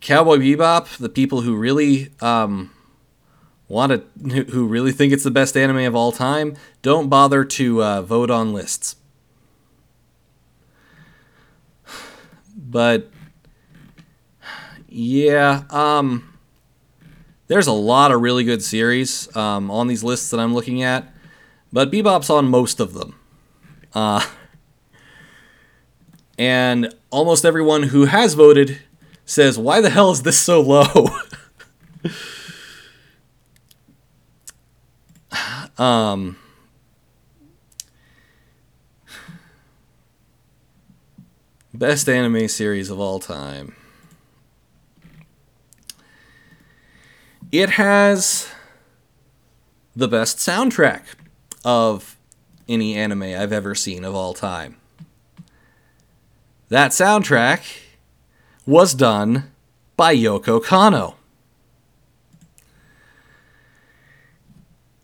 Cowboy 0.00 0.36
Bebop, 0.36 0.98
the 0.98 1.08
people 1.08 1.40
who 1.40 1.56
really 1.56 2.10
um, 2.20 2.70
want 3.68 3.92
to, 3.92 4.44
who 4.50 4.66
really 4.66 4.92
think 4.92 5.12
it's 5.12 5.24
the 5.24 5.30
best 5.30 5.56
anime 5.56 5.78
of 5.78 5.94
all 5.94 6.10
time, 6.10 6.56
don't 6.82 7.08
bother 7.08 7.44
to 7.44 7.82
uh, 7.82 8.02
vote 8.02 8.30
on 8.30 8.52
lists. 8.52 8.96
but 12.56 13.10
yeah, 14.88 15.62
um, 15.70 16.38
there's 17.46 17.66
a 17.66 17.72
lot 17.72 18.12
of 18.12 18.20
really 18.20 18.44
good 18.44 18.62
series 18.62 19.34
um, 19.36 19.70
on 19.70 19.86
these 19.86 20.04
lists 20.04 20.30
that 20.30 20.40
I'm 20.40 20.54
looking 20.54 20.82
at, 20.82 21.12
but 21.72 21.90
Bebop's 21.90 22.30
on 22.30 22.46
most 22.48 22.80
of 22.80 22.94
them. 22.94 23.14
Uh, 23.94 24.24
and 26.38 26.94
almost 27.10 27.44
everyone 27.44 27.84
who 27.84 28.04
has 28.04 28.34
voted 28.34 28.78
says, 29.24 29.58
Why 29.58 29.80
the 29.80 29.90
hell 29.90 30.10
is 30.10 30.22
this 30.22 30.38
so 30.38 30.60
low? 30.60 31.08
um, 35.78 36.36
best 41.72 42.08
anime 42.08 42.48
series 42.48 42.90
of 42.90 42.98
all 42.98 43.20
time. 43.20 43.74
It 47.50 47.70
has 47.70 48.48
the 49.96 50.08
best 50.08 50.38
soundtrack 50.38 51.02
of 51.64 52.16
any 52.68 52.94
anime 52.94 53.22
I've 53.22 53.52
ever 53.52 53.74
seen 53.74 54.04
of 54.04 54.14
all 54.14 54.34
time. 54.34 54.76
That 56.68 56.90
soundtrack 56.90 57.62
was 58.66 58.92
done 58.92 59.50
by 59.96 60.14
Yoko 60.14 60.62
Kanno. 60.62 61.14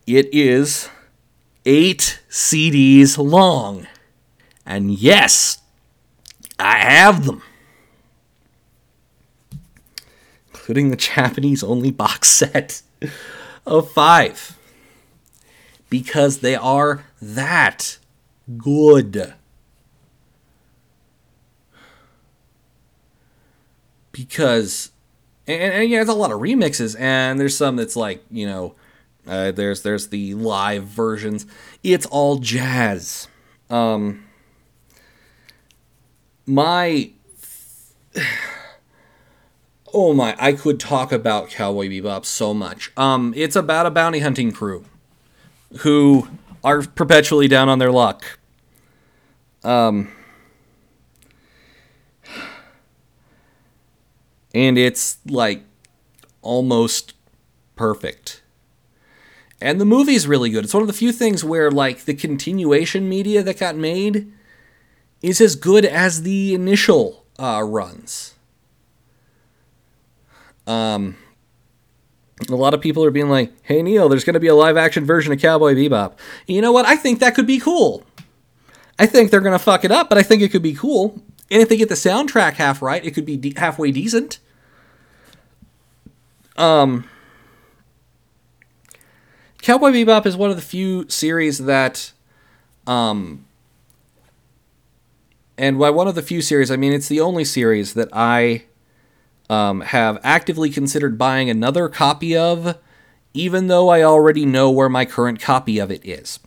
It 0.07 0.33
is 0.33 0.89
eight 1.65 2.21
CDs 2.29 3.17
long. 3.19 3.87
And 4.67 4.93
yes, 4.93 5.59
I 6.59 6.79
have 6.79 7.27
them. 7.27 7.43
Including 10.53 10.91
the 10.91 10.97
Japanese 10.97 11.63
only 11.63 11.91
box 11.91 12.29
set 12.31 12.83
of 13.67 13.91
five. 13.91 14.59
Because 15.91 16.39
they 16.39 16.55
are 16.55 17.05
that 17.21 17.99
good. 18.59 19.35
because 24.15 24.93
and, 25.47 25.75
and 25.75 25.91
yeah, 25.91 25.99
there's 25.99 26.09
a 26.09 26.15
lot 26.15 26.33
of 26.33 26.41
remixes, 26.41 26.99
and 26.99 27.39
there's 27.39 27.57
some 27.57 27.77
that's 27.77 27.97
like 27.97 28.25
you 28.31 28.47
know, 28.47 28.75
uh, 29.27 29.53
there's 29.53 29.83
there's 29.83 30.09
the 30.09 30.35
live 30.35 30.85
versions. 30.85 31.47
It's 31.83 32.07
all 32.07 32.37
jazz. 32.39 33.29
Um, 33.71 34.25
my 36.47 37.11
oh 39.95 40.13
my, 40.13 40.37
I 40.39 40.53
could 40.53 40.79
talk 40.79 41.13
about 41.13 41.51
Cowboy 41.51 41.89
Bebop 41.89 42.25
so 42.25 42.55
much. 42.55 42.93
Um, 42.97 43.33
it's 43.37 43.57
about 43.57 43.87
a 43.87 43.91
bounty 43.91 44.21
hunting 44.21 44.53
crew 44.53 44.85
who 45.79 46.29
are 46.63 46.83
perpetually 46.83 47.49
down 47.49 47.69
on 47.69 47.79
their 47.79 47.93
luck. 47.93 48.39
Um 49.63 50.13
and 54.55 54.79
it's 54.79 55.19
like 55.27 55.65
almost 56.43 57.15
perfect. 57.77 58.43
And 59.61 59.81
the 59.81 59.85
movie's 59.85 60.27
really 60.27 60.51
good. 60.51 60.65
It's 60.65 60.75
one 60.75 60.83
of 60.83 60.87
the 60.87 60.93
few 60.93 61.13
things 61.13 61.45
where 61.45 61.71
like 61.71 62.05
the 62.05 62.15
continuation 62.15 63.09
media 63.09 63.43
that 63.43 63.59
got 63.59 63.77
made 63.77 64.31
is 65.23 65.41
as 65.41 65.57
good 65.57 65.85
as 65.85 66.23
the 66.23 66.55
initial 66.55 67.25
uh, 67.39 67.63
runs. 67.65 68.35
Um, 70.67 71.17
a 72.49 72.55
lot 72.55 72.75
of 72.75 72.81
people 72.81 73.05
are 73.05 73.11
being 73.11 73.29
like, 73.29 73.53
"Hey 73.63 73.83
Neil, 73.83 74.09
there's 74.09 74.25
going 74.25 74.35
to 74.35 74.41
be 74.41 74.49
a 74.49 74.55
live 74.55 74.77
action 74.77 75.05
version 75.05 75.33
of 75.33 75.41
Cowboy 75.41 75.75
Bebop." 75.75 76.19
You 76.47 76.61
know 76.61 76.73
what? 76.73 76.87
I 76.87 76.97
think 76.97 77.21
that 77.21 77.35
could 77.35 77.47
be 77.47 77.59
cool. 77.59 78.03
I 78.99 79.07
think 79.07 79.31
they're 79.31 79.41
going 79.41 79.53
to 79.53 79.59
fuck 79.59 79.85
it 79.85 79.91
up, 79.91 80.09
but 80.09 80.19
I 80.19 80.23
think 80.23 80.43
it 80.43 80.51
could 80.51 80.63
be 80.63 80.75
cool. 80.75 81.23
And 81.51 81.61
if 81.61 81.69
they 81.69 81.77
get 81.77 81.89
the 81.89 81.95
soundtrack 81.95 82.55
half 82.55 82.81
right, 82.81 83.05
it 83.05 83.13
could 83.13 83.27
be 83.27 83.37
de- 83.37 83.55
halfway 83.57 83.91
decent. 83.91 84.39
Um, 86.57 87.09
Cowboy 89.65 89.93
Bebop 89.93 90.27
is 90.27 90.37
one 90.37 90.51
of 90.51 90.57
the 90.57 90.63
few 90.63 91.09
series 91.09 91.61
that, 91.61 92.13
um, 92.87 93.47
and 95.57 95.79
by 95.79 95.89
one 95.89 96.07
of 96.07 96.15
the 96.15 96.21
few 96.21 96.43
series, 96.43 96.71
I 96.71 96.77
mean 96.77 96.93
it's 96.93 97.09
the 97.09 97.23
only 97.23 97.47
series 97.47 97.95
that 97.95 98.11
I 98.13 98.65
um, 99.49 99.81
have 99.81 100.21
actively 100.23 100.69
considered 100.69 101.17
buying 101.17 101.49
another 101.49 101.89
copy 101.89 102.37
of, 102.37 102.77
even 103.33 103.69
though 103.69 103.89
I 103.89 104.03
already 104.03 104.45
know 104.45 104.71
where 104.71 104.91
my 104.91 105.07
current 105.07 105.41
copy 105.41 105.79
of 105.79 105.91
it 105.91 106.05
is. 106.05 106.41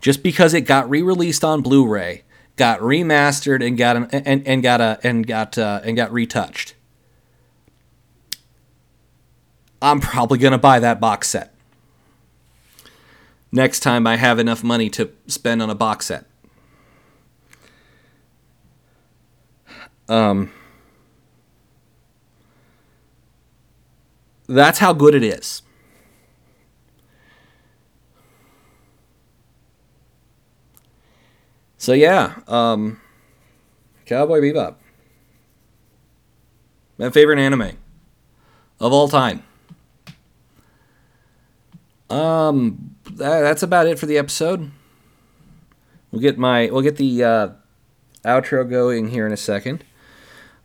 Just 0.00 0.22
because 0.22 0.54
it 0.54 0.62
got 0.62 0.88
re-released 0.88 1.44
on 1.44 1.60
Blu-ray, 1.60 2.22
got 2.56 2.80
remastered, 2.80 3.62
and 3.62 3.76
got 3.76 3.96
an, 3.96 4.04
and, 4.12 4.46
and 4.48 4.62
got 4.62 4.80
a 4.80 4.98
and 5.02 5.26
got 5.26 5.58
uh, 5.58 5.82
and 5.84 5.94
got 5.94 6.10
retouched. 6.10 6.74
I'm 9.82 10.00
probably 10.00 10.38
going 10.38 10.52
to 10.52 10.58
buy 10.58 10.78
that 10.80 11.00
box 11.00 11.28
set. 11.28 11.54
Next 13.52 13.80
time 13.80 14.06
I 14.06 14.16
have 14.16 14.38
enough 14.38 14.62
money 14.62 14.88
to 14.90 15.10
spend 15.26 15.62
on 15.62 15.70
a 15.70 15.74
box 15.74 16.06
set. 16.06 16.26
Um, 20.08 20.52
that's 24.48 24.78
how 24.78 24.92
good 24.92 25.14
it 25.14 25.22
is. 25.22 25.62
So 31.78 31.92
yeah, 31.92 32.40
um, 32.46 33.00
Cowboy 34.04 34.40
Bebop. 34.40 34.74
My 36.98 37.08
favorite 37.08 37.38
anime 37.38 37.78
of 38.78 38.92
all 38.92 39.08
time. 39.08 39.42
Um, 42.10 42.96
that, 43.04 43.40
that's 43.40 43.62
about 43.62 43.86
it 43.86 43.98
for 43.98 44.06
the 44.06 44.18
episode. 44.18 44.70
We'll 46.10 46.20
get 46.20 46.38
my 46.38 46.68
we'll 46.70 46.82
get 46.82 46.96
the 46.96 47.24
uh, 47.24 47.48
outro 48.24 48.68
going 48.68 49.08
here 49.08 49.26
in 49.26 49.32
a 49.32 49.36
second. 49.36 49.84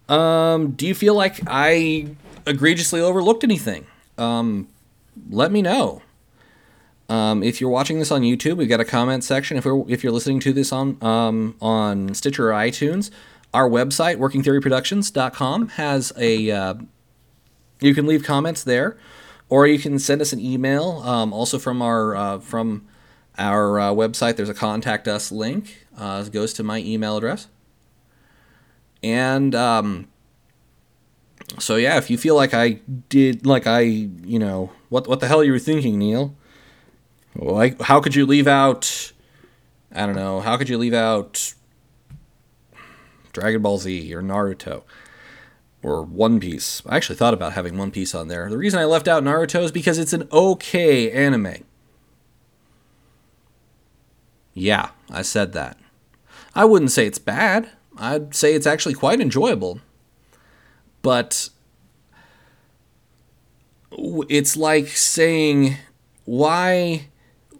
Um, 0.09 0.71
do 0.71 0.87
you 0.87 0.95
feel 0.95 1.15
like 1.15 1.39
I 1.47 2.07
egregiously 2.45 3.01
overlooked 3.01 3.43
anything? 3.43 3.85
Um, 4.17 4.67
let 5.29 5.51
me 5.51 5.61
know. 5.61 6.01
Um, 7.07 7.43
if 7.43 7.61
you're 7.61 7.69
watching 7.69 7.99
this 7.99 8.11
on 8.11 8.21
YouTube, 8.21 8.57
we've 8.57 8.69
got 8.69 8.79
a 8.79 8.85
comment 8.85 9.23
section. 9.23 9.57
If, 9.57 9.65
we're, 9.65 9.87
if 9.87 10.03
you're 10.03 10.13
listening 10.13 10.39
to 10.41 10.53
this 10.53 10.71
on 10.71 10.97
um, 11.03 11.55
on 11.61 12.13
Stitcher 12.15 12.51
or 12.51 12.53
iTunes, 12.53 13.11
our 13.53 13.69
website 13.69 14.17
workingtheoryproductions.com 14.17 15.69
has 15.69 16.11
a 16.17 16.49
uh, 16.49 16.73
you 17.79 17.93
can 17.93 18.07
leave 18.07 18.23
comments 18.23 18.63
there 18.63 18.97
or 19.49 19.67
you 19.67 19.79
can 19.79 19.99
send 19.99 20.21
us 20.21 20.33
an 20.33 20.39
email. 20.39 21.01
Um, 21.03 21.33
also 21.33 21.59
from 21.59 21.81
our 21.81 22.15
uh, 22.15 22.39
from 22.39 22.87
our 23.37 23.79
uh, 23.79 23.91
website, 23.91 24.35
there's 24.35 24.49
a 24.49 24.53
contact 24.53 25.07
us 25.07 25.31
link. 25.31 25.85
Uh, 25.97 26.23
it 26.25 26.31
goes 26.31 26.53
to 26.53 26.63
my 26.63 26.79
email 26.79 27.17
address. 27.17 27.47
And 29.03 29.53
um, 29.53 30.07
so 31.59 31.75
yeah, 31.75 31.97
if 31.97 32.09
you 32.09 32.17
feel 32.17 32.35
like 32.35 32.53
I 32.53 32.79
did, 33.09 33.45
like 33.45 33.67
I, 33.67 33.81
you 33.81 34.39
know, 34.39 34.71
what 34.89 35.07
what 35.07 35.19
the 35.19 35.27
hell 35.27 35.43
you 35.43 35.51
were 35.51 35.59
thinking, 35.59 35.99
Neil? 35.99 36.35
Like, 37.35 37.81
how 37.81 37.99
could 37.99 38.15
you 38.15 38.25
leave 38.25 38.47
out? 38.47 39.11
I 39.91 40.05
don't 40.05 40.15
know. 40.15 40.39
How 40.39 40.57
could 40.57 40.69
you 40.69 40.77
leave 40.77 40.93
out 40.93 41.53
Dragon 43.33 43.61
Ball 43.61 43.77
Z 43.77 44.13
or 44.13 44.21
Naruto? 44.21 44.83
Or 45.85 46.01
One 46.01 46.39
Piece. 46.39 46.81
I 46.87 46.95
actually 46.95 47.15
thought 47.15 47.35
about 47.35 47.53
having 47.53 47.77
One 47.77 47.91
Piece 47.91 48.15
on 48.15 48.27
there. 48.27 48.49
The 48.49 48.57
reason 48.57 48.79
I 48.79 48.85
left 48.85 49.07
out 49.07 49.23
Naruto 49.23 49.61
is 49.61 49.71
because 49.71 49.99
it's 49.99 50.13
an 50.13 50.27
okay 50.31 51.11
anime. 51.11 51.63
Yeah, 54.55 54.89
I 55.11 55.21
said 55.21 55.53
that. 55.53 55.77
I 56.55 56.65
wouldn't 56.65 56.91
say 56.91 57.05
it's 57.05 57.19
bad. 57.19 57.69
I'd 57.97 58.33
say 58.33 58.55
it's 58.55 58.65
actually 58.65 58.95
quite 58.95 59.21
enjoyable. 59.21 59.79
But 61.03 61.49
it's 63.91 64.57
like 64.57 64.87
saying, 64.87 65.77
why 66.23 67.09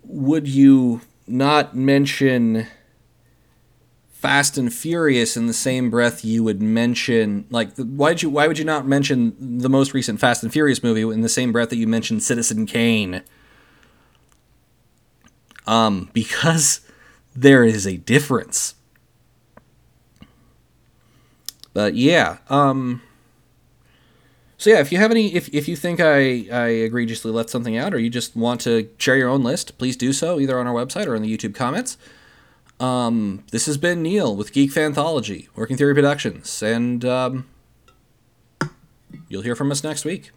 would 0.03 0.47
you 0.47 1.01
not 1.27 1.75
mention 1.75 2.65
Fast 4.25 4.57
and 4.57 4.73
Furious 4.73 5.37
in 5.37 5.45
the 5.45 5.53
same 5.53 5.91
breath 5.91 6.25
you 6.25 6.43
would 6.43 6.59
mention 6.59 7.45
like 7.51 7.75
why 7.75 8.09
did 8.09 8.23
you 8.23 8.29
why 8.31 8.47
would 8.47 8.57
you 8.57 8.65
not 8.65 8.87
mention 8.87 9.35
the 9.61 9.69
most 9.69 9.93
recent 9.93 10.19
Fast 10.19 10.41
and 10.41 10.51
Furious 10.51 10.81
movie 10.81 11.01
in 11.01 11.21
the 11.21 11.29
same 11.29 11.51
breath 11.51 11.69
that 11.69 11.75
you 11.75 11.85
mentioned 11.85 12.23
Citizen 12.23 12.65
Kane? 12.65 13.21
Um, 15.67 16.09
because 16.11 16.81
there 17.35 17.63
is 17.63 17.85
a 17.85 17.97
difference. 17.97 18.73
But 21.73 21.93
yeah, 21.93 22.37
um, 22.49 23.03
so 24.57 24.71
yeah, 24.71 24.79
if 24.79 24.91
you 24.91 24.97
have 24.97 25.11
any, 25.11 25.35
if, 25.35 25.49
if 25.49 25.67
you 25.67 25.75
think 25.75 25.99
I, 25.99 26.47
I 26.51 26.67
egregiously 26.69 27.31
left 27.31 27.51
something 27.51 27.77
out, 27.77 27.93
or 27.93 27.99
you 27.99 28.09
just 28.09 28.35
want 28.35 28.61
to 28.61 28.89
share 28.97 29.17
your 29.17 29.29
own 29.29 29.43
list, 29.43 29.77
please 29.77 29.95
do 29.95 30.13
so 30.13 30.39
either 30.39 30.59
on 30.59 30.65
our 30.65 30.73
website 30.73 31.05
or 31.05 31.15
in 31.15 31.21
the 31.21 31.37
YouTube 31.37 31.53
comments. 31.53 31.97
Um, 32.79 33.43
this 33.51 33.65
has 33.67 33.77
been 33.77 34.01
Neil 34.01 34.35
with 34.35 34.51
Geek 34.51 34.71
Fanthology, 34.71 35.47
Working 35.55 35.77
Theory 35.77 35.93
Productions, 35.93 36.61
and 36.61 37.05
um, 37.05 37.47
you'll 39.29 39.43
hear 39.43 39.55
from 39.55 39.71
us 39.71 39.83
next 39.83 40.03
week. 40.03 40.31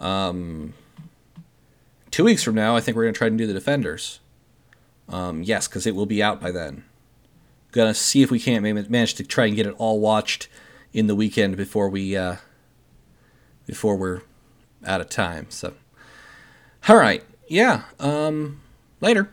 Um, 0.00 0.74
two 2.10 2.24
weeks 2.24 2.42
from 2.42 2.54
now, 2.54 2.76
I 2.76 2.80
think 2.80 2.96
we're 2.96 3.04
going 3.04 3.14
to 3.14 3.18
try 3.18 3.28
to 3.28 3.36
do 3.36 3.46
the 3.46 3.52
Defenders. 3.52 4.20
Um, 5.08 5.42
yes, 5.42 5.68
because 5.68 5.86
it 5.86 5.94
will 5.94 6.06
be 6.06 6.22
out 6.22 6.40
by 6.40 6.50
then. 6.50 6.84
Gonna 7.72 7.94
see 7.94 8.22
if 8.22 8.30
we 8.30 8.40
can't 8.40 8.62
manage 8.62 9.14
to 9.14 9.24
try 9.24 9.46
and 9.46 9.56
get 9.56 9.66
it 9.66 9.74
all 9.78 10.00
watched 10.00 10.48
in 10.92 11.06
the 11.06 11.14
weekend 11.14 11.56
before 11.56 11.88
we 11.88 12.16
uh, 12.16 12.36
before 13.66 13.96
we're 13.96 14.22
out 14.86 15.00
of 15.02 15.10
time. 15.10 15.46
So, 15.50 15.74
all 16.88 16.96
right, 16.96 17.22
yeah. 17.46 17.82
Um, 18.00 18.60
later. 19.00 19.30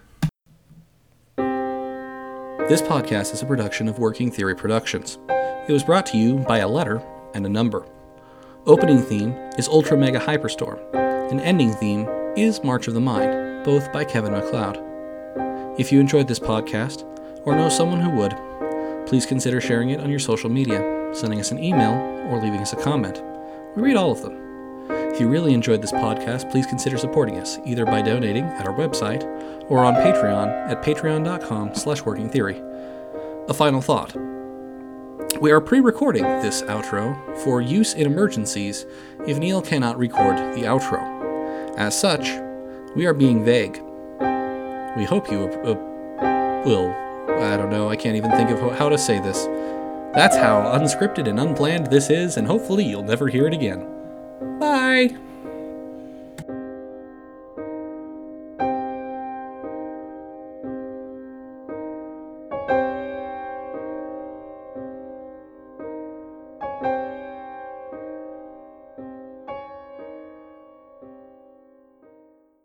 This 2.68 2.82
podcast 2.82 3.32
is 3.32 3.44
a 3.44 3.46
production 3.46 3.88
of 3.88 4.00
Working 4.00 4.32
Theory 4.32 4.56
Productions. 4.56 5.20
It 5.30 5.72
was 5.72 5.84
brought 5.84 6.08
to 6.08 6.18
you 6.18 6.40
by 6.40 6.58
a 6.58 6.68
letter 6.68 7.00
and 7.36 7.46
a 7.46 7.50
number. 7.50 7.86
Opening 8.66 9.04
theme 9.04 9.34
is 9.56 9.68
Ultra 9.68 9.96
Mega 9.96 10.20
Hyperstorm, 10.20 10.80
and 11.30 11.40
ending 11.42 11.74
theme 11.74 12.08
is 12.36 12.64
March 12.64 12.88
of 12.88 12.96
the 12.96 13.00
Mind, 13.00 13.64
both 13.64 13.94
by 13.94 14.04
Kevin 14.04 14.32
MacLeod. 14.32 14.80
If 15.80 15.92
you 15.92 16.00
enjoyed 16.00 16.28
this 16.28 16.40
podcast, 16.40 17.04
or 17.46 17.56
know 17.56 17.70
someone 17.70 18.02
who 18.02 18.10
would, 18.10 18.36
please 19.06 19.28
consider 19.28 19.62
sharing 19.62 19.92
it 19.92 20.00
on 20.00 20.10
your 20.10 20.18
social 20.18 20.50
media, 20.50 21.12
sending 21.14 21.40
us 21.40 21.52
an 21.52 21.64
email, 21.64 21.94
or 22.32 22.42
leaving 22.42 22.62
us 22.62 22.74
a 22.74 22.78
comment. 22.78 23.22
We 23.76 23.84
read 23.84 23.96
all 23.96 24.12
of 24.12 24.24
them. 24.24 24.45
If 25.16 25.22
you 25.22 25.30
really 25.30 25.54
enjoyed 25.54 25.82
this 25.82 25.94
podcast, 25.94 26.52
please 26.52 26.66
consider 26.66 26.98
supporting 26.98 27.38
us, 27.38 27.58
either 27.64 27.86
by 27.86 28.02
donating 28.02 28.44
at 28.44 28.68
our 28.68 28.74
website 28.74 29.24
or 29.70 29.86
on 29.86 29.94
Patreon 29.94 30.50
at 30.70 30.84
patreon.com 30.84 31.74
slash 31.74 32.02
workingtheory. 32.02 32.60
A 33.50 33.54
final 33.54 33.82
thought. 33.82 34.14
We 35.40 35.54
are 35.54 35.62
pre-recording 35.62 36.24
this 36.42 36.64
outro 36.64 37.16
for 37.38 37.62
use 37.62 37.94
in 37.94 38.06
emergencies 38.06 38.86
if 39.26 39.38
Neil 39.38 39.62
cannot 39.62 39.98
record 39.98 40.36
the 40.54 40.64
outro. 40.64 41.00
As 41.78 41.98
such, 41.98 42.32
we 42.94 43.06
are 43.06 43.14
being 43.14 43.46
vague. 43.46 43.82
We 44.98 45.06
hope 45.06 45.32
you 45.32 45.46
uh, 45.64 46.62
will. 46.66 46.94
I 47.42 47.56
don't 47.56 47.70
know, 47.70 47.88
I 47.88 47.96
can't 47.96 48.18
even 48.18 48.32
think 48.32 48.50
of 48.50 48.60
how 48.78 48.90
to 48.90 48.98
say 48.98 49.22
this. 49.22 49.46
That's 50.14 50.36
how 50.36 50.78
unscripted 50.78 51.30
and 51.30 51.40
unplanned 51.40 51.88
this 51.88 52.10
is, 52.10 52.36
and 52.36 52.46
hopefully 52.46 52.84
you'll 52.84 53.04
never 53.04 53.30
hear 53.30 53.48
it 53.48 53.54
again. 53.54 53.95
Bye! 54.60 55.25